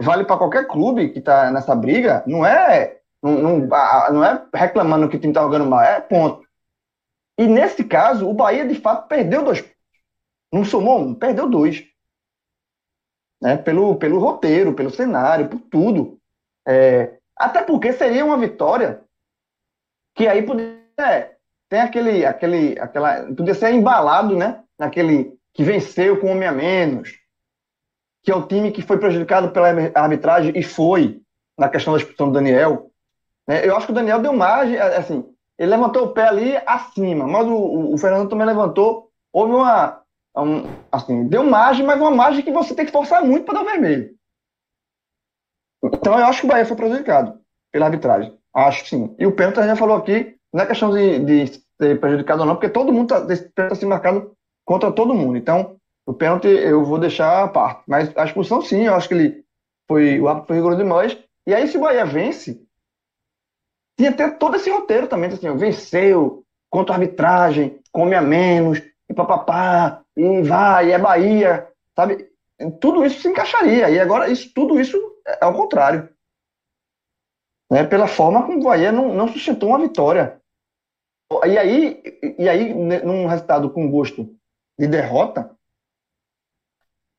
vale 0.00 0.24
para 0.24 0.36
qualquer 0.36 0.68
clube 0.68 1.08
que 1.08 1.18
está 1.18 1.50
nessa 1.50 1.74
briga, 1.74 2.22
não 2.26 2.46
é, 2.46 2.98
não, 3.22 3.32
não, 3.32 3.58
não 4.12 4.24
é 4.24 4.46
reclamando 4.54 5.08
que 5.08 5.16
o 5.16 5.20
time 5.20 5.32
está 5.32 5.42
jogando 5.42 5.66
mal, 5.66 5.80
é 5.80 6.00
ponto. 6.00 6.46
E 7.36 7.46
nesse 7.46 7.82
caso, 7.82 8.28
o 8.28 8.34
Bahia 8.34 8.66
de 8.66 8.76
fato 8.76 9.08
perdeu 9.08 9.42
dois 9.42 9.64
não 10.52 10.64
somou 10.64 11.00
um, 11.00 11.14
perdeu 11.14 11.48
dois. 11.48 11.84
Né? 13.40 13.56
Pelo, 13.56 13.96
pelo 13.96 14.18
roteiro, 14.18 14.74
pelo 14.74 14.90
cenário, 14.90 15.48
por 15.48 15.60
tudo. 15.60 16.18
É, 16.66 17.14
Até 17.36 17.62
porque 17.62 17.92
seria 17.92 18.24
uma 18.24 18.36
vitória 18.36 19.02
que 20.14 20.28
aí 20.28 20.42
podia. 20.42 20.78
É, 20.98 21.32
tem 21.68 21.80
aquele, 21.80 22.26
aquele, 22.26 22.78
aquela. 22.78 23.22
Podia 23.34 23.54
ser 23.54 23.72
embalado, 23.72 24.36
né? 24.36 24.62
Naquele 24.78 25.38
que 25.54 25.64
venceu 25.64 26.18
com 26.18 26.28
um 26.28 26.32
homem 26.32 26.48
a 26.48 26.52
menos, 26.52 27.18
que 28.22 28.30
é 28.30 28.34
o 28.34 28.46
time 28.46 28.70
que 28.70 28.82
foi 28.82 28.98
prejudicado 28.98 29.50
pela 29.50 29.68
arbitragem 29.94 30.52
e 30.54 30.62
foi 30.62 31.20
na 31.58 31.68
questão 31.68 31.92
da 31.92 31.98
expulsão 31.98 32.28
do 32.28 32.34
Daniel. 32.34 32.90
Né? 33.46 33.66
Eu 33.66 33.76
acho 33.76 33.86
que 33.86 33.92
o 33.92 33.94
Daniel 33.94 34.20
deu 34.20 34.32
margem, 34.32 34.78
assim, 34.78 35.24
ele 35.58 35.70
levantou 35.70 36.04
o 36.04 36.12
pé 36.12 36.28
ali 36.28 36.56
acima, 36.66 37.26
mas 37.26 37.46
o, 37.46 37.92
o 37.92 37.98
Fernando 37.98 38.28
também 38.28 38.46
levantou. 38.46 39.10
Houve 39.32 39.54
uma, 39.54 40.00
um, 40.36 40.64
assim, 40.90 41.26
deu 41.28 41.44
margem, 41.44 41.84
mas 41.84 42.00
uma 42.00 42.10
margem 42.10 42.42
que 42.42 42.52
você 42.52 42.74
tem 42.74 42.86
que 42.86 42.92
forçar 42.92 43.24
muito 43.24 43.44
para 43.44 43.62
dar 43.62 43.70
vermelho. 43.70 44.14
Então 45.82 46.18
eu 46.18 46.26
acho 46.26 46.40
que 46.40 46.46
o 46.46 46.48
Bahia 46.48 46.66
foi 46.66 46.76
prejudicado 46.76 47.40
pela 47.72 47.86
arbitragem. 47.86 48.36
Acho 48.54 48.86
sim. 48.86 49.14
E 49.18 49.26
o 49.26 49.32
pênalti 49.32 49.58
a 49.58 49.62
gente 49.62 49.70
já 49.70 49.76
falou 49.76 49.96
aqui, 49.96 50.36
não 50.52 50.62
é 50.62 50.66
questão 50.66 50.90
de, 50.90 51.18
de 51.20 51.46
ser 51.80 52.00
prejudicado 52.00 52.40
ou 52.40 52.46
não, 52.46 52.54
porque 52.54 52.68
todo 52.68 52.92
mundo 52.92 53.14
está 53.14 53.68
tá 53.68 53.74
se 53.74 53.86
marcado 53.86 54.36
contra 54.64 54.92
todo 54.92 55.14
mundo. 55.14 55.36
Então, 55.36 55.76
o 56.06 56.12
pênalti 56.12 56.48
eu 56.48 56.84
vou 56.84 56.98
deixar 56.98 57.44
a 57.44 57.48
parte. 57.48 57.82
Mas 57.86 58.14
a 58.16 58.24
expulsão, 58.24 58.60
sim, 58.60 58.86
eu 58.86 58.94
acho 58.94 59.08
que 59.08 59.14
ele 59.14 59.44
foi. 59.88 60.20
O 60.20 60.28
árbitro 60.28 60.48
foi 60.48 60.56
rigoroso 60.56 60.82
demais. 60.82 61.18
E 61.46 61.54
aí, 61.54 61.66
se 61.68 61.76
o 61.76 61.80
Bahia 61.80 62.04
vence, 62.04 62.62
tinha 63.96 64.10
até 64.10 64.30
todo 64.30 64.56
esse 64.56 64.70
roteiro 64.70 65.06
também, 65.06 65.30
assim, 65.30 65.54
venceu 65.56 66.44
contra 66.68 66.94
a 66.94 66.98
arbitragem, 66.98 67.80
come 67.92 68.14
a 68.14 68.22
menos, 68.22 68.80
e 69.10 69.14
papapá, 69.14 70.04
e 70.16 70.40
vai, 70.42 70.92
é 70.92 70.98
Bahia, 70.98 71.68
sabe? 71.96 72.30
Tudo 72.80 73.04
isso 73.04 73.20
se 73.20 73.28
encaixaria. 73.28 73.90
E 73.90 73.98
agora, 73.98 74.28
isso, 74.28 74.54
tudo 74.54 74.80
isso 74.80 74.96
é 75.26 75.44
ao 75.44 75.52
contrário. 75.52 76.08
Né? 77.68 77.84
Pela 77.84 78.06
forma 78.06 78.46
como 78.46 78.60
o 78.60 78.62
Bahia 78.62 78.92
não, 78.92 79.12
não 79.12 79.26
sustentou 79.26 79.70
uma 79.70 79.80
vitória. 79.80 80.40
E 81.44 81.58
aí, 81.58 82.02
e 82.38 82.48
aí, 82.48 82.72
num 82.72 83.26
resultado 83.26 83.70
com 83.70 83.90
gosto 83.90 84.32
de 84.78 84.86
derrota, 84.86 85.56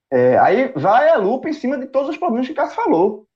é, 0.09 0.37
aí 0.37 0.71
vai 0.73 1.09
a 1.09 1.17
lupa 1.17 1.49
em 1.49 1.53
cima 1.53 1.77
de 1.77 1.87
todos 1.87 2.09
os 2.09 2.17
problemas 2.17 2.47
que 2.47 2.53
o 2.53 2.55
Cássio 2.55 2.75
falou. 2.75 3.27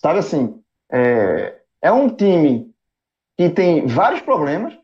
Sabe 0.00 0.20
assim, 0.20 0.62
é, 0.92 1.60
é 1.82 1.90
um 1.90 2.08
time 2.08 2.72
que 3.36 3.50
tem 3.50 3.86
vários 3.86 4.20
problemas 4.20 4.76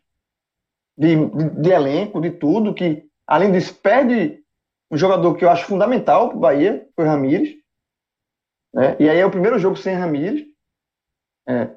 de, 1.00 1.16
de, 1.16 1.50
de, 1.62 1.70
elenco, 1.70 2.20
de 2.20 2.30
tudo, 2.30 2.74
que 2.74 3.08
além 3.26 3.50
disso 3.50 3.74
perde 3.74 4.38
um 4.90 4.98
jogador 4.98 5.34
que 5.34 5.46
eu 5.46 5.48
acho 5.48 5.64
fundamental 5.64 6.28
para 6.28 6.36
o 6.36 6.40
Bahia, 6.40 6.86
foi 6.94 7.06
Ramires. 7.06 7.56
Né? 8.74 8.96
E 9.00 9.08
aí 9.08 9.18
é 9.18 9.24
o 9.24 9.30
primeiro 9.30 9.58
jogo 9.58 9.76
sem 9.76 9.94
Ramires. 9.94 10.44
É, 11.48 11.70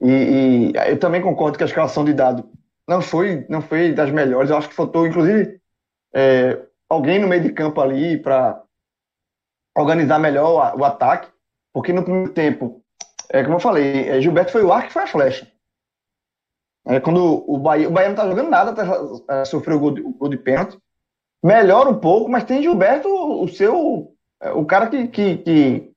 e, 0.00 0.10
e, 0.10 0.72
eu 0.88 0.98
também 0.98 1.20
concordo 1.20 1.58
que 1.58 1.64
a 1.64 1.66
escalação 1.66 2.02
de 2.02 2.14
dado 2.14 2.48
não 2.88 3.02
foi, 3.02 3.44
não 3.46 3.60
foi 3.60 3.92
das 3.92 4.10
melhores. 4.10 4.48
Eu 4.48 4.56
acho 4.56 4.70
que 4.70 4.74
faltou, 4.74 5.06
inclusive, 5.06 5.60
é, 6.14 6.58
alguém 6.88 7.18
no 7.18 7.28
meio 7.28 7.42
de 7.42 7.52
campo 7.52 7.78
ali 7.78 8.16
para 8.16 8.62
organizar 9.76 10.18
melhor 10.18 10.74
o, 10.74 10.80
o, 10.80 10.84
ataque, 10.84 11.30
porque 11.74 11.92
no 11.92 12.02
primeiro 12.02 12.32
tempo, 12.32 12.82
é, 13.28 13.42
como 13.42 13.56
eu 13.56 13.60
falei, 13.60 14.08
é, 14.08 14.18
Gilberto 14.18 14.52
foi 14.52 14.64
o 14.64 14.72
arco 14.72 14.88
e 14.88 14.92
foi 14.92 15.02
a 15.02 15.06
flecha. 15.06 15.51
É, 16.86 16.98
quando 16.98 17.44
o 17.46 17.58
Bahia, 17.58 17.88
o 17.88 17.92
Bahia 17.92 18.08
não 18.08 18.16
tá 18.16 18.26
jogando 18.26 18.50
nada, 18.50 18.74
tá, 18.74 18.84
é, 19.28 19.44
sofreu 19.44 19.76
o 19.76 19.80
gol, 19.80 19.90
de, 19.92 20.00
o 20.00 20.12
gol 20.12 20.28
de 20.28 20.36
pênalti, 20.36 20.78
melhora 21.42 21.88
um 21.88 21.98
pouco, 21.98 22.30
mas 22.30 22.44
tem 22.44 22.62
Gilberto, 22.62 23.08
o 23.08 23.48
seu, 23.48 24.14
é, 24.40 24.50
o 24.50 24.64
cara 24.64 24.88
que, 24.88 25.06
que, 25.08 25.36
que 25.38 25.92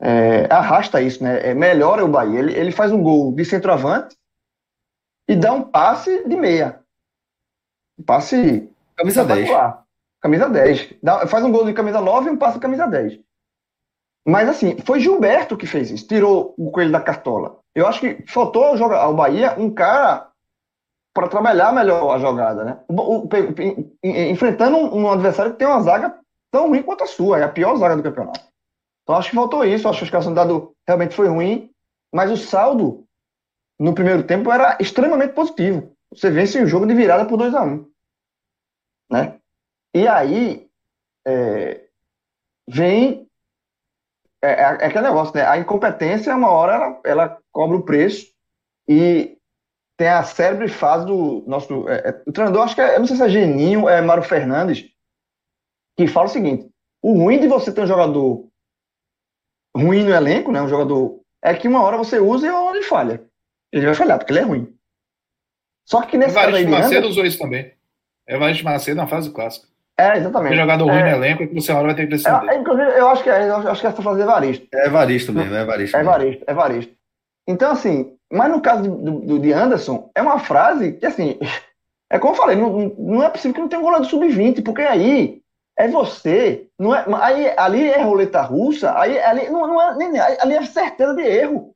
é, 0.00 0.52
arrasta 0.52 1.02
isso, 1.02 1.22
né? 1.22 1.50
É, 1.50 1.54
melhora 1.54 2.04
o 2.04 2.08
Bahia. 2.08 2.38
Ele, 2.38 2.54
ele 2.54 2.72
faz 2.72 2.90
um 2.90 3.02
gol 3.02 3.34
de 3.34 3.44
centroavante 3.44 4.16
e 5.28 5.36
dá 5.36 5.52
um 5.52 5.62
passe 5.62 6.26
de 6.26 6.36
meia. 6.36 6.80
Um 7.98 8.02
passe. 8.02 8.72
Camisa 8.96 9.24
10. 9.24 9.50
Camisa 10.20 10.48
10. 10.48 10.94
Dá, 11.02 11.26
faz 11.26 11.44
um 11.44 11.52
gol 11.52 11.66
de 11.66 11.72
camisa 11.72 12.00
9 12.00 12.28
e 12.28 12.32
um 12.32 12.36
passe 12.36 12.54
de 12.54 12.60
camisa 12.60 12.86
10. 12.86 13.20
Mas 14.26 14.48
assim, 14.48 14.76
foi 14.84 15.00
Gilberto 15.00 15.56
que 15.56 15.66
fez 15.66 15.90
isso, 15.90 16.06
tirou 16.06 16.54
o 16.58 16.70
coelho 16.70 16.92
da 16.92 17.00
cartola. 17.00 17.58
Eu 17.74 17.86
acho 17.86 18.00
que 18.00 18.24
faltou 18.26 18.64
ao, 18.64 19.14
Bahia 19.14 19.54
um 19.58 19.72
cara 19.72 20.28
para 21.14 21.28
trabalhar 21.28 21.72
melhor 21.72 22.14
a 22.14 22.18
jogada, 22.18 22.64
né? 22.64 22.80
O, 22.88 23.24
o, 23.24 23.28
enfrentando 24.02 24.76
um, 24.76 25.02
um, 25.02 25.10
adversário 25.10 25.52
que 25.52 25.58
tem 25.58 25.66
uma 25.66 25.80
zaga 25.82 26.18
tão 26.52 26.68
ruim 26.68 26.82
quanto 26.82 27.04
a 27.04 27.06
sua, 27.06 27.38
é 27.38 27.44
a 27.44 27.48
pior 27.48 27.76
zaga 27.76 27.96
do 27.96 28.02
campeonato. 28.02 28.40
Então 29.02 29.16
acho 29.16 29.30
que 29.30 29.36
faltou 29.36 29.64
isso, 29.64 29.88
acho 29.88 29.98
que 29.98 30.04
a 30.04 30.06
escalação 30.06 30.34
dado 30.34 30.72
realmente 30.86 31.14
foi 31.14 31.28
ruim, 31.28 31.70
mas 32.12 32.30
o 32.30 32.36
saldo 32.36 33.04
no 33.78 33.94
primeiro 33.94 34.22
tempo 34.24 34.52
era 34.52 34.76
extremamente 34.80 35.32
positivo. 35.32 35.92
Você 36.12 36.30
vence 36.30 36.60
o 36.60 36.66
jogo 36.66 36.86
de 36.86 36.94
virada 36.94 37.24
por 37.24 37.38
2 37.38 37.54
a 37.54 37.62
1 37.62 37.66
um, 37.66 37.90
né? 39.10 39.40
E 39.94 40.06
aí 40.06 40.68
é, 41.26 41.88
vem 42.68 43.29
é, 44.42 44.50
é, 44.50 44.62
é, 44.62 44.86
aquele 44.86 45.02
negócio, 45.02 45.34
né? 45.34 45.46
A 45.46 45.58
incompetência, 45.58 46.34
uma 46.34 46.50
hora, 46.50 46.74
ela, 46.74 47.00
ela 47.04 47.38
cobra 47.52 47.76
o 47.76 47.82
preço 47.82 48.26
e 48.88 49.36
tem 49.98 50.08
a 50.08 50.22
célebre 50.22 50.68
fase 50.68 51.04
do 51.06 51.44
nosso. 51.46 51.88
É, 51.88 52.08
é, 52.08 52.22
o 52.26 52.32
treinador, 52.32 52.62
acho 52.62 52.74
que 52.74 52.80
é, 52.80 52.94
eu 52.94 53.00
não 53.00 53.06
sei 53.06 53.16
se 53.16 53.22
é 53.22 53.28
Geninho, 53.28 53.88
é 53.88 54.00
Mário 54.00 54.22
Fernandes, 54.22 54.88
que 55.96 56.06
fala 56.06 56.26
o 56.26 56.30
seguinte: 56.30 56.70
o 57.02 57.12
ruim 57.12 57.38
de 57.38 57.48
você 57.48 57.72
ter 57.72 57.82
um 57.82 57.86
jogador 57.86 58.48
ruim 59.76 60.04
no 60.04 60.14
elenco, 60.14 60.50
né? 60.50 60.62
Um 60.62 60.68
jogador. 60.68 61.20
É 61.42 61.54
que 61.54 61.68
uma 61.68 61.82
hora 61.82 61.96
você 61.96 62.18
usa 62.18 62.46
e 62.46 62.50
uma 62.50 62.62
hora 62.62 62.76
ele 62.76 62.86
falha. 62.86 63.24
Ele 63.72 63.86
vai 63.86 63.94
falhar, 63.94 64.18
porque 64.18 64.32
ele 64.32 64.40
é 64.40 64.44
ruim. 64.44 64.76
Só 65.86 66.02
que 66.02 66.16
nesse 66.16 66.34
caso 66.34 66.56
aí. 66.56 66.66
Macedo 66.66 67.08
usou 67.08 67.24
isso 67.24 67.38
também. 67.38 67.74
Evaristo 68.26 68.64
Macedo 68.64 68.96
na 68.96 69.06
fase 69.06 69.30
clássica. 69.30 69.69
É, 70.00 70.16
exatamente. 70.16 70.50
Tem 70.50 70.58
jogador 70.60 70.86
ruim 70.86 70.98
é, 70.98 71.10
no 71.10 71.16
elenco 71.24 71.46
que 71.46 71.54
você 71.54 71.72
hora 71.72 71.86
vai 71.86 71.94
ter 71.94 72.06
que 72.06 72.16
descender. 72.16 72.50
É, 72.50 72.58
inclusive, 72.58 72.90
eu 72.98 73.08
acho 73.08 73.22
que 73.22 73.30
é, 73.30 73.48
eu 73.48 73.68
acho 73.68 73.80
que 73.80 73.86
essa 73.86 74.02
frase 74.02 74.20
é 74.20 74.22
Evaristo. 74.22 74.66
É 74.72 74.86
Evaristo 74.86 75.32
mesmo, 75.32 75.54
é 75.54 75.62
Evaristo. 75.62 75.96
É 75.96 76.00
Evaristo, 76.00 76.44
é 76.46 76.50
Evaristo. 76.50 76.94
Então, 77.46 77.72
assim, 77.72 78.16
mas 78.32 78.50
no 78.50 78.60
caso 78.60 78.82
do, 78.82 79.20
do, 79.20 79.38
de 79.38 79.52
Anderson, 79.52 80.10
é 80.14 80.22
uma 80.22 80.38
frase 80.38 80.92
que, 80.92 81.04
assim, 81.04 81.38
é 82.08 82.18
como 82.18 82.32
eu 82.32 82.38
falei, 82.38 82.56
não, 82.56 82.94
não 82.98 83.22
é 83.22 83.28
possível 83.28 83.54
que 83.54 83.60
não 83.60 83.68
tenha 83.68 83.80
um 83.80 83.84
goleiro 83.84 84.06
sub-20, 84.06 84.64
porque 84.64 84.82
aí 84.82 85.42
é 85.76 85.88
você, 85.88 86.66
não 86.78 86.94
é, 86.94 87.04
aí, 87.20 87.52
ali 87.56 87.88
é 87.88 88.02
roleta 88.02 88.40
russa, 88.42 88.98
aí 88.98 89.18
ali 89.18 89.48
não, 89.50 89.66
não 89.66 89.82
é, 89.82 89.96
nem, 89.96 90.20
ali 90.20 90.54
é 90.54 90.62
certeza 90.64 91.14
de 91.14 91.22
erro. 91.22 91.74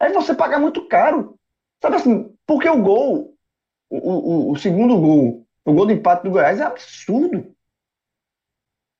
Aí 0.00 0.12
você 0.12 0.34
paga 0.34 0.58
muito 0.58 0.86
caro. 0.88 1.34
Sabe 1.82 1.96
assim, 1.96 2.32
porque 2.46 2.68
o 2.68 2.80
gol, 2.80 3.34
o, 3.90 3.98
o, 3.98 4.52
o 4.52 4.56
segundo 4.56 4.96
gol 4.98 5.46
o 5.64 5.72
gol 5.72 5.86
do 5.86 5.92
empate 5.92 6.24
do 6.24 6.30
Goiás 6.30 6.60
é 6.60 6.64
absurdo. 6.64 7.54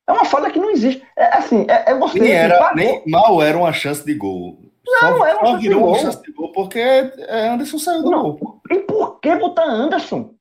É 0.06 0.12
uma 0.12 0.24
falha 0.24 0.50
que 0.50 0.58
não 0.58 0.70
existe. 0.70 1.06
É 1.16 1.36
assim, 1.36 1.66
é, 1.68 1.90
é 1.90 1.94
você. 1.94 2.18
Nem, 2.18 2.32
era, 2.32 2.74
nem 2.74 3.02
mal 3.06 3.40
era 3.40 3.56
uma 3.56 3.72
chance 3.72 4.04
de 4.04 4.14
gol. 4.14 4.58
Não, 4.86 5.18
só, 5.18 5.26
era 5.26 5.38
uma, 5.38 5.46
chance 5.52 5.62
virou 5.62 5.88
uma 5.88 5.98
chance 5.98 6.22
de 6.22 6.32
gol 6.32 6.52
porque 6.52 6.78
é, 6.78 7.48
Anderson 7.48 7.78
saiu 7.78 8.02
do 8.02 8.10
não, 8.10 8.22
gol. 8.32 8.60
E 8.70 8.80
por 8.80 9.20
que 9.20 9.34
botar 9.36 9.64
Anderson? 9.64 10.34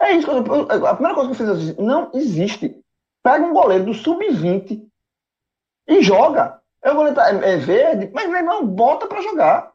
É 0.00 0.12
isso. 0.12 0.30
a 0.30 0.94
primeira 0.94 1.14
coisa 1.14 1.34
que 1.34 1.42
eu 1.42 1.56
fiz 1.56 1.78
é 1.78 1.82
não 1.82 2.10
existe. 2.14 2.80
Pega 3.22 3.44
um 3.44 3.52
goleiro 3.52 3.84
do 3.84 3.94
sub-20 3.94 4.82
e 5.88 6.02
joga. 6.02 6.60
É 6.82 6.90
o 6.90 6.94
goleiro 6.94 7.16
tá, 7.16 7.30
é, 7.30 7.54
é 7.54 7.56
verde, 7.56 8.10
mas 8.14 8.28
meu 8.28 8.38
irmão, 8.38 8.64
bota 8.64 9.06
para 9.06 9.20
jogar. 9.20 9.72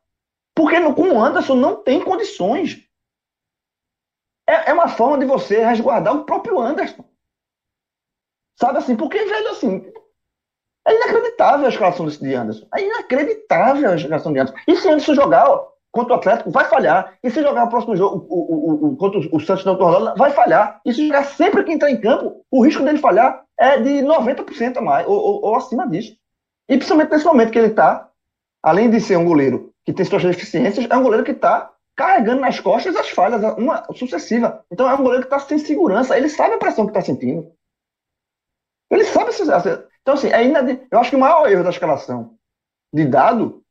Porque 0.55 0.79
no, 0.79 0.95
com 0.95 1.09
o 1.09 1.21
Anderson 1.21 1.55
não 1.55 1.75
tem 1.75 1.99
condições. 2.01 2.82
É, 4.47 4.71
é 4.71 4.73
uma 4.73 4.87
forma 4.87 5.17
de 5.17 5.25
você 5.25 5.63
resguardar 5.63 6.15
o 6.15 6.25
próprio 6.25 6.59
Anderson. 6.59 7.05
Sabe 8.59 8.77
assim? 8.77 8.95
Porque, 8.95 9.23
velho, 9.23 9.49
assim. 9.49 9.91
É 10.85 10.93
inacreditável 10.93 11.65
a 11.65 11.69
escalação 11.69 12.05
desse 12.05 12.19
de 12.19 12.35
Anderson. 12.35 12.67
É 12.75 12.81
inacreditável 12.81 13.91
a 13.91 13.95
escalação 13.95 14.33
de 14.33 14.39
Anderson. 14.39 14.59
E 14.67 14.75
se 14.75 14.89
Anderson 14.89 15.15
jogar 15.15 15.49
ó, 15.49 15.73
contra 15.91 16.13
o 16.13 16.17
Atlético, 16.17 16.51
vai 16.51 16.65
falhar. 16.65 17.17
E 17.23 17.29
se 17.29 17.41
jogar 17.41 17.65
o 17.65 17.69
próximo 17.69 17.95
jogo 17.95 18.25
o, 18.29 18.35
o, 18.35 18.87
o, 18.87 18.97
contra 18.97 19.19
o, 19.19 19.39
Santos 19.39 19.63
não 19.63 19.75
Rodada, 19.75 20.15
vai 20.17 20.31
falhar. 20.31 20.81
E 20.85 20.93
se 20.93 21.07
jogar 21.07 21.23
sempre 21.23 21.63
que 21.63 21.71
entrar 21.71 21.89
em 21.89 22.01
campo, 22.01 22.43
o 22.51 22.65
risco 22.65 22.83
dele 22.83 22.97
falhar 22.97 23.43
é 23.57 23.79
de 23.79 24.01
90% 24.01 24.77
a 24.77 24.81
mais, 24.81 25.07
ou, 25.07 25.15
ou, 25.15 25.45
ou, 25.45 25.55
acima 25.55 25.87
disso. 25.87 26.17
E 26.67 26.75
principalmente 26.75 27.11
nesse 27.11 27.25
momento 27.25 27.51
que 27.51 27.59
ele 27.59 27.67
está, 27.67 28.09
além 28.61 28.89
de 28.89 28.99
ser 28.99 29.17
um 29.17 29.25
goleiro 29.25 29.71
que 29.85 29.93
tem 29.93 30.05
suas 30.05 30.23
deficiências, 30.23 30.87
é 30.89 30.97
um 30.97 31.03
goleiro 31.03 31.23
que 31.23 31.31
está 31.31 31.72
carregando 31.95 32.41
nas 32.41 32.59
costas 32.59 32.95
as 32.95 33.09
falhas, 33.09 33.41
uma 33.57 33.83
sucessiva. 33.93 34.63
Então 34.71 34.89
é 34.89 34.93
um 34.93 35.03
goleiro 35.03 35.27
que 35.27 35.33
está 35.33 35.39
sem 35.39 35.57
segurança, 35.57 36.17
ele 36.17 36.29
sabe 36.29 36.55
a 36.55 36.57
pressão 36.57 36.85
que 36.85 36.91
está 36.91 37.01
sentindo. 37.01 37.51
Ele 38.89 39.05
sabe 39.05 39.31
se. 39.33 39.43
Então, 39.43 40.13
assim, 40.13 40.27
é 40.27 40.43
inad... 40.43 40.81
eu 40.91 40.99
acho 40.99 41.09
que 41.09 41.15
o 41.15 41.19
maior 41.19 41.49
erro 41.49 41.63
da 41.63 41.69
escalação 41.69 42.35
de 42.93 43.05
dado 43.05 43.63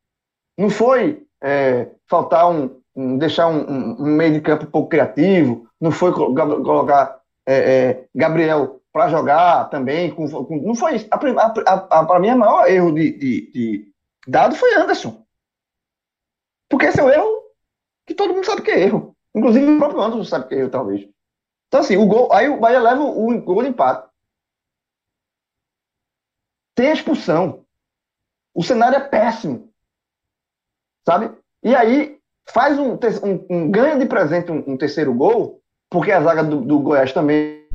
não 0.58 0.68
foi 0.68 1.26
é, 1.42 1.90
faltar 2.08 2.50
um, 2.50 2.80
um 2.94 3.18
deixar 3.18 3.48
um, 3.48 4.00
um, 4.00 4.16
meio 4.16 4.32
de 4.32 4.40
campo 4.40 4.66
pouco 4.66 4.88
criativo, 4.88 5.68
não 5.80 5.90
foi 5.90 6.12
colocar 6.12 7.20
é, 7.46 7.54
é, 7.54 8.08
Gabriel 8.14 8.80
para 8.92 9.08
jogar 9.08 9.70
também, 9.70 10.10
com, 10.10 10.28
com, 10.28 10.56
não 10.56 10.74
foi 10.74 10.96
isso. 10.96 11.08
Para 11.08 12.18
mim, 12.20 12.30
o 12.30 12.38
maior 12.38 12.68
erro 12.68 12.92
de, 12.92 13.12
de, 13.12 13.52
de 13.52 13.92
dado 14.26 14.54
foi 14.54 14.74
Anderson. 14.74 15.24
Porque 16.68 16.86
esse 16.86 17.00
é 17.00 17.04
erro 17.04 17.31
que 18.12 18.16
todo 18.16 18.34
mundo 18.34 18.44
sabe 18.44 18.62
que 18.62 18.70
é 18.70 18.80
erro. 18.80 19.16
Inclusive 19.34 19.72
o 19.72 19.78
próprio 19.78 20.02
Anderson 20.02 20.24
sabe 20.24 20.48
que 20.48 20.54
é 20.54 20.58
erro, 20.58 20.70
talvez. 20.70 21.08
Então, 21.68 21.80
assim, 21.80 21.96
o 21.96 22.06
gol, 22.06 22.32
aí 22.32 22.48
o 22.48 22.60
Bahia 22.60 22.78
leva 22.78 23.02
o 23.02 23.40
gol 23.40 23.62
de 23.62 23.70
empate. 23.70 24.10
Tem 26.74 26.90
a 26.90 26.92
expulsão. 26.92 27.64
O 28.54 28.62
cenário 28.62 28.96
é 28.96 29.00
péssimo. 29.00 29.72
Sabe? 31.06 31.34
E 31.62 31.74
aí 31.74 32.20
faz 32.46 32.78
um, 32.78 32.92
um, 32.94 33.46
um 33.48 33.70
ganha 33.70 33.98
de 33.98 34.06
presente 34.06 34.52
um, 34.52 34.72
um, 34.72 34.76
terceiro 34.76 35.14
gol, 35.14 35.62
porque 35.88 36.12
a 36.12 36.22
zaga 36.22 36.44
do, 36.44 36.60
do 36.60 36.78
Goiás 36.80 37.12
também 37.12 37.66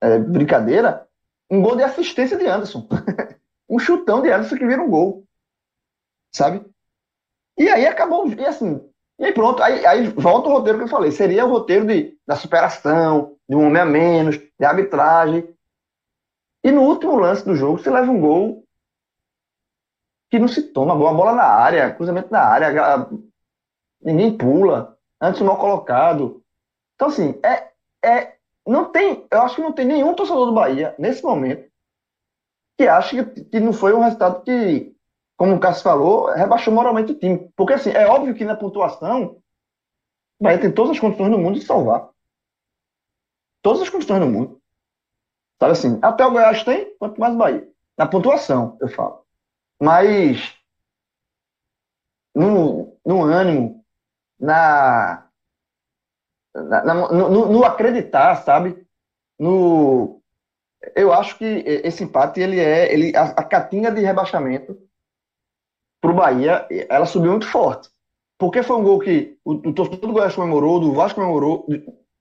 é 0.00 0.18
brincadeira. 0.18 1.06
Um 1.50 1.60
gol 1.60 1.76
de 1.76 1.82
assistência 1.82 2.38
de 2.38 2.46
Anderson. 2.46 2.88
um 3.68 3.78
chutão 3.78 4.22
de 4.22 4.30
Anderson 4.30 4.56
que 4.56 4.66
vira 4.66 4.82
um 4.82 4.88
gol. 4.88 5.24
Sabe? 6.34 6.64
E 7.58 7.68
aí 7.68 7.86
acabou. 7.86 8.26
E 8.26 8.46
assim. 8.46 8.89
E 9.20 9.26
aí 9.26 9.32
pronto. 9.32 9.62
Aí, 9.62 9.84
aí 9.84 10.08
volta 10.08 10.48
o 10.48 10.52
roteiro 10.52 10.78
que 10.78 10.84
eu 10.84 10.88
falei. 10.88 11.12
Seria 11.12 11.44
o 11.44 11.50
roteiro 11.50 11.86
de, 11.86 12.18
da 12.26 12.34
superação, 12.34 13.36
de 13.46 13.54
um 13.54 13.66
homem 13.66 13.82
a 13.82 13.84
menos, 13.84 14.38
de 14.38 14.64
arbitragem. 14.64 15.54
E 16.64 16.72
no 16.72 16.82
último 16.82 17.16
lance 17.16 17.44
do 17.44 17.54
jogo, 17.54 17.78
você 17.78 17.90
leva 17.90 18.10
um 18.10 18.20
gol 18.20 18.64
que 20.30 20.38
não 20.38 20.48
se 20.48 20.62
toma. 20.62 20.96
Boa 20.96 21.12
bola 21.12 21.34
na 21.34 21.44
área, 21.44 21.94
cruzamento 21.94 22.30
na 22.30 22.40
área, 22.40 23.08
ninguém 24.00 24.36
pula, 24.36 24.98
antes 25.20 25.42
mal 25.42 25.58
colocado. 25.58 26.42
Então, 26.94 27.08
assim, 27.08 27.38
é, 27.42 27.70
é, 28.02 28.36
não 28.66 28.90
tem, 28.90 29.26
eu 29.30 29.42
acho 29.42 29.56
que 29.56 29.62
não 29.62 29.72
tem 29.72 29.84
nenhum 29.84 30.14
torcedor 30.14 30.46
do 30.46 30.54
Bahia, 30.54 30.94
nesse 30.98 31.22
momento, 31.22 31.70
que 32.78 32.86
acha 32.86 33.24
que, 33.24 33.44
que 33.44 33.60
não 33.60 33.72
foi 33.72 33.92
um 33.92 34.00
resultado 34.00 34.42
que, 34.42 34.94
como 35.40 35.54
o 35.54 35.58
Cássio 35.58 35.84
falou, 35.84 36.30
rebaixou 36.34 36.70
moralmente 36.70 37.12
o 37.12 37.18
time. 37.18 37.50
Porque, 37.56 37.72
assim, 37.72 37.88
é 37.92 38.06
óbvio 38.06 38.34
que 38.34 38.44
na 38.44 38.54
pontuação, 38.54 39.40
o 40.38 40.44
Bahia 40.44 40.60
tem 40.60 40.70
todas 40.70 40.90
as 40.90 41.00
condições 41.00 41.30
do 41.30 41.38
mundo 41.38 41.58
de 41.58 41.64
salvar. 41.64 42.10
Todas 43.62 43.80
as 43.80 43.88
condições 43.88 44.20
do 44.20 44.26
mundo. 44.26 44.60
Sabe 45.58 45.72
assim, 45.72 45.98
até 46.02 46.26
o 46.26 46.30
Goiás 46.30 46.62
tem, 46.62 46.94
quanto 46.98 47.18
mais 47.18 47.32
o 47.32 47.38
Bahia. 47.38 47.66
Na 47.96 48.06
pontuação, 48.06 48.76
eu 48.82 48.88
falo. 48.88 49.24
Mas 49.80 50.54
no, 52.34 52.94
no 53.02 53.22
ânimo, 53.22 53.82
na, 54.38 55.26
na, 56.54 56.84
na 56.84 56.94
no, 56.94 57.46
no, 57.50 57.64
acreditar, 57.64 58.36
sabe? 58.42 58.86
No, 59.38 60.20
eu 60.94 61.14
acho 61.14 61.38
que 61.38 61.46
esse 61.46 62.04
empate 62.04 62.40
ele 62.40 62.60
é 62.60 62.92
ele 62.92 63.16
a, 63.16 63.22
a 63.22 63.42
catinga 63.42 63.90
de 63.90 64.02
rebaixamento 64.02 64.89
para 66.00 66.10
o 66.10 66.14
Bahia, 66.14 66.66
ela 66.88 67.06
subiu 67.06 67.30
muito 67.30 67.46
forte. 67.46 67.88
Porque 68.38 68.62
foi 68.62 68.76
um 68.76 68.82
gol 68.82 68.98
que 68.98 69.36
o, 69.44 69.52
o 69.52 69.72
torcedor 69.72 70.00
do 70.00 70.12
Goiás 70.14 70.34
comemorou, 70.34 70.76
o 70.76 70.80
do 70.80 70.92
Vasco 70.92 71.20
comemorou, 71.20 71.66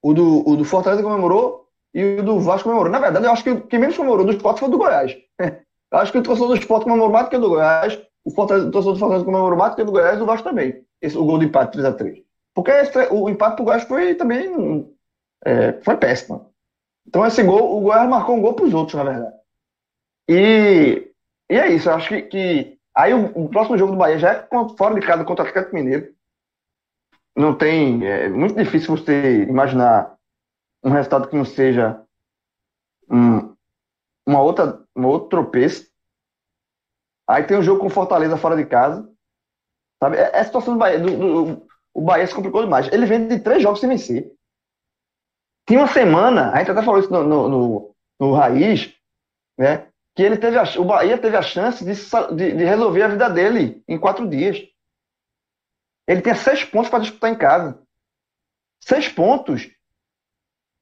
o 0.03 0.13
do, 0.13 0.49
o 0.49 0.55
do 0.57 0.65
Fortaleza 0.65 1.01
comemorou 1.01 1.65
e 1.93 2.19
o 2.19 2.23
do 2.23 2.39
Vasco 2.39 2.63
comemorou. 2.63 2.91
Na 2.91 2.99
verdade, 2.99 3.25
eu 3.25 3.32
acho 3.32 3.43
que 3.43 3.55
quem 3.61 3.80
menos 3.80 3.95
comemorou 3.95 4.25
do 4.25 4.34
esporte 4.34 4.59
foi 4.59 4.67
o 4.67 4.71
do 4.71 4.77
Goiás. 4.77 5.17
Eu 5.91 5.97
acho 5.97 6.11
que 6.11 6.19
o 6.19 6.23
torcedor 6.23 6.49
do 6.49 6.55
esporte 6.55 6.84
comemorou 6.84 7.11
mais 7.11 7.25
do 7.25 7.30
que 7.32 7.36
o 7.38 7.39
do 7.39 7.49
Goiás, 7.49 7.99
o, 8.23 8.30
Fortaleza, 8.30 8.67
o 8.67 8.71
torcedor 8.71 8.93
do 8.93 8.99
Fortaleza 8.99 9.25
comemorou 9.25 9.57
mais 9.57 9.71
do 9.71 9.75
que 9.75 9.82
o 9.82 9.86
do 9.86 9.91
Goiás 9.91 10.19
e 10.19 10.21
o 10.21 10.25
Vasco 10.27 10.47
também. 10.47 10.86
Esse, 11.01 11.17
o 11.17 11.25
gol 11.25 11.39
de 11.39 11.45
empate 11.45 11.80
3x3. 11.80 12.23
Porque 12.53 12.69
esse, 12.69 13.07
o 13.11 13.27
empate 13.27 13.55
pro 13.55 13.65
Goiás 13.65 13.84
foi 13.86 14.13
também. 14.13 14.88
É, 15.43 15.73
foi 15.82 15.97
péssimo. 15.97 16.53
Então 17.07 17.25
esse 17.25 17.41
gol, 17.41 17.77
o 17.77 17.82
Goiás 17.82 18.07
marcou 18.07 18.36
um 18.36 18.41
gol 18.41 18.53
pros 18.53 18.71
outros, 18.71 18.95
na 18.95 19.03
verdade. 19.03 19.36
E, 20.30 21.11
e 21.49 21.55
é 21.55 21.69
isso, 21.69 21.89
eu 21.89 21.95
acho 21.95 22.09
que. 22.09 22.21
que 22.23 22.78
aí 22.99 23.13
o, 23.13 23.45
o, 23.45 23.49
próximo 23.49 23.77
jogo 23.77 23.93
do 23.93 23.97
Bahia 23.97 24.19
já 24.19 24.31
é 24.33 24.47
fora 24.77 24.95
de 24.95 25.05
casa 25.05 25.23
contra 25.23 25.45
o 25.45 25.47
Atlético 25.47 25.75
Mineiro. 25.75 26.13
Não 27.35 27.55
tem. 27.55 28.05
É 28.05 28.27
muito 28.27 28.55
difícil 28.55 28.95
você 28.95 29.43
imaginar 29.43 30.17
um 30.83 30.89
resultado 30.89 31.27
que 31.27 31.35
não 31.35 31.45
seja 31.45 32.01
um, 33.09 33.55
uma 34.25 34.41
outra, 34.41 34.83
um 34.95 35.05
outro 35.05 35.29
tropeço. 35.29 35.89
Aí 37.27 37.43
tem 37.43 37.57
o 37.57 37.59
um 37.59 37.63
jogo 37.63 37.81
com 37.81 37.89
Fortaleza 37.89 38.37
fora 38.37 38.55
de 38.55 38.65
casa. 38.65 39.09
Sabe? 40.01 40.17
É, 40.17 40.31
é 40.33 40.39
a 40.39 40.43
situação 40.43 40.73
do 40.73 40.79
Bahia. 40.79 40.99
Do, 40.99 41.17
do, 41.17 41.67
o 41.93 42.01
Bahia 42.01 42.27
se 42.27 42.35
complicou 42.35 42.63
demais. 42.63 42.91
Ele 42.91 43.05
vem 43.05 43.27
de 43.27 43.39
três 43.39 43.61
jogos 43.61 43.79
sem 43.79 43.89
vencer. 43.89 44.31
Tinha 45.67 45.81
uma 45.81 45.87
semana, 45.87 46.51
a 46.51 46.57
gente 46.59 46.71
até 46.71 46.81
falou 46.81 46.99
isso 46.99 47.11
no, 47.11 47.23
no, 47.23 47.47
no, 47.47 47.95
no 48.19 48.33
Raiz, 48.33 48.93
né? 49.57 49.88
Que 50.20 50.24
ele 50.24 50.36
teve 50.36 50.57
a, 50.57 50.63
o 50.78 50.84
Bahia 50.84 51.17
teve 51.17 51.38
a 51.38 51.41
chance 51.41 51.82
de, 51.82 51.93
de, 52.36 52.57
de 52.57 52.65
resolver 52.65 53.03
a 53.03 53.07
vida 53.07 53.30
dele 53.30 53.82
em 53.88 53.97
quatro 53.97 54.28
dias. 54.28 54.61
Ele 56.05 56.22
tinha 56.22 56.36
seis 56.36 56.61
pontos 56.65 56.89
para 56.89 56.99
disputar 56.99 57.32
em 57.32 57.38
casa. 57.38 57.82
Seis 58.84 59.07
pontos 59.07 59.72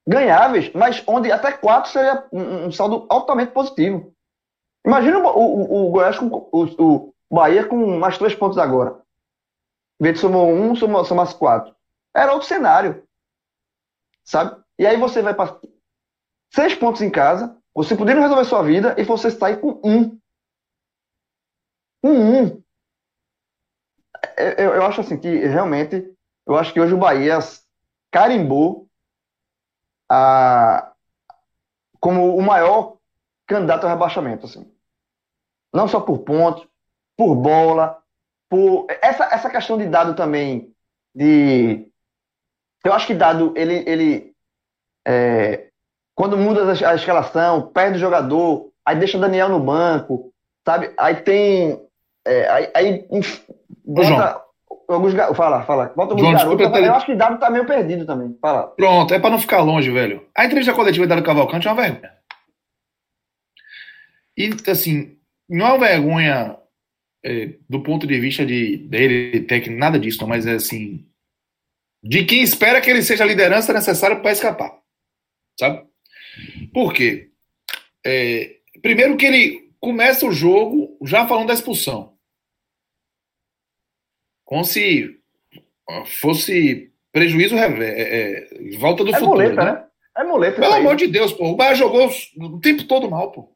ganháveis, 0.08 0.74
mas 0.74 1.04
onde 1.06 1.32
até 1.32 1.52
quatro 1.52 1.92
seria 1.92 2.28
um, 2.34 2.66
um 2.66 2.72
saldo 2.72 3.06
altamente 3.12 3.52
positivo. 3.52 4.12
Imagina 4.84 5.20
o, 5.20 5.28
o, 5.28 5.88
o 5.88 5.92
Goiás 5.92 6.18
com 6.18 6.26
o, 6.26 6.64
o, 6.84 7.14
Bahia 7.30 7.64
com 7.64 8.00
mais 8.00 8.18
três 8.18 8.34
pontos 8.34 8.58
agora. 8.58 9.00
Em 10.02 10.04
vez 10.04 10.16
de 10.16 10.22
somou 10.22 10.52
um, 10.52 10.76
somou, 10.76 11.06
somasse 11.06 11.36
quatro. 11.36 11.76
Era 12.12 12.34
outro 12.34 12.48
cenário. 12.48 13.08
Sabe? 14.24 14.60
E 14.80 14.88
aí 14.88 14.98
você 14.98 15.22
vai 15.22 15.36
para 15.36 15.60
seis 16.52 16.74
pontos 16.74 17.04
em 17.04 17.12
casa, 17.12 17.56
você 17.78 17.96
poderia 17.96 18.24
resolver 18.24 18.44
sua 18.44 18.64
vida 18.64 18.96
e 18.98 19.04
você 19.04 19.30
sai 19.30 19.56
com 19.58 19.80
um. 19.84 20.20
Um 22.04 22.42
um. 22.42 22.64
Eu, 24.36 24.74
eu 24.74 24.84
acho 24.84 25.02
assim 25.02 25.16
que 25.16 25.30
realmente, 25.46 26.12
eu 26.48 26.58
acho 26.58 26.74
que 26.74 26.82
hoje 26.82 26.96
o 26.96 26.98
Bahia 26.98 27.38
carimbou 28.12 28.90
a, 30.10 30.92
como 32.00 32.36
o 32.36 32.42
maior 32.42 32.98
candidato 33.46 33.84
ao 33.84 33.92
rebaixamento. 33.92 34.48
Assim. 34.48 34.76
Não 35.72 35.88
só 35.88 36.00
por 36.02 36.24
pontos, 36.24 36.68
por 37.16 37.36
bola, 37.36 38.04
por. 38.50 38.88
Essa, 39.04 39.26
essa 39.26 39.52
questão 39.52 39.78
de 39.78 39.86
dado 39.86 40.16
também. 40.16 40.76
De. 41.14 41.92
Eu 42.84 42.92
acho 42.94 43.06
que 43.06 43.14
dado, 43.14 43.54
ele. 43.56 43.88
ele 43.88 44.36
é, 45.06 45.67
quando 46.18 46.36
muda 46.36 46.72
a 46.72 46.96
escalação, 46.96 47.68
perde 47.68 47.98
o 47.98 48.02
jogador, 48.02 48.72
aí 48.84 48.98
deixa 48.98 49.20
o 49.20 49.22
Daniel 49.22 49.50
no 49.50 49.60
banco, 49.60 50.34
sabe? 50.68 50.92
Aí 50.98 51.18
tem. 51.18 51.80
É, 52.26 52.50
aí, 52.50 52.72
aí 52.74 53.08
bota, 53.86 54.42
alguns 54.90 55.14
Fala, 55.36 55.64
fala. 55.64 55.94
Bota 55.96 56.14
alguns 56.14 56.22
João, 56.22 56.58
garotos. 56.58 56.80
Eu 56.80 56.94
acho 56.96 57.06
que 57.06 57.16
Dado 57.16 57.40
tá 57.40 57.52
meio 57.52 57.68
perdido 57.68 58.04
também. 58.04 58.36
Fala. 58.42 58.64
Pronto, 58.70 59.14
é 59.14 59.20
para 59.20 59.30
não 59.30 59.40
ficar 59.40 59.62
longe, 59.62 59.92
velho. 59.92 60.28
A 60.36 60.46
entrevista 60.46 60.74
coletiva 60.74 61.06
de 61.06 61.10
Dado 61.10 61.24
Cavalcante 61.24 61.68
é 61.68 61.72
uma 61.72 61.82
vergonha. 61.84 62.14
E, 64.36 64.50
assim, 64.72 65.20
não 65.48 65.68
é 65.68 65.70
uma 65.74 65.88
vergonha 65.88 66.58
é, 67.24 67.54
do 67.70 67.84
ponto 67.84 68.08
de 68.08 68.20
vista 68.20 68.44
de, 68.44 68.78
dele, 68.78 69.42
técnico, 69.42 69.80
nada 69.80 70.00
disso, 70.00 70.22
não, 70.22 70.28
mas 70.28 70.48
é 70.48 70.54
assim. 70.54 71.08
De 72.04 72.26
quem 72.26 72.42
espera 72.42 72.82
que 72.82 72.90
ele 72.90 73.04
seja 73.04 73.24
a 73.24 73.28
liderança 73.28 73.72
necessária 73.72 74.20
para 74.20 74.32
escapar. 74.32 74.80
Sabe? 75.60 75.86
Por 76.78 76.94
quê? 76.94 77.32
É, 78.06 78.58
primeiro 78.84 79.18
que 79.18 79.26
ele 79.26 79.72
começa 79.80 80.28
o 80.28 80.32
jogo 80.32 80.96
já 81.02 81.28
falando 81.28 81.48
da 81.48 81.56
expulsão 81.56 82.16
como 84.46 84.64
se 84.64 85.20
fosse 86.22 86.92
prejuízo 87.12 87.58
é, 87.58 87.66
é, 87.66 88.48
volta 88.78 89.04
do 89.04 89.10
é 89.10 89.18
futuro. 89.18 89.38
Muleta, 89.38 89.66
né? 89.66 89.72
né? 89.72 89.86
É 90.20 90.24
muleta. 90.24 90.62
Pelo 90.62 90.74
amor 90.76 90.96
de 90.96 91.08
Deus, 91.08 91.34
pô. 91.34 91.48
O 91.48 91.56
Bahia 91.56 91.74
jogou 91.74 92.08
o 92.38 92.60
tempo 92.60 92.84
todo 92.84 93.10
mal, 93.10 93.32
pô. 93.32 93.52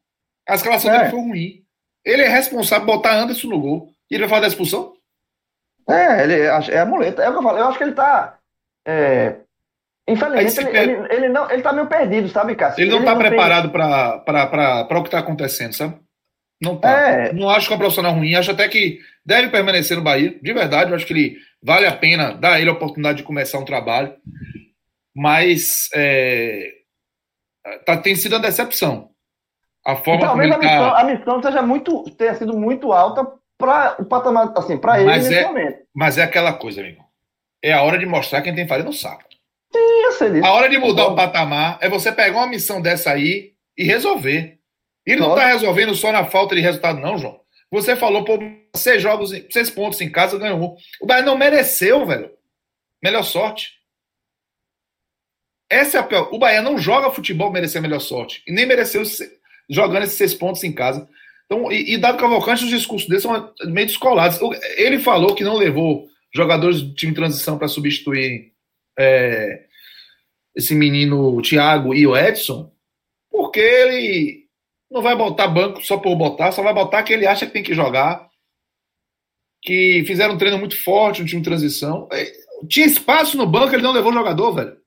A 0.50 0.56
escalação 0.56 0.92
é. 0.92 0.98
dele 0.98 1.12
foi 1.12 1.20
ruim. 1.20 1.64
Ele 2.04 2.24
é 2.24 2.28
responsável 2.28 2.88
por 2.88 2.96
botar 2.96 3.20
Anderson 3.20 3.50
no 3.50 3.62
gol. 3.62 3.94
E 4.10 4.16
ele 4.16 4.24
vai 4.24 4.30
falar 4.30 4.42
da 4.42 4.48
expulsão? 4.48 4.96
É, 5.88 6.24
ele 6.24 6.40
é 6.42 6.80
a 6.80 6.86
muleta. 6.88 7.22
É 7.22 7.30
o 7.30 7.34
que 7.34 7.38
eu 7.38 7.44
falo. 7.44 7.60
Eu 7.60 7.68
acho 7.68 7.78
que 7.78 7.84
ele 7.84 7.94
tá. 7.94 8.40
É... 8.84 9.36
Infelizmente, 10.08 10.78
ele, 10.78 10.92
ele, 10.92 11.14
ele, 11.14 11.30
não, 11.30 11.50
ele 11.50 11.62
tá 11.62 11.72
meio 11.72 11.88
perdido, 11.88 12.28
sabe, 12.30 12.56
Cássio? 12.56 12.82
Ele 12.82 12.92
não 12.92 13.04
tá 13.04 13.12
não 13.12 13.20
preparado 13.20 13.70
tem... 13.70 13.72
para 13.72 15.00
o 15.00 15.04
que 15.04 15.10
tá 15.10 15.20
acontecendo, 15.20 15.74
sabe? 15.74 16.00
Não 16.62 16.78
tá. 16.78 16.90
É... 16.90 17.34
Não 17.34 17.50
acho 17.50 17.68
que 17.68 17.74
é 17.74 17.76
um 17.76 17.80
profissional 17.80 18.14
ruim. 18.14 18.36
Acho 18.36 18.52
até 18.52 18.68
que 18.68 19.00
deve 19.26 19.50
permanecer 19.50 19.98
no 19.98 20.04
Bahia. 20.04 20.38
De 20.42 20.54
verdade, 20.54 20.92
eu 20.92 20.96
acho 20.96 21.06
que 21.06 21.14
ele 21.14 21.38
vale 21.64 21.86
a 21.86 21.96
pena 21.96 22.34
dar 22.34 22.60
ele 22.60 22.70
a 22.70 22.74
oportunidade 22.74 23.20
de 23.20 23.24
começar 23.24 23.58
um 23.58 23.66
trabalho. 23.66 24.14
Mas 25.16 25.90
é, 25.96 26.72
tá, 27.86 27.98
tem 27.98 28.16
sido 28.16 28.34
uma 28.34 28.42
decepção. 28.42 29.10
A 29.86 29.96
forma 29.96 30.22
talvez 30.22 30.52
a, 30.52 30.54
tá... 30.54 30.60
missão, 30.60 30.96
a 30.96 31.04
missão 31.04 31.44
seja 31.44 31.62
muito, 31.62 32.04
tenha 32.16 32.36
sido 32.36 32.58
muito 32.58 32.94
alta 32.94 33.28
para 33.58 33.96
o 34.00 34.06
patamar, 34.06 34.52
assim, 34.56 34.78
para 34.78 35.00
ele 35.00 35.06
mas 35.06 35.24
nesse 35.24 35.40
é, 35.40 35.48
momento. 35.48 35.78
Mas 35.94 36.18
é 36.18 36.24
aquela 36.24 36.54
coisa, 36.54 36.82
amigo. 36.82 37.04
É 37.64 37.74
a 37.74 37.82
hora 37.82 37.98
de 37.98 38.06
mostrar 38.06 38.42
quem 38.42 38.54
tem 38.54 38.68
farinha 38.68 38.86
no 38.86 38.94
saco. 38.94 39.31
Disso. 39.74 40.46
A 40.46 40.52
hora 40.52 40.70
de 40.70 40.78
mudar 40.78 41.08
o 41.08 41.16
patamar 41.16 41.78
é 41.82 41.90
você 41.90 42.12
pegar 42.12 42.38
uma 42.38 42.48
missão 42.48 42.82
dessa 42.82 43.12
aí 43.12 43.54
e 43.78 43.84
resolver. 43.84 44.60
Ele 45.06 45.20
Nossa. 45.20 45.30
não 45.30 45.38
está 45.38 45.48
resolvendo 45.48 45.96
só 45.96 46.12
na 46.12 46.26
falta 46.26 46.56
de 46.56 46.62
resultado, 46.62 47.00
não, 47.00 47.18
João. 47.18 47.40
Você 47.72 47.96
falou, 47.96 48.26
pô, 48.26 48.38
seis 48.76 49.02
jogos, 49.02 49.32
seis 49.50 49.70
pontos 49.70 50.02
em 50.02 50.12
casa, 50.12 50.38
ganhou 50.38 50.60
um. 50.60 50.76
O 51.02 51.06
Bahia 51.06 51.24
não 51.24 51.38
mereceu, 51.38 52.06
velho. 52.06 52.30
Melhor 53.02 53.24
sorte. 53.24 53.80
Essa 55.70 55.98
é 55.98 56.00
a 56.02 56.04
pior. 56.04 56.30
O 56.34 56.38
Bahia 56.38 56.62
não 56.62 56.78
joga 56.78 57.12
futebol 57.12 57.50
merecer 57.50 57.80
a 57.80 57.82
melhor 57.82 58.02
sorte. 58.02 58.44
E 58.46 58.52
nem 58.52 58.66
mereceu 58.66 59.04
jogando 59.70 60.04
esses 60.04 60.18
seis 60.18 60.34
pontos 60.34 60.64
em 60.66 60.74
casa. 60.74 61.08
Então, 61.46 61.72
e, 61.72 61.94
e 61.94 61.98
Dado 61.98 62.18
Cavalcante, 62.18 62.66
os 62.66 62.70
discursos 62.70 63.08
dele 63.08 63.22
são 63.22 63.54
meio 63.66 63.88
descolados. 63.88 64.40
Ele 64.76 65.00
falou 65.00 65.34
que 65.34 65.44
não 65.44 65.56
levou 65.56 66.08
jogadores 66.34 66.82
do 66.82 66.94
time 66.94 67.14
de 67.14 67.18
transição 67.18 67.58
para 67.58 67.70
substituir 67.70 68.51
é, 69.02 69.66
esse 70.56 70.76
menino 70.76 71.36
o 71.36 71.42
Thiago 71.42 71.94
e 71.94 72.06
o 72.06 72.16
Edson, 72.16 72.72
porque 73.30 73.60
ele 73.60 74.42
não 74.90 75.02
vai 75.02 75.16
botar 75.16 75.48
banco 75.48 75.84
só 75.84 75.98
por 75.98 76.16
botar, 76.16 76.52
só 76.52 76.62
vai 76.62 76.74
botar 76.74 77.02
que 77.04 77.14
ele 77.14 77.26
acha 77.26 77.46
que 77.48 77.54
tem 77.54 77.64
que 77.64 77.74
jogar. 77.74 78.30
Que 79.64 80.04
fizeram 80.06 80.34
um 80.34 80.38
treino 80.38 80.58
muito 80.58 80.82
forte, 80.82 81.22
um 81.22 81.26
time 81.26 81.42
de 81.42 81.48
transição. 81.48 82.10
É, 82.12 82.32
tinha 82.68 82.86
espaço 82.86 83.38
no 83.38 83.48
banco, 83.48 83.74
ele 83.74 83.84
não 83.84 83.94
levou 83.94 84.12
jogador, 84.12 84.54
velho. 84.54 84.78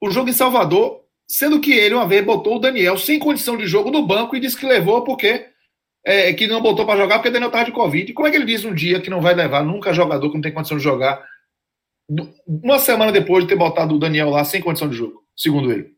O 0.00 0.10
jogo 0.10 0.28
em 0.28 0.32
Salvador, 0.32 1.04
sendo 1.28 1.60
que 1.60 1.72
ele 1.72 1.94
uma 1.94 2.06
vez 2.06 2.24
botou 2.24 2.56
o 2.56 2.58
Daniel 2.58 2.98
sem 2.98 3.18
condição 3.20 3.56
de 3.56 3.66
jogo 3.66 3.90
no 3.90 4.04
banco 4.04 4.36
e 4.36 4.40
disse 4.40 4.56
que 4.56 4.66
levou 4.66 5.04
porque 5.04 5.48
é, 6.04 6.32
que 6.34 6.48
não 6.48 6.60
botou 6.60 6.84
para 6.84 6.98
jogar 6.98 7.16
porque 7.16 7.28
o 7.28 7.32
Daniel 7.32 7.48
estava 7.48 7.64
de 7.64 7.72
Covid. 7.72 8.12
Como 8.12 8.26
é 8.26 8.30
que 8.30 8.36
ele 8.36 8.44
diz 8.44 8.64
um 8.64 8.74
dia 8.74 9.00
que 9.00 9.08
não 9.08 9.20
vai 9.20 9.34
levar 9.34 9.64
nunca 9.64 9.94
jogador 9.94 10.28
que 10.28 10.34
não 10.34 10.42
tem 10.42 10.52
condição 10.52 10.76
de 10.76 10.82
jogar 10.82 11.24
uma 12.46 12.78
semana 12.78 13.12
depois 13.12 13.44
de 13.44 13.48
ter 13.48 13.56
botado 13.56 13.94
o 13.94 13.98
Daniel 13.98 14.30
lá 14.30 14.44
sem 14.44 14.60
condição 14.60 14.88
de 14.88 14.96
jogo, 14.96 15.22
segundo 15.36 15.70
ele? 15.72 15.94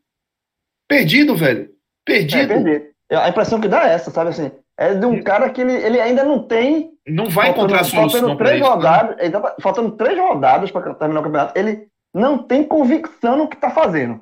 Perdido, 0.87 1.35
velho. 1.35 1.69
Perdido. 2.05 2.53
É, 2.53 2.61
perdido. 2.61 2.95
A 3.11 3.29
impressão 3.29 3.59
que 3.59 3.67
dá 3.67 3.87
é 3.87 3.93
essa, 3.93 4.11
sabe 4.11 4.29
assim? 4.29 4.51
É 4.77 4.93
de 4.93 5.05
um 5.05 5.21
cara 5.23 5.49
que 5.49 5.61
ele, 5.61 5.73
ele 5.73 6.01
ainda 6.01 6.23
não 6.23 6.43
tem. 6.43 6.91
Não 7.07 7.29
vai 7.29 7.49
encontrar 7.49 7.83
faltando, 7.85 8.11
solução. 8.11 8.19
Faltando 8.19 8.37
três, 8.37 8.59
isso, 8.59 8.63
né? 8.63 8.75
rodadas, 8.75 9.17
né? 9.17 9.29
tá, 9.29 9.55
faltando 9.61 9.91
três 9.91 10.19
rodadas 10.19 10.71
para 10.71 10.93
terminar 10.95 11.21
o 11.21 11.23
campeonato. 11.23 11.57
Ele 11.57 11.87
não 12.13 12.37
tem 12.37 12.63
convicção 12.63 13.37
no 13.37 13.47
que 13.47 13.55
está 13.55 13.69
fazendo. 13.69 14.21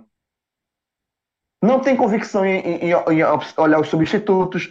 Não 1.64 1.80
tem 1.80 1.96
convicção 1.96 2.46
em, 2.46 2.60
em, 2.60 2.92
em, 2.92 2.94
olhar 2.94 3.80
os 3.80 3.88
substitutos. 3.88 4.70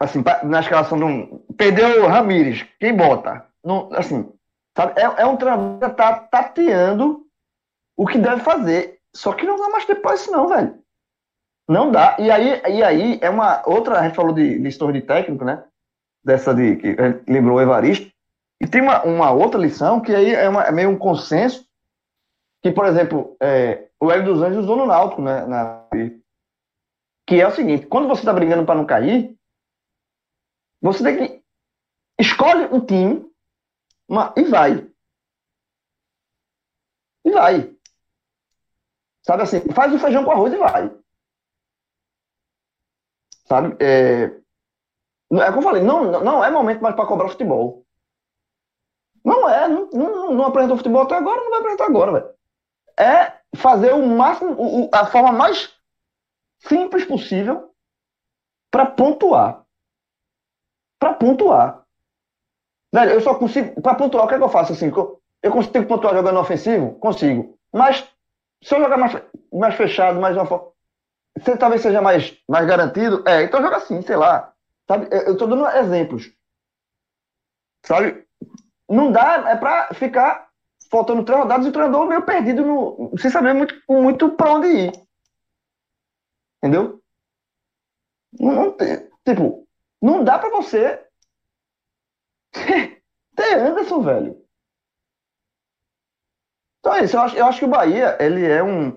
Assim, 0.00 0.22
na 0.44 0.60
escalação 0.60 0.98
do. 0.98 1.44
Perdeu 1.56 2.04
o 2.04 2.08
Ramires. 2.08 2.64
Quem 2.80 2.96
bota? 2.96 3.46
Não, 3.64 3.92
assim, 3.92 4.32
sabe? 4.76 5.00
É, 5.00 5.22
é 5.22 5.26
um 5.26 5.36
treinador 5.36 5.90
que 5.90 5.96
tá 5.96 6.14
tateando 6.14 7.26
o 7.96 8.06
que 8.06 8.18
deve 8.18 8.42
fazer. 8.42 8.98
Só 9.14 9.32
que 9.32 9.46
não 9.46 9.58
dá 9.58 9.68
mais 9.68 9.84
tempo 9.84 10.00
para 10.00 10.14
isso, 10.14 10.30
não, 10.30 10.48
velho. 10.48 10.78
Não 11.68 11.90
dá. 11.90 12.16
E 12.18 12.30
aí, 12.30 12.60
e 12.68 12.82
aí 12.82 13.18
é 13.22 13.30
uma 13.30 13.62
outra. 13.66 14.00
A 14.00 14.02
gente 14.04 14.16
falou 14.16 14.32
de, 14.32 14.58
de 14.58 14.68
história 14.68 15.00
de 15.00 15.06
técnico, 15.06 15.44
né? 15.44 15.64
Dessa 16.24 16.54
de. 16.54 16.76
que 16.76 16.96
lembrou 17.28 17.56
o 17.56 17.60
Evaristo. 17.60 18.10
E 18.60 18.66
tem 18.66 18.80
uma, 18.80 19.02
uma 19.02 19.30
outra 19.32 19.60
lição 19.60 20.00
que 20.00 20.14
aí 20.14 20.34
é, 20.34 20.48
uma, 20.48 20.64
é 20.64 20.72
meio 20.72 20.90
um 20.90 20.98
consenso. 20.98 21.66
Que, 22.62 22.70
por 22.70 22.86
exemplo, 22.86 23.36
é, 23.40 23.88
o 24.00 24.10
Hélio 24.10 24.24
dos 24.24 24.42
Anjos 24.42 24.64
usou 24.64 24.76
no 24.76 24.86
Náutico, 24.86 25.20
né? 25.20 25.44
Na, 25.46 25.88
que 27.26 27.40
é 27.40 27.46
o 27.46 27.54
seguinte: 27.54 27.86
quando 27.86 28.08
você 28.08 28.20
está 28.20 28.32
brigando 28.32 28.64
para 28.64 28.74
não 28.74 28.86
cair, 28.86 29.36
você 30.80 31.02
tem 31.02 31.16
que. 31.16 31.42
Escolhe 32.18 32.66
um 32.66 32.80
time 32.84 33.31
e 34.36 34.44
vai. 34.44 34.90
E 37.24 37.30
vai. 37.30 37.76
Sabe 39.22 39.42
assim, 39.42 39.60
faz 39.72 39.92
o 39.92 39.98
feijão 39.98 40.24
com 40.24 40.32
arroz 40.32 40.52
e 40.52 40.56
vai. 40.56 40.90
Sabe? 43.46 43.76
É, 43.80 44.24
é 44.24 45.46
como 45.46 45.58
eu 45.58 45.62
falei, 45.62 45.82
não, 45.82 46.10
não 46.22 46.44
é 46.44 46.50
momento 46.50 46.82
mais 46.82 46.94
para 46.94 47.06
cobrar 47.06 47.28
futebol. 47.28 47.86
Não 49.24 49.48
é, 49.48 49.68
não, 49.68 49.88
não, 49.90 50.34
não 50.34 50.44
apresentou 50.44 50.76
futebol 50.76 51.02
até 51.02 51.14
agora, 51.14 51.40
não 51.40 51.50
vai 51.50 51.60
apresentar 51.60 51.86
agora, 51.86 52.12
velho. 52.12 52.34
É 52.98 53.40
fazer 53.56 53.92
o 53.92 54.04
máximo, 54.06 54.54
o, 54.58 54.90
a 54.92 55.06
forma 55.06 55.32
mais 55.32 55.72
simples 56.58 57.04
possível 57.04 57.72
para 58.70 58.86
pontuar. 58.86 59.64
Para 60.98 61.14
pontuar. 61.14 61.81
Velho, 62.92 63.12
eu 63.12 63.20
só 63.20 63.34
consigo. 63.34 63.80
Para 63.80 63.94
pontuar, 63.94 64.24
o 64.24 64.28
que 64.28 64.34
é 64.34 64.38
que 64.38 64.44
eu 64.44 64.48
faço 64.48 64.72
assim? 64.72 64.92
Eu 65.42 65.50
consigo 65.50 65.86
pontuar 65.86 66.14
jogando 66.14 66.38
ofensivo? 66.38 66.94
Consigo. 66.96 67.58
Mas 67.72 68.06
se 68.62 68.74
eu 68.74 68.80
jogar 68.80 68.96
mais, 68.96 69.20
mais 69.52 69.74
fechado, 69.74 70.20
mais 70.20 70.36
uma 70.36 70.46
forma. 70.46 70.70
Você 71.38 71.56
talvez 71.56 71.80
seja 71.80 72.02
mais, 72.02 72.38
mais 72.48 72.66
garantido. 72.66 73.24
É, 73.26 73.42
então 73.42 73.62
joga 73.62 73.76
assim, 73.76 74.02
sei 74.02 74.16
lá. 74.16 74.52
Sabe? 74.86 75.08
Eu 75.10 75.36
tô 75.36 75.46
dando 75.46 75.66
exemplos. 75.68 76.30
Sabe? 77.84 78.26
Não 78.88 79.10
dá, 79.10 79.50
é 79.50 79.56
pra 79.56 79.94
ficar 79.94 80.48
faltando 80.90 81.24
três 81.24 81.40
rodadas 81.40 81.64
e 81.64 81.70
o 81.70 81.72
treinador 81.72 82.06
meio 82.06 82.22
perdido, 82.22 82.62
no, 82.62 83.12
sem 83.16 83.30
saber 83.30 83.54
muito, 83.54 83.74
muito 83.88 84.30
pra 84.32 84.52
onde 84.52 84.66
ir. 84.66 84.92
Entendeu? 86.58 87.00
Não, 88.38 88.52
não 88.52 88.76
tipo, 89.26 89.66
não 90.00 90.22
dá 90.22 90.38
pra 90.38 90.50
você 90.50 91.01
ter 93.36 93.54
Anderson, 93.58 94.02
velho. 94.02 94.42
Então 96.80 96.94
é 96.94 97.04
isso, 97.04 97.16
eu 97.16 97.20
acho, 97.20 97.36
eu 97.36 97.46
acho 97.46 97.58
que 97.60 97.64
o 97.64 97.68
Bahia, 97.68 98.16
ele 98.20 98.44
é 98.44 98.62
um. 98.62 98.94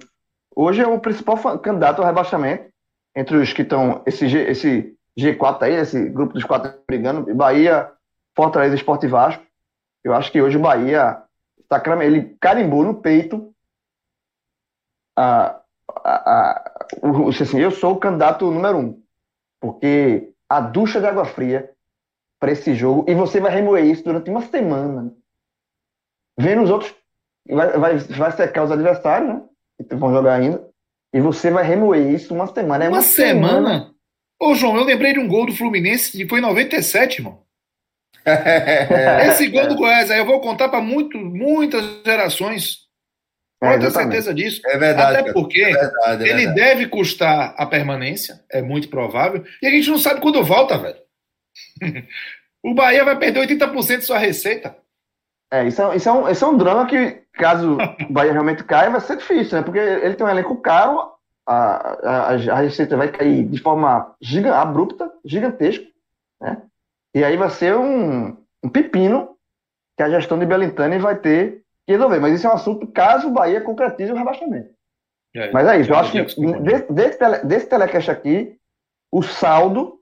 Hoje 0.55 0.81
é 0.81 0.87
o 0.87 0.99
principal 0.99 1.59
candidato 1.59 1.99
ao 1.99 2.05
rebaixamento 2.05 2.71
entre 3.15 3.37
os 3.37 3.53
que 3.53 3.61
estão. 3.61 4.01
Esse, 4.05 4.27
G, 4.27 4.39
esse 4.49 4.97
G4 5.17 5.63
aí, 5.63 5.73
esse 5.73 6.09
grupo 6.09 6.33
dos 6.33 6.43
quatro 6.43 6.73
brigando. 6.87 7.33
Bahia, 7.35 7.91
Fortaleza, 8.35 8.75
Esporte 8.75 9.05
e 9.05 9.09
Vasco. 9.09 9.43
Eu 10.03 10.13
acho 10.13 10.31
que 10.31 10.41
hoje 10.41 10.57
o 10.57 10.61
Bahia 10.61 11.21
está 11.59 11.81
ele 12.03 12.37
carimbou 12.39 12.83
no 12.83 13.01
peito 13.01 13.53
a, 15.15 15.61
a, 16.03 16.31
a, 16.31 16.71
assim, 17.41 17.59
eu 17.59 17.71
sou 17.71 17.93
o 17.93 17.99
candidato 17.99 18.49
número 18.51 18.77
um. 18.77 19.03
Porque 19.59 20.33
a 20.49 20.59
ducha 20.59 20.99
de 20.99 21.07
água 21.07 21.25
fria 21.25 21.74
para 22.39 22.51
esse 22.51 22.75
jogo, 22.75 23.05
e 23.07 23.15
você 23.15 23.39
vai 23.39 23.51
remoer 23.51 23.85
isso 23.85 24.03
durante 24.03 24.29
uma 24.29 24.41
semana. 24.41 25.11
Vendo 26.37 26.63
os 26.63 26.69
outros 26.69 26.93
vai, 27.49 27.77
vai, 27.77 27.97
vai 27.97 28.31
secar 28.31 28.63
os 28.63 28.71
adversários, 28.71 29.29
né? 29.29 29.41
Que 29.87 29.95
vão 29.95 30.11
jogar 30.11 30.35
ainda. 30.35 30.67
E 31.13 31.19
você 31.19 31.49
vai 31.49 31.63
remoer 31.63 32.13
isso 32.13 32.33
uma 32.33 32.47
semana. 32.47 32.85
É 32.85 32.89
uma, 32.89 32.97
uma 32.97 33.03
semana? 33.03 33.57
semana? 33.57 33.95
Ô, 34.39 34.53
João, 34.53 34.75
eu 34.75 34.83
lembrei 34.83 35.13
de 35.13 35.19
um 35.19 35.27
gol 35.27 35.45
do 35.45 35.55
Fluminense 35.55 36.11
que 36.11 36.27
foi 36.27 36.39
em 36.39 36.41
97, 36.41 37.19
irmão. 37.19 37.43
Esse 39.27 39.47
gol 39.47 39.67
do 39.67 39.75
Goiás 39.75 40.09
aí 40.09 40.17
eu 40.17 40.25
vou 40.25 40.41
contar 40.41 40.69
para 40.69 40.81
muitas 40.81 42.01
gerações. 42.03 42.85
É, 43.61 43.69
Pode 43.69 43.85
ter 43.85 43.91
certeza 43.91 44.33
disso. 44.33 44.61
É 44.65 44.77
verdade. 44.77 45.19
Até 45.19 45.33
porque 45.33 45.61
é 45.61 45.71
verdade, 45.71 46.23
é 46.23 46.29
ele 46.29 46.47
deve 46.47 46.87
custar 46.87 47.53
a 47.57 47.65
permanência, 47.65 48.43
é 48.51 48.61
muito 48.61 48.89
provável. 48.89 49.43
E 49.61 49.67
a 49.67 49.69
gente 49.69 49.89
não 49.89 49.97
sabe 49.97 50.19
quando 50.19 50.43
volta, 50.43 50.77
velho. 50.77 51.04
o 52.63 52.73
Bahia 52.73 53.03
vai 53.03 53.17
perder 53.17 53.47
80% 53.47 53.97
de 53.99 54.05
sua 54.05 54.17
receita. 54.17 54.77
É, 55.51 55.67
isso 55.67 55.81
é, 55.81 55.95
isso, 55.95 56.09
é 56.09 56.11
um, 56.11 56.29
isso 56.29 56.43
é 56.43 56.47
um 56.47 56.57
drama 56.57 56.85
que, 56.87 57.21
caso 57.33 57.77
o 58.09 58.13
Bahia 58.13 58.31
realmente 58.31 58.63
caia, 58.63 58.89
vai 58.89 59.01
ser 59.01 59.17
difícil, 59.17 59.57
né? 59.57 59.63
Porque 59.63 59.79
ele 59.79 60.15
tem 60.15 60.25
um 60.25 60.29
elenco 60.29 60.57
caro, 60.57 61.11
a, 61.47 62.31
a, 62.31 62.33
a 62.33 62.59
receita 62.61 62.97
vai 62.97 63.11
cair 63.11 63.47
de 63.47 63.61
forma 63.61 64.15
giga, 64.19 64.55
abrupta, 64.55 65.11
gigantesca, 65.23 65.85
né? 66.41 66.61
E 67.13 67.23
aí 67.23 67.37
vai 67.37 67.49
ser 67.49 67.75
um, 67.75 68.35
um 68.63 68.69
pepino 68.69 69.37
que 69.95 70.03
a 70.03 70.09
gestão 70.09 70.37
de 70.37 70.45
Belintani 70.45 70.97
vai 70.97 71.15
ter 71.15 71.63
que 71.85 71.93
resolver. 71.93 72.19
Mas 72.19 72.35
isso 72.35 72.47
é 72.47 72.49
um 72.49 72.53
assunto 72.53 72.87
caso 72.87 73.27
o 73.27 73.31
Bahia 73.31 73.61
concretize 73.61 74.11
o 74.11 74.15
rebaixamento. 74.15 74.75
É, 75.33 75.51
Mas 75.51 75.67
é 75.67 75.79
isso, 75.79 75.91
eu 75.91 75.97
acho 75.97 76.11
que 76.11 76.21
desse, 76.61 76.91
desse, 76.91 77.17
tele, 77.17 77.37
desse 77.39 77.67
telecast 77.67 78.09
aqui, 78.09 78.57
o 79.11 79.21
saldo 79.21 79.99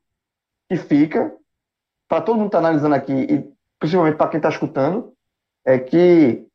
que 0.70 0.78
fica, 0.78 1.36
para 2.14 2.22
todo 2.22 2.36
mundo 2.36 2.51
que 2.51 2.55
está 2.55 2.59
analisando 2.59 2.93
aqui, 2.93 3.11
e 3.11 3.43
principalmente 3.80 4.18
para 4.18 4.28
quem 4.28 4.38
está 4.38 4.47
escutando, 4.47 5.14
é 5.66 5.80
que 5.80 6.45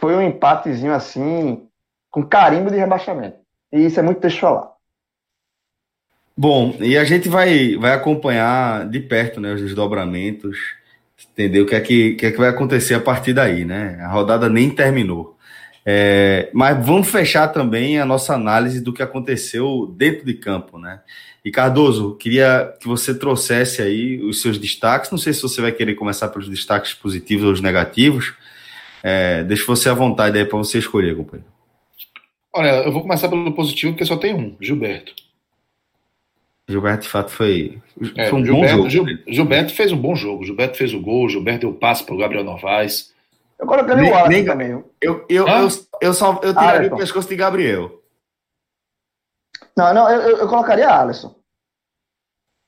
foi 0.00 0.16
um 0.16 0.20
empatezinho 0.20 0.92
assim, 0.92 1.68
com 2.10 2.26
carimbo 2.26 2.68
de 2.68 2.76
rebaixamento. 2.76 3.36
E 3.72 3.86
isso 3.86 4.00
é 4.00 4.02
muito 4.02 4.20
deixa 4.20 4.40
falar. 4.40 4.72
Bom, 6.36 6.74
e 6.80 6.98
a 6.98 7.04
gente 7.04 7.28
vai, 7.28 7.76
vai 7.76 7.92
acompanhar 7.92 8.88
de 8.88 8.98
perto 8.98 9.40
né, 9.40 9.54
os 9.54 9.60
desdobramentos, 9.60 10.58
entender 11.30 11.60
o 11.60 11.66
que 11.66 11.76
é 11.76 11.80
que, 11.80 12.14
que, 12.14 12.26
é 12.26 12.32
que 12.32 12.38
vai 12.38 12.48
acontecer 12.48 12.94
a 12.94 13.00
partir 13.00 13.34
daí, 13.34 13.64
né? 13.64 14.00
A 14.00 14.08
rodada 14.08 14.48
nem 14.48 14.68
terminou. 14.68 15.38
É, 15.86 16.50
mas 16.52 16.84
vamos 16.84 17.08
fechar 17.08 17.48
também 17.48 18.00
a 18.00 18.04
nossa 18.04 18.34
análise 18.34 18.80
do 18.80 18.92
que 18.92 19.02
aconteceu 19.02 19.94
dentro 19.96 20.26
de 20.26 20.34
campo, 20.34 20.76
né? 20.76 21.02
E 21.44 21.50
Cardoso, 21.50 22.14
queria 22.16 22.74
que 22.80 22.86
você 22.88 23.14
trouxesse 23.14 23.82
aí 23.82 24.18
os 24.22 24.40
seus 24.40 24.56
destaques. 24.58 25.10
Não 25.10 25.18
sei 25.18 25.32
se 25.32 25.42
você 25.42 25.60
vai 25.60 25.72
querer 25.72 25.94
começar 25.94 26.28
pelos 26.28 26.48
destaques 26.48 26.94
positivos 26.94 27.44
ou 27.44 27.52
os 27.52 27.60
negativos, 27.60 28.32
é, 29.02 29.44
deixa 29.44 29.66
você 29.66 29.88
à 29.90 29.94
vontade 29.94 30.38
aí 30.38 30.44
para 30.46 30.56
você 30.56 30.78
escolher, 30.78 31.14
companheiro. 31.14 31.52
Olha, 32.52 32.68
eu 32.84 32.92
vou 32.92 33.02
começar 33.02 33.28
pelo 33.28 33.52
positivo, 33.52 33.92
porque 33.92 34.04
só 34.06 34.16
tem 34.16 34.32
um, 34.34 34.56
Gilberto. 34.60 35.12
Gilberto, 36.66 37.02
de 37.02 37.08
fato, 37.08 37.30
foi, 37.30 37.78
É, 38.16 38.30
foi 38.30 38.38
um 38.38 38.42
bom 38.42 38.46
Gilberto, 38.46 38.76
jogo. 38.76 38.90
Gil- 38.90 39.18
Gilberto 39.28 39.74
fez 39.74 39.92
um 39.92 39.98
bom 39.98 40.14
jogo. 40.14 40.44
Gilberto 40.44 40.78
fez 40.78 40.94
o 40.94 41.00
gol, 41.00 41.28
Gilberto 41.28 41.60
deu 41.66 41.74
passe 41.74 42.04
para 42.04 42.14
o 42.14 42.18
Gabriel 42.18 42.44
Novaes. 42.44 43.12
Eu 43.58 43.66
colocaria 43.66 44.02
Nem- 44.02 44.10
o 44.12 44.16
Alisson 44.16 44.44
também. 44.46 44.82
Eu, 45.00 45.24
eu, 45.28 45.46
Hã? 45.46 45.60
eu, 45.60 45.68
eu, 46.00 46.14
só, 46.14 46.40
eu 46.42 46.54
tiraria 46.54 46.78
Alisson. 46.80 46.94
o 46.94 46.98
pescoço 46.98 47.28
de 47.28 47.36
Gabriel. 47.36 48.00
Não, 49.76 49.92
não, 49.94 50.10
eu, 50.10 50.38
eu- 50.38 50.48
colocaria 50.48 50.88
Alisson. 50.88 51.34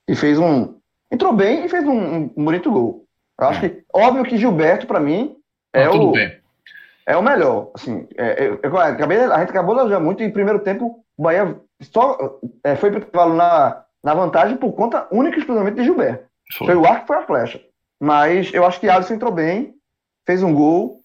E 0.09 0.14
fez 0.14 0.38
um. 0.38 0.76
Entrou 1.11 1.32
bem 1.32 1.64
e 1.64 1.68
fez 1.68 1.84
um, 1.84 2.30
um 2.36 2.44
bonito 2.44 2.70
gol. 2.70 3.04
Eu 3.40 3.48
acho 3.48 3.61
que, 3.61 3.84
óbvio 3.92 4.24
que 4.24 4.36
Gilberto, 4.38 4.86
pra 4.86 4.98
mim, 5.00 5.36
é 5.72 5.84
Não, 5.84 6.09
o, 6.09 6.12
bem. 6.12 6.40
é 7.07 7.16
o 7.16 7.22
melhor. 7.22 7.70
Assim, 7.74 8.09
é, 8.16 8.46
eu- 8.48 8.61
eu 8.62 8.76
acabei, 8.78 9.18
a 9.18 9.38
gente 9.40 9.50
acabou 9.50 9.74
de 9.74 9.80
elogiar 9.80 10.00
muito 10.00 10.22
em 10.22 10.30
primeiro 10.30 10.59
tempo. 10.61 11.04
O 11.16 11.22
Bahia 11.22 11.57
só 11.82 12.38
é, 12.64 12.74
foi 12.76 12.90
pro 12.90 13.00
intervalo 13.00 13.34
na, 13.34 13.84
na 14.02 14.14
vantagem 14.14 14.57
por 14.57 14.72
conta 14.72 15.07
única 15.12 15.36
e 15.36 15.40
exclusivamente 15.40 15.76
de 15.76 15.84
Gilberto. 15.84 16.24
Foi. 16.57 16.66
Foi 16.68 16.76
o 16.76 16.86
arco 16.86 17.00
que 17.02 17.07
foi 17.09 17.16
a 17.18 17.26
flecha. 17.26 17.61
Mas 18.00 18.52
eu 18.52 18.64
acho 18.66 18.78
que 18.80 18.88
Alisson 18.88 19.14
entrou 19.14 19.32
bem, 19.32 19.74
fez 20.26 20.42
um 20.42 20.54
gol, 20.54 21.00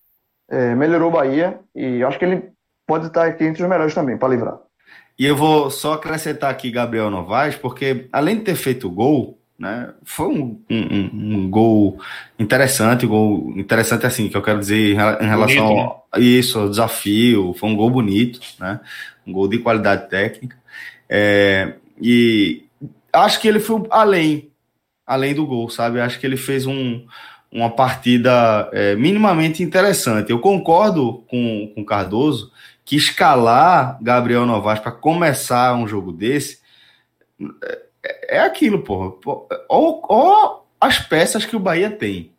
é, 0.50 0.76
melhorou 0.76 1.10
o 1.10 1.14
Bahia 1.14 1.60
e 1.76 2.00
eu 2.02 2.08
acho 2.08 2.20
que 2.20 2.26
ele 2.26 2.52
pode 2.88 3.08
estar 3.08 3.26
aqui 3.26 3.46
entre 3.46 3.64
os 3.64 3.70
melhores 3.70 3.94
também, 3.96 4.18
para 4.18 4.28
livrar. 4.30 4.60
E 5.18 5.26
eu 5.26 5.36
vou 5.36 5.70
só 5.70 5.94
acrescentar 5.94 6.50
aqui 6.50 6.72
Gabriel 6.72 7.10
Novaes, 7.12 7.56
porque 7.56 8.08
além 8.12 8.38
de 8.38 8.44
ter 8.44 8.56
feito 8.56 8.88
o 8.88 8.92
gol, 8.92 9.38
né, 9.60 9.90
foi 10.04 10.28
um, 10.28 10.60
um- 10.70 11.10
um- 11.14 11.50
gol 11.50 12.00
interessante, 12.40 13.06
gol 13.06 13.54
interessante 13.56 14.06
assim, 14.08 14.28
que 14.28 14.36
eu 14.36 14.42
quero 14.42 14.60
dizer 14.60 14.92
em 14.92 14.96
rela- 14.96 15.20
em 15.22 15.28
relação 15.28 15.68
Bonito, 15.68 15.96
a 16.12 16.20
isso, 16.20 16.58
ao 16.60 16.70
desafio, 16.70 17.54
foi 17.54 17.70
um 17.70 17.76
gol 17.76 17.92
bonito, 17.92 18.40
né, 18.60 18.80
um 19.28 19.32
gol 19.32 19.48
de 19.48 19.60
qualidade 19.60 20.10
técnica, 20.10 20.58
É, 21.14 21.74
e 22.02 22.64
acho 23.14 23.40
que 23.42 23.48
ele 23.48 23.60
foi 23.60 23.84
além, 23.92 24.50
além 25.06 25.36
do 25.36 25.46
gol, 25.46 25.70
sabe, 25.70 26.00
acho 26.00 26.18
que 26.20 26.26
ele 26.26 26.38
fez 26.38 26.66
um, 26.66 27.06
uma 27.52 27.70
partida 27.70 28.70
é, 28.72 28.96
minimamente 28.96 29.62
interessante, 29.62 30.32
eu 30.32 30.40
concordo 30.40 31.24
com, 31.30 31.70
com 31.76 31.82
o 31.82 31.86
Cardoso, 31.86 32.50
que 32.84 32.96
escalar 32.96 33.98
Gabriel 34.02 34.46
Novaes 34.46 34.80
para 34.80 34.92
começar 34.92 35.74
um 35.76 35.88
jogo 35.88 36.12
desse 36.12 36.60
é, 38.04 38.38
é 38.38 38.40
aquilo, 38.42 38.84
porra. 38.84 39.14
Ou, 39.70 40.02
ou 40.08 40.68
as 40.80 41.00
peças 41.00 41.46
que 41.46 41.56
o 41.56 41.60
Bahia 41.60 41.90
tem. 41.90 42.32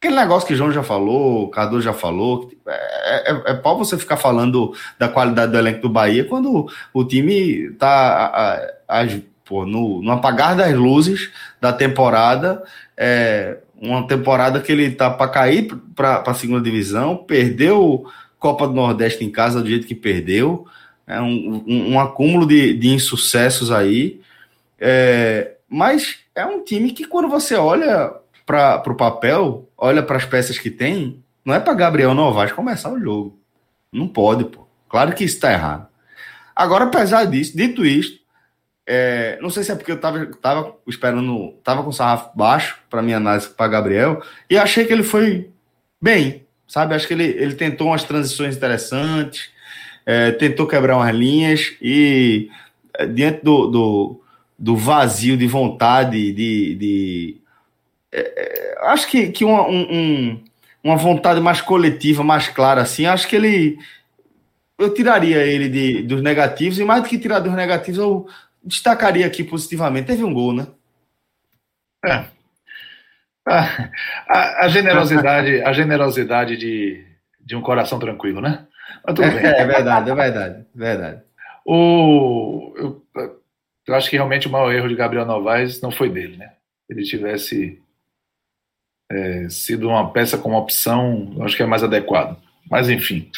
Aquele 0.00 0.16
negócio 0.16 0.46
que 0.46 0.52
o 0.54 0.56
João 0.56 0.70
já 0.72 0.82
falou, 0.82 1.44
o 1.44 1.48
Cardoso 1.48 1.82
já 1.82 1.92
falou, 1.92 2.50
é, 2.66 3.32
é, 3.32 3.42
é 3.52 3.54
pau 3.54 3.78
você 3.78 3.96
ficar 3.98 4.16
falando 4.16 4.74
da 4.98 5.08
qualidade 5.08 5.52
do 5.52 5.58
elenco 5.58 5.80
do 5.80 5.88
Bahia 5.88 6.24
quando 6.24 6.66
o 6.92 7.04
time 7.04 7.70
tá 7.72 8.76
a- 8.86 9.06
pô, 9.44 9.64
no, 9.64 10.02
no 10.02 10.12
apagar 10.12 10.54
das 10.56 10.74
luzes 10.74 11.30
da 11.60 11.72
temporada, 11.72 12.62
é, 12.96 13.58
uma 13.80 14.06
temporada 14.06 14.60
que 14.60 14.70
ele 14.70 14.90
tá 14.90 15.10
para 15.10 15.30
cair 15.30 15.68
para 15.94 16.22
a 16.26 16.34
segunda 16.34 16.60
divisão, 16.60 17.16
perdeu 17.16 18.04
Copa 18.46 18.68
do 18.68 18.74
Nordeste 18.74 19.24
em 19.24 19.30
casa 19.30 19.60
do 19.60 19.68
jeito 19.68 19.88
que 19.88 19.94
perdeu, 19.94 20.68
é 21.04 21.20
um, 21.20 21.64
um, 21.66 21.92
um 21.94 22.00
acúmulo 22.00 22.46
de, 22.46 22.74
de 22.74 22.90
insucessos 22.90 23.72
aí, 23.72 24.20
é, 24.78 25.56
mas 25.68 26.20
é 26.32 26.46
um 26.46 26.62
time 26.62 26.92
que 26.92 27.04
quando 27.04 27.28
você 27.28 27.56
olha 27.56 28.12
para 28.46 28.84
o 28.86 28.94
papel, 28.94 29.68
olha 29.76 30.00
para 30.00 30.16
as 30.16 30.24
peças 30.24 30.60
que 30.60 30.70
tem, 30.70 31.20
não 31.44 31.52
é 31.52 31.58
para 31.58 31.74
Gabriel 31.74 32.14
Novaes 32.14 32.52
começar 32.52 32.92
o 32.92 33.00
jogo. 33.00 33.36
Não 33.90 34.06
pode, 34.06 34.44
pô. 34.44 34.64
Claro 34.88 35.12
que 35.12 35.24
isso 35.24 35.34
está 35.34 35.52
errado. 35.52 35.88
Agora, 36.54 36.84
apesar 36.84 37.24
disso, 37.24 37.56
dito 37.56 37.84
isto, 37.84 38.20
é, 38.86 39.40
não 39.42 39.50
sei 39.50 39.64
se 39.64 39.72
é 39.72 39.74
porque 39.74 39.90
eu 39.90 40.00
tava, 40.00 40.24
tava 40.40 40.76
esperando, 40.86 41.50
tava 41.64 41.82
com 41.82 41.90
o 41.90 41.92
sarrafo 41.92 42.30
baixo 42.36 42.78
para 42.88 43.02
minha 43.02 43.16
análise 43.16 43.48
para 43.48 43.66
Gabriel, 43.66 44.22
e 44.48 44.56
achei 44.56 44.84
que 44.84 44.92
ele 44.92 45.02
foi 45.02 45.50
bem, 46.00 46.45
sabe? 46.68 46.94
Acho 46.94 47.06
que 47.06 47.14
ele, 47.14 47.24
ele 47.24 47.54
tentou 47.54 47.88
umas 47.88 48.04
transições 48.04 48.56
interessantes, 48.56 49.50
é, 50.04 50.32
tentou 50.32 50.66
quebrar 50.66 50.96
umas 50.96 51.14
linhas 51.14 51.74
e 51.80 52.48
é, 52.98 53.06
diante 53.06 53.42
do, 53.44 53.66
do, 53.68 54.20
do 54.58 54.76
vazio 54.76 55.36
de 55.36 55.46
vontade, 55.46 56.32
de. 56.32 56.74
de 56.76 57.36
é, 58.12 58.20
é, 58.20 58.78
acho 58.88 59.08
que, 59.10 59.28
que 59.30 59.44
uma, 59.44 59.66
um, 59.68 59.82
um- 59.92 60.44
uma 60.84 60.96
vontade 60.96 61.40
mais 61.40 61.60
coletiva, 61.60 62.22
mais 62.22 62.46
clara, 62.48 62.82
assim, 62.82 63.06
acho 63.06 63.26
que 63.28 63.34
ele. 63.36 63.78
Eu 64.78 64.92
tiraria 64.94 65.38
ele 65.44 65.68
de, 65.68 66.02
dos 66.02 66.22
negativos, 66.22 66.78
e 66.78 66.84
mais 66.84 67.02
do 67.02 67.08
que 67.08 67.18
tirar 67.18 67.40
dos 67.40 67.52
negativos, 67.54 67.98
eu 67.98 68.28
destacaria 68.62 69.26
aqui 69.26 69.42
positivamente. 69.42 70.06
Teve 70.06 70.22
um 70.22 70.32
gol, 70.34 70.52
né? 70.52 70.66
A, 73.46 73.90
a- 74.28 74.64
a 74.64 74.68
generosidade, 74.68 75.62
a 75.62 75.72
generosidade 75.72 76.56
de, 76.56 77.04
de 77.40 77.56
um 77.56 77.62
coração 77.62 77.98
tranquilo, 77.98 78.40
né? 78.40 78.66
Mas 79.04 79.14
tudo 79.14 79.28
bem. 79.30 79.44
É, 79.44 79.64
verdade, 79.64 80.10
é 80.10 80.14
verdade, 80.14 80.64
verdade. 80.74 81.22
O, 81.64 82.74
eu, 82.76 83.02
eu 83.86 83.94
acho 83.94 84.08
que 84.10 84.16
realmente 84.16 84.46
o 84.46 84.50
maior 84.50 84.72
erro 84.72 84.88
de 84.88 84.94
Gabriel 84.96 85.24
Novaes 85.26 85.80
não 85.80 85.90
foi 85.90 86.08
dele, 86.10 86.36
né? 86.36 86.52
Ele 86.88 87.02
tivesse 87.02 87.80
é, 89.10 89.48
sido 89.48 89.88
uma 89.88 90.12
peça 90.12 90.38
como 90.38 90.56
opção, 90.56 91.34
eu 91.36 91.44
acho 91.44 91.56
que 91.56 91.62
é 91.62 91.66
mais 91.66 91.82
adequado. 91.82 92.36
Mas 92.70 92.88
enfim. 92.88 93.30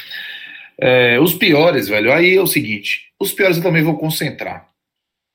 É, 0.81 1.19
os 1.21 1.35
piores, 1.35 1.89
velho, 1.89 2.13
aí 2.13 2.37
é 2.37 2.41
o 2.41 2.47
seguinte: 2.47 3.13
os 3.19 3.33
piores 3.33 3.57
eu 3.57 3.63
também 3.63 3.83
vou 3.83 3.99
concentrar. 3.99 4.69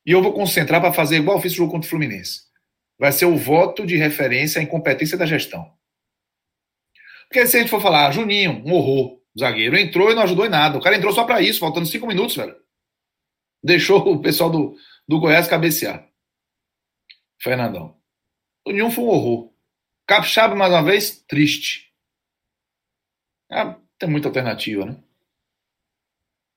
E 0.05 0.11
eu 0.11 0.21
vou 0.21 0.33
concentrar 0.33 0.81
para 0.81 0.93
fazer 0.93 1.17
igual 1.17 1.37
eu 1.37 1.41
fiz 1.41 1.53
o 1.53 1.55
jogo 1.55 1.71
contra 1.71 1.87
o 1.87 1.89
Fluminense. 1.89 2.41
Vai 3.03 3.11
ser 3.11 3.25
o 3.25 3.37
voto 3.37 3.85
de 3.85 3.97
referência 3.97 4.59
à 4.59 4.63
incompetência 4.63 5.17
da 5.17 5.25
gestão. 5.25 5.71
Porque 7.27 7.45
se 7.45 7.57
a 7.57 7.59
gente 7.59 7.69
for 7.69 7.81
falar, 7.81 8.07
ah, 8.07 8.11
Juninho, 8.11 8.63
um 8.65 8.73
horror, 8.73 9.19
zagueiro 9.37 9.77
entrou 9.77 10.11
e 10.11 10.15
não 10.15 10.23
ajudou 10.23 10.45
em 10.45 10.49
nada. 10.49 10.77
O 10.77 10.81
cara 10.81 10.95
entrou 10.95 11.11
só 11.11 11.23
para 11.23 11.41
isso, 11.41 11.59
faltando 11.59 11.85
cinco 11.85 12.07
minutos, 12.07 12.35
velho 12.35 12.63
deixou 13.63 13.99
o 13.99 14.21
pessoal 14.21 14.51
do, 14.51 14.77
do 15.07 15.19
Goiás 15.19 15.47
cabecear. 15.47 16.07
Fernandão. 17.41 17.97
O 18.65 18.71
Ninho 18.71 18.91
foi 18.91 19.03
um 19.05 19.07
horror. 19.07 19.53
Capixaba, 20.05 20.55
mais 20.55 20.71
uma 20.71 20.83
vez, 20.83 21.23
triste. 21.23 21.93
Ah, 23.49 23.79
tem 23.97 24.09
muita 24.09 24.27
alternativa, 24.27 24.85
né? 24.85 25.01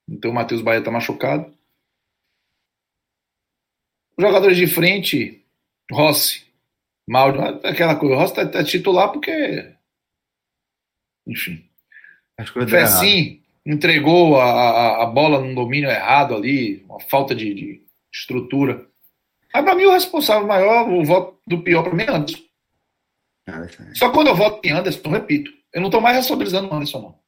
Então 0.09 0.31
o 0.31 0.33
Matheus 0.33 0.61
Bahia 0.61 0.83
tá 0.83 0.91
machucado. 0.91 1.57
Os 4.17 4.23
jogadores 4.23 4.57
de 4.57 4.67
frente, 4.67 5.45
Rossi, 5.91 6.45
mal, 7.07 7.29
aquela 7.63 7.95
coisa. 7.95 8.15
O 8.15 8.17
Rossi 8.17 8.35
tá, 8.35 8.47
tá 8.47 8.63
titular 8.63 9.11
porque. 9.11 9.73
Enfim. 11.25 11.67
As 12.37 12.49
coisas 12.49 12.71
entregou 13.65 14.39
a, 14.39 14.45
a, 14.45 15.03
a 15.03 15.05
bola 15.05 15.41
num 15.41 15.53
domínio 15.53 15.89
errado 15.89 16.35
ali, 16.35 16.83
uma 16.85 16.99
falta 16.99 17.35
de, 17.35 17.53
de 17.53 17.85
estrutura. 18.13 18.87
Mas 19.53 19.63
para 19.63 19.75
mim 19.75 19.85
o 19.85 19.91
responsável 19.91 20.47
maior, 20.47 20.87
o 20.89 21.03
voto 21.03 21.39
do 21.45 21.61
pior 21.61 21.83
para 21.83 21.93
mim 21.93 22.03
é 22.03 22.11
Anderson. 22.11 22.43
Só 23.93 24.11
quando 24.11 24.27
eu 24.27 24.35
voto 24.35 24.65
em 24.65 24.71
Anderson, 24.71 25.01
eu 25.03 25.11
repito, 25.11 25.51
eu 25.73 25.81
não 25.81 25.87
estou 25.87 26.01
mais 26.01 26.15
responsabilizando 26.15 26.69
o 26.69 26.73
Anderson, 26.73 27.01
não. 27.01 27.19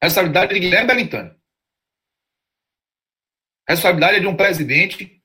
A 0.00 0.06
responsabilidade 0.06 0.52
é 0.52 0.54
de 0.54 0.60
Guilherme 0.60 0.88
Belintani. 0.88 1.30
A 3.68 3.72
responsabilidade 3.72 4.16
é 4.16 4.20
de 4.20 4.26
um 4.26 4.36
presidente 4.36 5.22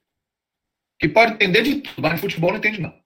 que 0.99 1.07
pode 1.07 1.33
entender 1.33 1.63
de 1.63 1.81
tudo, 1.81 2.01
mas 2.01 2.15
de 2.15 2.21
futebol 2.21 2.51
não 2.51 2.57
entende, 2.57 2.81
não. 2.81 2.99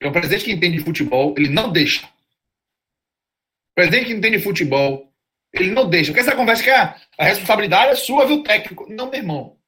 É 0.00 0.08
um 0.08 0.12
presidente 0.12 0.44
que 0.44 0.52
entende 0.52 0.78
de 0.78 0.84
futebol, 0.84 1.34
ele 1.36 1.48
não 1.48 1.72
deixa. 1.72 2.06
O 2.06 3.74
presidente 3.74 4.06
que 4.06 4.12
entende 4.12 4.38
de 4.38 4.44
futebol, 4.44 5.12
ele 5.52 5.72
não 5.72 5.88
deixa. 5.88 6.12
Porque 6.12 6.20
essa 6.20 6.36
conversa 6.36 6.62
que 6.62 6.70
ah, 6.70 7.00
a 7.18 7.24
responsabilidade 7.24 7.92
é 7.92 7.96
sua, 7.96 8.26
viu, 8.26 8.42
técnico? 8.42 8.88
Não, 8.88 9.10
meu 9.10 9.20
irmão. 9.20 9.58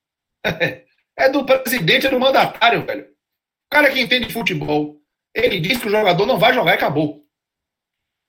É 1.19 1.31
do 1.31 1.47
presidente, 1.47 2.07
é 2.07 2.11
do 2.11 2.21
mandatário, 2.21 2.85
velho. 2.85 3.07
O 3.07 3.71
cara 3.71 3.91
que 3.91 3.99
entende 3.99 4.27
de 4.27 4.35
futebol, 4.35 5.01
ele 5.35 5.59
diz 5.59 5.79
que 5.81 5.87
o 5.87 5.91
jogador 5.91 6.27
não 6.27 6.39
vai 6.39 6.53
jogar 6.53 6.73
e 6.73 6.75
acabou. 6.75 7.27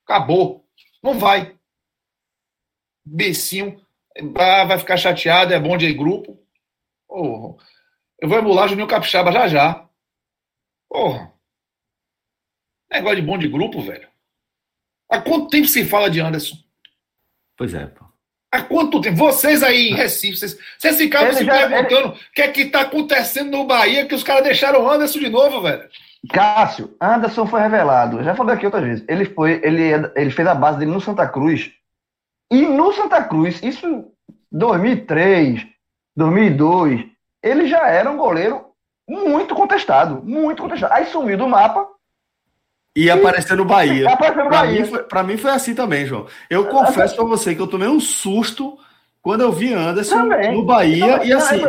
Acabou. 0.06 0.66
Não 1.04 1.20
vai. 1.20 1.54
Becinho 3.06 3.86
vai 4.34 4.80
ficar 4.80 4.96
chateado, 4.96 5.54
é 5.54 5.60
bom 5.60 5.76
de 5.76 5.94
grupo. 5.94 6.42
Porra. 7.10 7.62
Eu 8.20 8.28
vou 8.30 8.38
emular 8.40 8.68
Juninho 8.68 8.88
Capixaba 8.88 9.32
já 9.32 9.48
já. 9.48 9.88
Porra. 10.90 11.32
Negócio 12.92 13.18
de 13.18 13.22
bom 13.22 13.38
de 13.38 13.48
grupo, 13.48 13.82
velho. 13.82 14.08
Há 15.12 15.22
quanto 15.22 15.50
tempo 15.50 15.68
se 15.68 15.86
fala 15.86 16.10
de 16.10 16.20
Anderson? 16.20 16.56
Pois 17.58 17.74
é, 17.74 17.86
pô. 17.86 18.06
Há 18.52 18.64
quanto 18.64 19.02
tempo? 19.02 19.18
Vocês 19.18 19.62
aí 19.62 19.90
em 19.90 19.94
Recife, 19.96 20.38
vocês, 20.38 20.58
vocês 20.78 20.98
ficavam 20.98 21.28
Ele 21.28 21.38
se 21.38 21.44
já- 21.46 21.68
perguntando 21.70 22.10
o 22.10 22.32
que 22.34 22.42
é 22.42 22.48
que 22.52 22.66
tá 22.70 22.82
acontecendo 22.82 23.52
no 23.52 23.66
Bahia 23.66 24.06
que 24.08 24.16
os 24.16 24.24
caras 24.24 24.44
deixaram 24.44 24.84
o 24.84 24.90
Anderson 24.90 25.20
de 25.20 25.30
novo, 25.30 25.62
velho. 25.62 25.88
Cássio, 26.34 26.96
Anderson 27.00 27.46
foi 27.46 27.62
revelado. 27.62 28.24
Já 28.24 28.36
falei 28.36 28.56
aqui 28.56 28.66
outras 28.66 28.84
vezes. 28.84 29.06
Ele 29.08 29.26
foi, 29.26 29.62
ele, 29.64 29.92
é- 29.92 30.14
ele 30.16 30.32
fez 30.32 30.48
a 30.48 30.56
base 30.56 30.80
dele 30.80 30.92
no 30.92 31.02
Santa 31.02 31.28
Cruz. 31.28 31.72
E 32.52 32.62
no 32.66 32.94
Santa 32.94 33.22
Cruz, 33.24 33.62
isso 33.62 34.12
2003, 34.52 35.68
2002, 36.16 37.06
ele 37.44 37.68
já 37.68 37.88
era 37.88 38.10
um 38.10 38.18
goleiro 38.18 38.66
muito 39.08 39.56
contestado, 39.56 40.22
muito 40.24 40.62
contestado. 40.62 40.94
Aí 40.94 41.06
sumiu 41.08 41.38
do 41.38 41.48
mapa. 41.48 41.88
E 42.96 43.10
apareceu 43.12 43.56
no 43.56 43.64
Bahia. 43.66 44.10
Apareceu 44.12 44.44
no 44.44 44.50
Pra 44.50 44.60
Bahia. 44.62 44.82
mim, 44.82 44.88
foi, 44.88 45.04
pra 45.04 45.24
mim 45.24 45.38
foi 45.38 45.52
assim 45.52 45.76
também, 45.76 46.06
João. 46.06 46.26
Eu 46.50 46.66
confesso 46.66 47.16
pra 47.16 47.24
você 47.26 47.54
que 47.54 47.62
eu 47.62 47.68
tomei 47.68 47.88
um 47.88 48.00
susto 48.00 48.78
quando 49.22 49.42
eu 49.42 49.52
vi 49.52 49.72
Anderson 49.74 50.18
Também. 50.30 50.52
no 50.52 50.66
Bahia. 50.66 51.24
E 51.24 51.30
Não, 51.30 51.38
assim, 51.38 51.62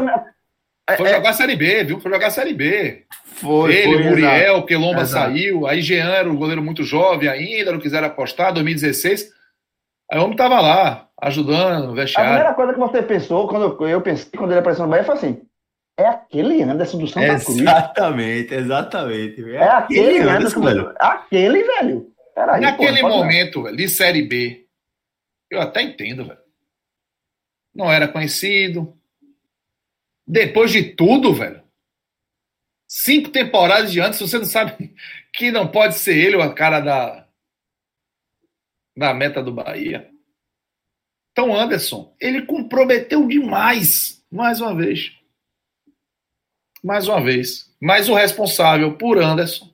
é- 0.88 0.96
Foi 0.96 1.08
jogar 1.10 1.30
a 1.30 1.34
Série 1.34 1.54
B, 1.54 1.84
viu? 1.84 2.00
Foi 2.00 2.10
jogar 2.10 2.28
a 2.28 2.30
Série 2.30 2.54
B. 2.54 3.04
foi. 3.24 3.74
Ele, 3.74 3.94
foi, 3.94 4.02
Muriel, 4.04 4.52
exato. 4.54 4.66
Quelomba 4.66 5.00
Exato. 5.02 5.26
saiu. 5.32 5.66
Aí 5.66 5.82
Jean 5.82 6.08
era 6.08 6.30
um 6.30 6.34
goleiro 6.36 6.62
muito 6.62 6.82
jovem 6.82 7.28
ainda, 7.28 7.72
não 7.72 7.78
quiseram 7.78 8.06
apostar, 8.06 8.52
2016. 8.54 9.30
Aí 10.10 10.18
o 10.18 10.24
homem 10.24 10.34
tava 10.36 10.58
lá, 10.62 11.08
ajudando 11.20 11.84
no 11.88 11.92
A 11.92 11.94
vestiário. 11.94 12.30
primeira 12.32 12.54
coisa 12.54 12.72
que 12.72 12.78
você 12.80 13.02
pensou, 13.02 13.46
quando 13.46 13.86
eu 13.86 14.00
pensei, 14.00 14.30
quando 14.34 14.50
ele 14.52 14.60
apareceu 14.60 14.86
no 14.86 14.90
Bahia, 14.90 15.04
foi 15.04 15.14
assim: 15.14 15.42
é 15.98 16.06
aquele 16.06 16.62
Anderson 16.62 16.98
do 16.98 17.08
Santa 17.08 17.44
Cruz. 17.44 17.58
Exatamente, 17.58 18.54
exatamente. 18.54 19.50
É 19.50 19.68
aquele 19.68 20.20
Anderson, 20.20 20.60
Anderson. 20.60 20.60
velho. 20.60 20.94
Aquele, 21.00 21.64
velho. 21.64 22.12
Peraí, 22.32 22.60
Naquele 22.60 23.00
pô, 23.00 23.08
momento, 23.08 23.64
velho, 23.64 23.76
de 23.76 23.88
Série 23.88 24.22
B, 24.22 24.64
eu 25.50 25.60
até 25.60 25.82
entendo, 25.82 26.24
velho. 26.24 26.38
Não 27.74 27.92
era 27.92 28.06
conhecido. 28.06 28.96
Depois 30.24 30.70
de 30.70 30.84
tudo, 30.94 31.34
velho. 31.34 31.64
Cinco 32.86 33.30
temporadas 33.30 33.90
de 33.90 34.00
antes, 34.00 34.20
você 34.20 34.38
não 34.38 34.44
sabe 34.46 34.94
que 35.34 35.50
não 35.50 35.66
pode 35.66 35.96
ser 35.96 36.16
ele 36.16 36.36
o 36.36 36.54
cara 36.54 36.78
da, 36.78 37.26
da 38.96 39.12
meta 39.12 39.42
do 39.42 39.52
Bahia. 39.52 40.08
Então, 41.32 41.56
Anderson, 41.56 42.14
ele 42.20 42.46
comprometeu 42.46 43.26
demais, 43.26 44.24
mais 44.30 44.60
uma 44.60 44.76
vez. 44.76 45.17
Mais 46.82 47.08
uma 47.08 47.20
vez. 47.20 47.72
Mas 47.80 48.08
o 48.08 48.14
responsável 48.14 48.96
por 48.96 49.18
Anderson 49.18 49.68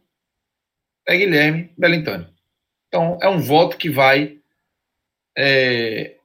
é 1.06 1.16
Guilherme 1.16 1.70
Belintani. 1.76 2.26
Então, 2.88 3.18
é 3.20 3.28
um 3.28 3.40
voto 3.40 3.76
que 3.76 3.90
vai 3.90 4.38
é, 5.36 6.16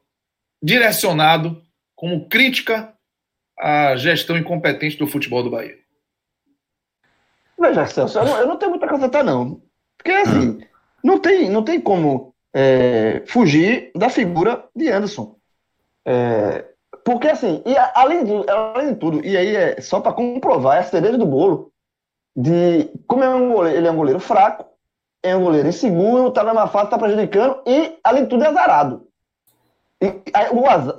direcionado 0.62 1.62
como 1.96 2.28
crítica 2.30 2.94
à 3.58 3.96
gestão 3.96 4.38
incompetente 4.38 4.98
do 4.98 5.08
futebol 5.08 5.44
do 5.44 5.50
Bahia. 5.50 5.78
Veja, 7.60 7.86
Celso, 7.88 8.20
eu 8.20 8.26
não, 8.26 8.38
eu 8.38 8.48
não 8.48 8.58
tenho 8.58 8.72
muita 8.72 8.88
coisa 8.88 9.08
até 9.08 9.22
não. 9.22 9.62
Porque, 9.98 10.12
assim, 10.12 10.62
não, 11.04 11.20
tem, 11.20 11.50
não 11.50 11.64
tem 11.64 11.82
como 11.82 12.34
é, 12.54 13.22
fugir 13.26 13.92
da 13.96 14.10
figura 14.10 14.66
de 14.74 14.90
Anderson. 14.90 15.36
É, 16.06 16.66
porque, 17.10 17.28
assim, 17.28 17.64
e 17.66 17.76
além, 17.96 18.24
de, 18.24 18.48
além 18.52 18.94
de 18.94 19.00
tudo, 19.00 19.26
e 19.26 19.36
aí 19.36 19.56
é 19.56 19.82
só 19.82 20.00
para 20.00 20.14
comprovar, 20.14 20.78
é 20.78 20.82
a 20.82 20.84
cereja 20.84 21.18
do 21.18 21.26
bolo, 21.26 21.74
de 22.38 22.88
como 23.08 23.24
é 23.24 23.30
um 23.34 23.52
goleiro, 23.52 23.78
ele 23.80 23.88
é 23.88 23.92
um 23.92 23.96
goleiro 23.96 24.20
fraco, 24.20 24.68
é 25.24 25.36
um 25.36 25.44
goleiro 25.44 25.68
inseguro, 25.68 26.30
tá 26.30 26.44
numa 26.44 26.68
fase, 26.68 26.92
tá 26.92 27.00
prejudicando, 27.00 27.64
e, 27.66 27.98
além 28.04 28.26
de 28.26 28.30
tudo, 28.30 28.44
é 28.44 28.48
azarado. 28.50 29.08
E, 30.00 30.22
aí, 30.32 30.52
o, 30.52 30.70
azar, 30.70 30.96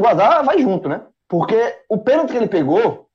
o 0.00 0.06
azar 0.06 0.44
vai 0.44 0.60
junto, 0.60 0.88
né? 0.88 1.02
Porque 1.26 1.82
o 1.88 1.98
pênalti 1.98 2.30
que 2.30 2.36
ele 2.36 2.46
pegou, 2.46 3.08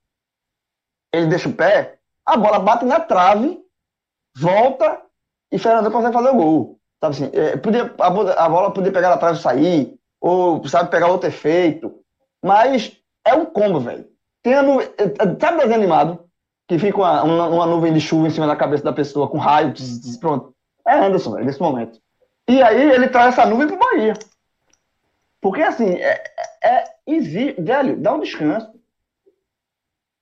ele 1.14 1.28
deixa 1.28 1.48
o 1.48 1.54
pé, 1.54 1.98
a 2.26 2.36
bola 2.36 2.60
bate 2.60 2.84
na 2.84 3.00
trave, 3.00 3.58
volta 4.36 5.02
e 5.50 5.58
Fernando 5.58 5.90
consegue 5.90 6.14
fazer 6.14 6.30
o 6.32 6.36
gol. 6.36 6.80
Sabe 7.00 7.16
assim, 7.16 7.32
é, 7.32 7.56
podia, 7.56 7.96
a, 7.98 8.08
a 8.46 8.50
bola 8.50 8.74
podia 8.74 8.92
pegar 8.92 9.12
na 9.12 9.18
trave 9.18 9.40
e 9.40 9.42
sair, 9.42 10.00
ou 10.20 10.68
sabe, 10.68 10.92
pegar 10.92 11.08
outro 11.08 11.30
efeito. 11.30 12.03
Mas 12.44 12.98
é 13.26 13.34
um 13.34 13.46
combo, 13.46 13.80
velho. 13.80 14.08
Tem 14.44 14.54
a 14.56 14.62
nu... 14.62 14.82
é, 14.82 14.86
é, 14.86 15.40
Sabe 15.40 15.58
desenho 15.60 15.76
animado? 15.76 16.30
Que 16.68 16.78
fica 16.78 16.98
uma, 16.98 17.24
uma, 17.24 17.48
uma 17.48 17.66
nuvem 17.66 17.94
de 17.94 18.02
chuva 18.02 18.28
em 18.28 18.32
cima 18.32 18.48
da 18.48 18.56
cabeça 18.56 18.84
da 18.84 18.94
pessoa, 18.94 19.30
com 19.30 19.38
raio, 19.38 19.74
tss, 19.74 20.02
tss, 20.02 20.18
pronto. 20.18 20.54
É 20.86 20.94
Anderson, 20.96 21.32
velho, 21.34 21.46
nesse 21.46 21.62
momento. 21.62 22.00
E 22.48 22.62
aí 22.62 22.92
ele 22.92 23.08
traz 23.08 23.34
essa 23.38 23.46
nuvem 23.46 23.68
pro 23.68 23.78
Bahia. 23.78 24.14
Porque 25.42 25.62
assim, 25.62 25.96
é, 25.96 26.24
é, 26.64 26.70
é 26.70 26.86
exi- 27.08 27.56
velho, 27.58 27.98
dá 27.98 28.14
um 28.14 28.20
descanso. 28.20 28.72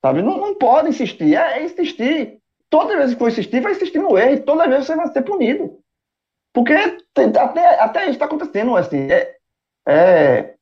Sabe? 0.04 0.22
Não, 0.22 0.38
não 0.38 0.56
pode 0.56 0.90
insistir. 0.90 1.36
É, 1.36 1.60
é 1.60 1.64
insistir. 1.64 2.40
Toda 2.70 2.98
vez 2.98 3.14
que 3.14 3.20
for 3.20 3.28
insistir, 3.30 3.60
vai 3.62 3.74
insistir 3.74 4.00
no 4.00 4.18
erro. 4.18 4.44
Toda 4.44 4.68
vez 4.68 4.86
você 4.86 4.96
vai 4.96 5.08
ser 5.12 5.22
punido. 5.24 5.80
Porque 6.54 6.74
até, 6.74 7.80
até 7.80 8.02
isso 8.04 8.12
está 8.12 8.26
acontecendo. 8.26 8.76
Assim, 8.76 9.08
é, 9.12 9.36
é, 9.88 10.56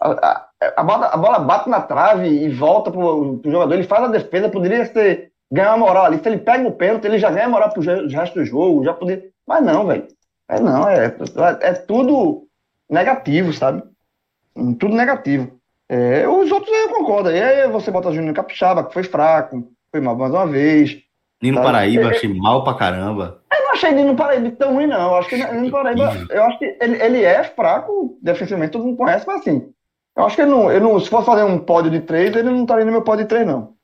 a, 0.00 0.10
a- 0.10 0.48
a 0.76 0.82
bola, 0.82 1.06
a 1.06 1.16
bola 1.16 1.38
bate 1.38 1.68
na 1.68 1.80
trave 1.80 2.28
e 2.28 2.48
volta 2.48 2.90
pro, 2.90 3.38
pro 3.38 3.50
jogador. 3.50 3.74
Ele 3.74 3.84
faz 3.84 4.04
a 4.04 4.08
defesa. 4.08 4.48
Poderia 4.48 4.84
ser, 4.86 5.30
ganhar 5.50 5.74
uma 5.74 5.86
moral 5.86 6.06
ali. 6.06 6.18
Se 6.18 6.28
ele 6.28 6.38
pega 6.38 6.66
o 6.66 6.72
pênalti, 6.72 7.04
ele 7.04 7.18
já 7.18 7.30
ganha 7.30 7.48
moral 7.48 7.70
pro 7.70 7.82
resto 7.82 8.34
do 8.34 8.44
jogo. 8.44 8.84
Já 8.84 8.92
poderia, 8.92 9.24
mas 9.46 9.64
não, 9.64 9.86
velho. 9.86 10.06
É 10.48 10.60
não. 10.60 10.88
É, 10.88 11.06
é, 11.06 11.68
é 11.68 11.72
tudo 11.72 12.46
negativo, 12.88 13.52
sabe? 13.52 13.82
Tudo 14.78 14.94
negativo. 14.94 15.52
É, 15.88 16.28
os 16.28 16.50
outros 16.50 16.74
eu 16.74 16.88
concordo. 16.88 17.28
Aí 17.28 17.68
você 17.68 17.90
bota 17.90 18.12
Júnior 18.12 18.34
Capixaba, 18.34 18.84
que 18.84 18.92
foi 18.92 19.02
fraco, 19.02 19.68
foi 19.90 20.00
mal 20.00 20.16
mais 20.16 20.32
uma 20.32 20.46
vez. 20.46 20.98
Nino 21.42 21.58
Tá. 21.58 21.64
Paraíba, 21.64 22.08
achei 22.08 22.32
mal 22.32 22.64
pra 22.64 22.74
caramba. 22.74 23.42
Eu 23.52 23.64
não 23.64 23.72
achei 23.72 23.92
Nino 23.92 24.16
Paraíba 24.16 24.50
tão 24.52 24.74
ruim, 24.74 24.86
não. 24.86 25.10
Eu 25.10 25.16
acho 25.16 25.28
que 25.28 25.36
Nino 25.36 25.70
Paraíba, 25.70 26.26
eu 26.30 26.42
acho 26.44 26.58
que 26.58 26.76
ele, 26.80 27.02
ele 27.02 27.22
é 27.22 27.44
fraco 27.44 28.18
defensivamente, 28.22 28.72
todo 28.72 28.84
mundo 28.84 28.96
conhece, 28.96 29.26
mas 29.26 29.40
assim, 29.40 29.70
eu 30.16 30.24
acho 30.24 30.34
que 30.34 30.42
ele 30.42 30.50
não, 30.50 30.70
ele 30.70 30.80
não, 30.80 30.98
se 30.98 31.10
fosse 31.10 31.26
fazer 31.26 31.44
um 31.44 31.58
pódio 31.58 31.90
de 31.90 32.00
três, 32.00 32.34
ele 32.34 32.50
não 32.50 32.62
estaria 32.62 32.84
no 32.84 32.92
meu 32.92 33.02
pódio 33.02 33.24
de 33.24 33.28
três, 33.28 33.46
não. 33.46 33.74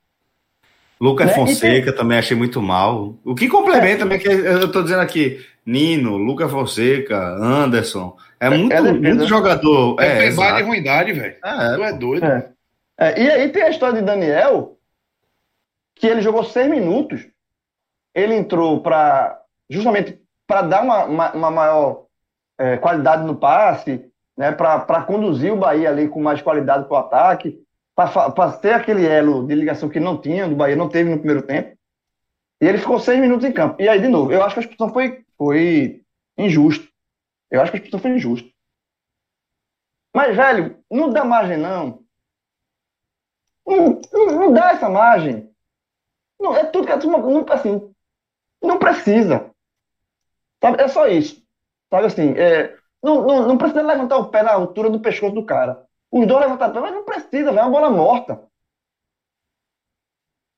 Lucas 1.00 1.26
Né? 1.26 1.32
E 1.32 1.34
Fonseca 1.34 1.92
também 1.92 2.18
achei 2.18 2.36
muito 2.36 2.62
mal. 2.62 3.16
O 3.24 3.34
que 3.34 3.48
complementa 3.48 4.00
também, 4.00 4.18
que 4.18 4.28
eu 4.28 4.70
tô 4.70 4.82
dizendo 4.82 5.02
aqui, 5.02 5.44
Nino, 5.66 6.16
Lucas 6.16 6.50
Fonseca, 6.50 7.18
Anderson. 7.18 8.16
É 8.38 8.48
muito, 8.48 8.72
é 8.72 8.80
muito 8.80 9.26
jogador. 9.26 10.00
É, 10.00 10.26
É, 10.26 10.26
é 10.28 10.56
de 10.56 10.62
ruindade, 10.62 11.12
velho. 11.12 11.36
É, 11.44 11.74
Tu 11.74 11.82
é 11.82 11.92
doido. 11.92 12.24
É. 12.24 12.48
É, 12.98 13.20
e 13.20 13.30
aí 13.30 13.48
tem 13.48 13.62
a 13.62 13.70
história 13.70 13.98
de 13.98 14.06
Daniel, 14.06 14.78
que 15.94 16.06
ele 16.06 16.22
jogou 16.22 16.44
seis 16.44 16.70
minutos. 16.70 17.26
Ele 18.14 18.34
entrou 18.34 18.80
para 18.80 19.40
justamente 19.68 20.20
para 20.46 20.62
dar 20.62 20.82
uma, 20.82 21.04
uma, 21.04 21.32
uma 21.32 21.50
maior 21.50 22.04
é, 22.58 22.76
qualidade 22.76 23.24
no 23.24 23.34
passe, 23.34 24.04
né, 24.36 24.52
para 24.52 25.02
conduzir 25.04 25.52
o 25.52 25.56
Bahia 25.56 25.90
ali 25.90 26.08
com 26.08 26.22
mais 26.22 26.40
qualidade 26.40 26.86
para 26.86 26.94
o 26.94 26.98
ataque, 26.98 27.62
para 27.94 28.52
ter 28.52 28.72
aquele 28.72 29.06
elo 29.06 29.46
de 29.46 29.54
ligação 29.54 29.88
que 29.88 30.00
não 30.00 30.20
tinha, 30.20 30.48
do 30.48 30.56
Bahia 30.56 30.76
não 30.76 30.88
teve 30.88 31.10
no 31.10 31.18
primeiro 31.18 31.42
tempo. 31.42 31.76
E 32.60 32.66
ele 32.66 32.78
ficou 32.78 32.98
seis 32.98 33.20
minutos 33.20 33.44
em 33.44 33.52
campo. 33.52 33.82
E 33.82 33.88
aí, 33.88 34.00
de 34.00 34.08
novo, 34.08 34.32
eu 34.32 34.42
acho 34.42 34.54
que 34.54 34.60
a 34.60 34.62
expulsão 34.62 34.92
foi, 34.92 35.24
foi 35.36 36.04
injusta. 36.38 36.86
Eu 37.50 37.60
acho 37.60 37.70
que 37.72 37.76
a 37.76 37.80
expulsão 37.80 38.00
foi 38.00 38.10
injusta. 38.12 38.48
Mas, 40.14 40.36
velho, 40.36 40.78
não 40.90 41.10
dá 41.10 41.24
margem, 41.24 41.56
não. 41.56 42.02
Não, 43.66 44.00
não, 44.12 44.26
não 44.26 44.52
dá 44.52 44.70
essa 44.70 44.88
margem. 44.88 45.50
Não, 46.38 46.56
é 46.56 46.64
tudo 46.64 46.86
que 46.86 46.92
a 46.92 46.98
turma. 46.98 47.18
Não, 47.18 47.44
assim, 47.48 47.92
não 48.62 48.78
precisa. 48.78 49.50
Sabe? 50.62 50.82
É 50.82 50.88
só 50.88 51.08
isso. 51.08 51.42
Sabe 51.90 52.06
assim? 52.06 52.34
É, 52.38 52.78
não, 53.02 53.22
não, 53.26 53.48
não 53.48 53.58
precisa 53.58 53.82
levantar 53.82 54.18
o 54.18 54.28
pé 54.28 54.42
na 54.42 54.52
altura 54.52 54.88
do 54.88 55.00
pescoço 55.00 55.34
do 55.34 55.44
cara. 55.44 55.84
Os 56.10 56.26
dois 56.26 56.40
levantaram 56.40 56.72
o 56.72 56.74
pé, 56.74 56.80
mas 56.80 56.94
não 56.94 57.04
precisa, 57.04 57.50
velho. 57.50 57.58
É 57.58 57.62
uma 57.62 57.70
bola 57.70 57.90
morta. 57.90 58.42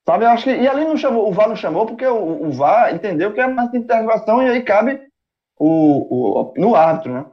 Sabe? 0.06 0.24
Eu 0.24 0.28
acho 0.30 0.44
que. 0.44 0.50
E 0.50 0.68
ali 0.68 0.84
não 0.84 0.96
chamou, 0.96 1.28
o 1.28 1.32
VAR 1.32 1.48
não 1.48 1.56
chamou, 1.56 1.86
porque 1.86 2.06
o, 2.06 2.46
o 2.46 2.52
VAR 2.52 2.94
entendeu 2.94 3.32
que 3.32 3.40
é 3.40 3.46
mais 3.46 3.70
de 3.70 3.78
interrogação 3.78 4.42
e 4.42 4.50
aí 4.50 4.62
cabe 4.62 5.00
o, 5.58 6.50
o, 6.50 6.54
no 6.56 6.74
árbitro, 6.74 7.12
né? 7.12 7.26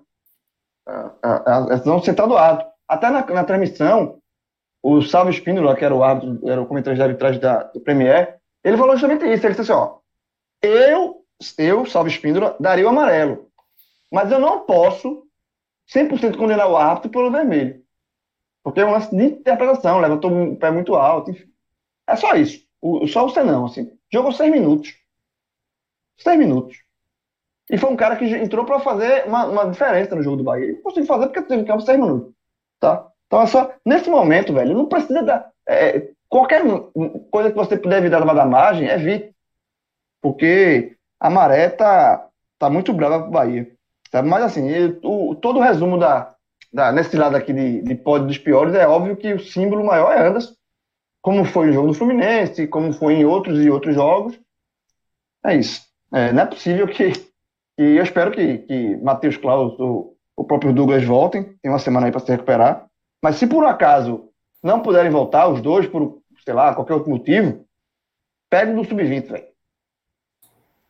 A, 1.22 1.58
a, 1.58 1.62
decisão 1.62 2.02
central 2.02 2.28
do 2.28 2.38
árbitro. 2.38 2.72
Até 2.88 3.10
na, 3.10 3.26
na 3.26 3.44
transmissão, 3.44 4.20
o 4.82 5.02
Salvo 5.02 5.30
Espínola, 5.30 5.76
que 5.76 5.86
era 5.86 5.94
o 5.94 6.04
árbitro, 6.04 6.50
era 6.50 6.62
o 6.62 6.66
comentarista 6.66 7.04
de 7.04 7.10
arbitragem 7.10 7.42
da, 7.42 7.64
do 7.64 7.82
Premier, 7.82 8.40
ele 8.64 8.78
falou 8.78 8.94
justamente 8.94 9.26
isso. 9.26 9.46
Ele 9.46 9.54
disse 9.54 9.62
assim: 9.62 9.74
ó, 9.74 9.98
eu, 10.62 11.24
eu, 11.58 11.86
Salvo 11.86 12.08
Espínola, 12.08 12.56
daria 12.60 12.86
o 12.86 12.90
amarelo, 12.90 13.51
mas 14.12 14.32
eu 14.32 14.40
não 14.40 14.66
posso 14.66 15.26
100% 15.94 16.38
condenar 16.38 16.70
o 16.70 16.78
árbitro 16.78 17.10
pelo 17.10 17.32
vermelho. 17.32 17.82
Porque 18.64 18.80
é 18.80 18.86
um 18.86 19.00
de 19.00 19.24
interpretação, 19.24 20.00
levantou 20.00 20.32
o 20.32 20.56
pé 20.56 20.70
muito 20.70 20.96
alto, 20.96 21.32
enfim. 21.32 21.52
É 22.08 22.16
só 22.16 22.36
isso. 22.36 22.64
O, 22.82 23.08
só 23.08 23.26
o 23.26 23.30
senão, 23.30 23.66
assim. 23.66 23.92
Jogou 24.12 24.32
seis 24.32 24.52
minutos. 24.52 24.94
Seis 26.18 26.38
minutos. 26.38 26.78
E 27.70 27.78
foi 27.78 27.90
um 27.90 27.96
cara 27.96 28.18
que 28.18 28.26
entrou 28.26 28.66
para 28.66 28.80
fazer 28.80 29.26
uma, 29.26 29.46
uma 29.46 29.70
diferença 29.70 30.16
no 30.16 30.22
jogo 30.22 30.38
do 30.38 30.44
Bahia. 30.44 30.66
Ele 30.66 30.74
não 30.74 30.82
conseguiu 30.82 31.08
fazer 31.08 31.28
porque 31.28 31.42
teve 31.44 31.64
campo 31.64 31.82
seis 31.82 31.98
minutos. 31.98 32.34
Tá? 32.80 33.08
Então 33.28 33.42
é 33.42 33.48
só. 33.48 33.74
Nesse 33.86 34.10
momento, 34.10 34.54
velho, 34.54 34.76
não 34.76 34.88
precisa 34.88 35.24
dar. 35.24 35.52
é, 35.68 36.12
qualquer 36.30 36.64
coisa 37.32 37.50
que 37.50 37.56
você 37.56 37.78
puder 37.78 38.00
evitar 38.00 38.24
da 38.24 38.46
margem, 38.46 38.88
evite. 38.88 39.34
Porque 40.22 40.98
a 41.20 41.30
maré 41.30 41.70
tá, 41.70 42.30
tá 42.60 42.70
muito 42.70 42.94
brava 42.94 43.24
pro 43.24 43.32
Bahia. 43.32 43.72
Sabe? 44.12 44.28
Mas 44.28 44.44
assim, 44.44 44.68
o, 45.04 45.36
todo 45.36 45.60
o 45.60 45.62
resumo 45.62 45.98
da, 45.98 46.36
da, 46.72 46.92
nesse 46.92 47.16
lado 47.16 47.36
aqui 47.36 47.54
de, 47.54 47.82
de 47.82 47.96
pódio 47.96 48.28
dos 48.28 48.38
piores, 48.38 48.76
é 48.76 48.88
óbvio 48.88 49.16
que 49.16 49.34
o 49.34 49.40
símbolo 49.40 49.86
maior 49.86 50.12
é 50.12 50.28
Anderson. 50.28 50.54
como 51.22 51.46
foi 51.46 51.68
no 51.68 51.74
jogo 51.74 51.88
do 51.88 51.94
Fluminense, 51.94 52.68
como 52.68 52.92
foi 52.94 53.16
em 53.16 53.26
outros 53.26 53.60
e 53.60 53.70
outros 53.70 53.96
jogos. 53.96 54.40
É 55.46 55.56
isso. 55.56 55.82
É, 56.14 56.32
não 56.32 56.44
é 56.44 56.46
possível 56.46 56.88
que, 56.88 57.12
que 57.12 57.32
eu 57.78 58.04
espero 58.04 58.32
que, 58.32 58.60
que 58.60 58.98
Matheus 58.98 59.38
Claus, 59.38 59.80
o, 59.80 60.16
o 60.36 60.44
próprio 60.44 60.74
Douglas 60.74 61.04
voltem, 61.06 61.44
tem 61.62 61.72
uma 61.72 61.80
semana 61.80 62.08
aí 62.08 62.12
para 62.12 62.22
se 62.22 62.32
recuperar. 62.32 62.86
Mas 63.24 63.38
se 63.38 63.48
por 63.48 63.66
acaso 63.66 64.30
não 64.62 64.82
puderem 64.82 65.10
voltar, 65.10 65.48
os 65.48 65.62
dois, 65.62 65.88
por, 65.88 66.22
sei 66.44 66.54
lá, 66.54 66.76
qualquer 66.76 66.94
outro 66.94 67.10
motivo, 67.10 67.66
pegue 68.50 68.74
do 68.74 68.84
sub-20, 68.84 69.28
velho. 69.28 69.46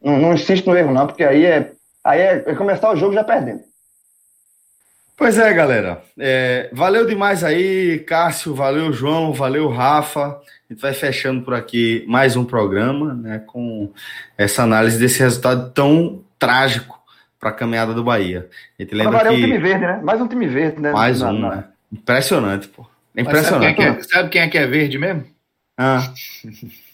Não, 0.02 0.18
não 0.18 0.34
insiste 0.34 0.66
no 0.66 0.76
erro, 0.76 0.92
não, 0.92 1.06
porque 1.06 1.24
aí 1.24 1.46
é, 1.46 1.74
aí 2.04 2.20
é, 2.20 2.44
é 2.48 2.56
começar 2.56 2.92
o 2.92 2.96
jogo 2.96 3.14
já 3.14 3.24
perdendo. 3.24 3.62
Pois 5.22 5.38
é, 5.38 5.54
galera. 5.54 6.02
É, 6.18 6.70
valeu 6.74 7.06
demais 7.06 7.44
aí, 7.44 8.00
Cássio, 8.00 8.56
valeu, 8.56 8.92
João, 8.92 9.32
valeu, 9.32 9.70
Rafa. 9.70 10.28
A 10.28 10.74
gente 10.74 10.82
vai 10.82 10.94
fechando 10.94 11.44
por 11.44 11.54
aqui 11.54 12.04
mais 12.08 12.36
um 12.36 12.44
programa, 12.44 13.14
né, 13.14 13.44
com 13.46 13.94
essa 14.36 14.64
análise 14.64 14.98
desse 14.98 15.20
resultado 15.20 15.70
tão 15.74 16.24
trágico 16.40 17.00
para 17.40 17.50
a 17.50 17.54
caminhada 17.54 17.94
do 17.94 18.04
Bahia. 18.04 18.50
A 18.80 18.82
gente 18.82 18.96
lembra 18.96 19.20
que... 19.20 19.28
um 19.28 19.36
time 19.36 19.58
verde, 19.60 19.86
né? 19.86 20.00
Mais 20.04 20.22
um 20.22 20.28
time 20.28 20.48
verde, 20.48 20.82
né? 20.82 20.92
Mais 20.92 21.22
um, 21.22 21.34
na... 21.34 21.56
né? 21.56 21.64
Impressionante, 21.92 22.68
pô. 22.68 22.88
Impressionante. 23.16 23.64
Sabe 23.64 23.76
quem, 23.76 23.86
é, 23.86 24.04
sabe 24.04 24.30
quem, 24.30 24.42
é, 24.42 24.48
que 24.48 24.58
é 24.58 24.66
verde 24.66 24.98
mesmo? 24.98 25.26
Ah. 25.78 26.12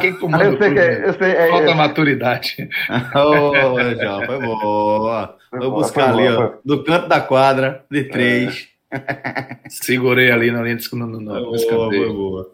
Quem 0.00 0.14
comanda 0.14 0.44
eu 0.44 0.58
sei 0.58 0.72
que 0.72 0.78
é, 0.78 1.08
eu 1.08 1.14
sei, 1.14 1.32
é, 1.32 1.48
Falta 1.48 1.70
é, 1.70 1.74
maturidade. 1.74 2.68
Oh, 3.14 3.52
João, 4.00 4.26
foi 4.26 4.38
boa. 4.38 5.36
Foi 5.50 5.58
Vou 5.58 5.70
buscar 5.72 6.10
ali, 6.10 6.28
boa, 6.28 6.54
ó, 6.56 6.58
do 6.64 6.84
canto 6.84 7.08
da 7.08 7.20
quadra, 7.20 7.84
de 7.90 8.04
três. 8.04 8.68
É. 8.90 9.56
Segurei 9.68 10.30
ali 10.30 10.50
na 10.50 10.62
linha 10.62 10.76
de 10.76 10.94
no, 10.94 11.06
no 11.06 11.54
escanteio. 11.54 12.06
Foi 12.06 12.12
boa. 12.12 12.50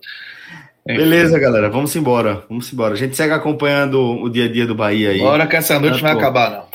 Beleza, 0.86 1.38
galera, 1.38 1.68
vamos 1.68 1.94
embora. 1.94 2.44
Vamos 2.48 2.72
embora. 2.72 2.94
A 2.94 2.96
gente 2.96 3.14
segue 3.14 3.34
acompanhando 3.34 4.00
o 4.00 4.28
dia 4.30 4.46
a 4.46 4.48
dia 4.52 4.66
do 4.66 4.74
Bahia 4.74 5.10
aí. 5.10 5.18
Bora 5.18 5.46
que 5.46 5.56
essa 5.56 5.78
noite 5.78 6.02
não 6.02 6.08
vai 6.08 6.12
acabar, 6.12 6.50
não. 6.50 6.68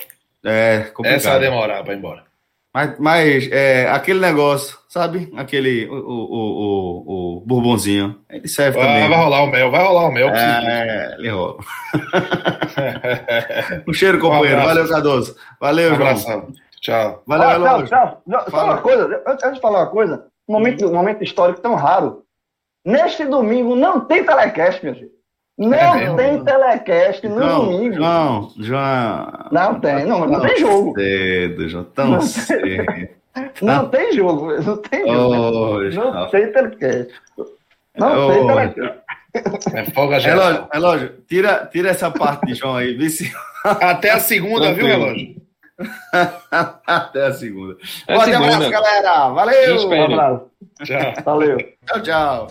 É, 0.46 0.92
complicado. 0.94 1.18
Essa 1.18 1.30
vai 1.32 1.40
demorar 1.40 1.84
para 1.84 1.94
ir 1.94 1.98
embora. 1.98 2.33
Mas, 2.74 2.98
mas 2.98 3.52
é, 3.52 3.88
aquele 3.88 4.20
negócio, 4.20 4.80
sabe? 4.90 5.32
Aquele, 5.38 5.88
o, 5.88 5.94
o, 5.94 5.96
o, 5.96 7.38
o 7.38 7.42
bourbonzinho, 7.42 8.20
ele 8.28 8.48
serve 8.48 8.80
vai, 8.80 8.88
também. 8.88 9.10
Vai 9.10 9.20
rolar 9.20 9.44
o 9.44 9.48
mel, 9.48 9.70
vai 9.70 9.84
rolar 9.84 10.08
o 10.08 10.12
mel. 10.12 10.30
É, 10.30 11.16
ele 11.20 11.30
rola. 11.30 11.58
um 13.88 13.94
cheiro, 13.94 14.20
companheiro. 14.20 14.60
Um 14.60 14.66
Valeu, 14.66 14.90
Cardoso. 14.90 15.36
Valeu, 15.62 15.94
um 15.94 15.96
João. 15.96 16.52
Tchau. 16.82 17.24
Valeu, 17.28 17.48
ah, 17.48 17.84
tchau, 17.86 18.24
tchau. 18.26 18.46
Só 18.50 18.66
uma 18.66 18.82
coisa, 18.82 19.24
antes 19.28 19.54
de 19.54 19.62
falar 19.62 19.82
uma 19.82 19.92
coisa, 19.92 20.26
um 20.50 20.54
momento, 20.54 20.88
um 20.88 20.94
momento 20.94 21.24
histórico 21.24 21.62
tão 21.62 21.76
raro. 21.76 22.24
Neste 22.84 23.24
domingo 23.24 23.76
não 23.76 24.00
tem 24.02 24.26
telecast, 24.26 24.84
meu 24.84 24.96
gente. 24.96 25.14
Não 25.58 25.74
é 25.74 26.16
tem 26.16 26.44
telecast 26.44 27.28
no 27.28 27.38
João, 27.38 27.66
domingo. 27.66 27.96
João, 27.96 28.52
João. 28.58 29.48
Não 29.52 29.80
tem, 29.80 30.06
não, 30.06 30.26
não 30.26 30.42
tem 30.42 30.58
jogo. 30.58 30.94
Cedo, 30.96 31.70
João, 31.70 31.84
tão 31.84 32.08
não 32.08 32.22
cedo. 32.22 32.62
Tem, 32.62 33.10
não 33.62 33.90
tem 33.90 34.14
jogo, 34.14 34.52
não 34.62 34.78
tem 34.78 35.08
jogo. 35.08 35.36
Oh, 35.36 35.80
não 35.80 36.30
tem 36.30 36.52
telecast. 36.52 37.14
Não 37.98 38.28
oh, 38.28 38.32
tem 38.32 38.48
telecast. 38.48 39.04
É 39.74 39.86
folga 39.92 40.20
já. 40.20 40.30
Relógio, 40.32 40.68
relógio, 40.72 41.16
tira, 41.28 41.70
tira 41.72 41.90
essa 41.90 42.10
parte 42.10 42.48
de 42.48 42.56
João 42.56 42.76
aí, 42.76 42.96
vice. 42.96 43.32
Até 43.64 44.12
a 44.12 44.20
segunda, 44.20 44.74
viu, 44.74 44.86
relógio? 44.86 45.42
Até 46.86 47.28
a 47.28 47.34
segunda. 47.34 47.78
É 48.08 48.16
Até 48.16 48.36
abraço, 48.36 48.70
galera. 48.70 49.30
Valeu. 49.30 49.88
Um 49.88 50.04
abraço. 50.04 50.46
Tchau. 50.84 51.14
Valeu. 51.26 51.58
Tchau, 51.86 52.02
tchau. 52.02 52.48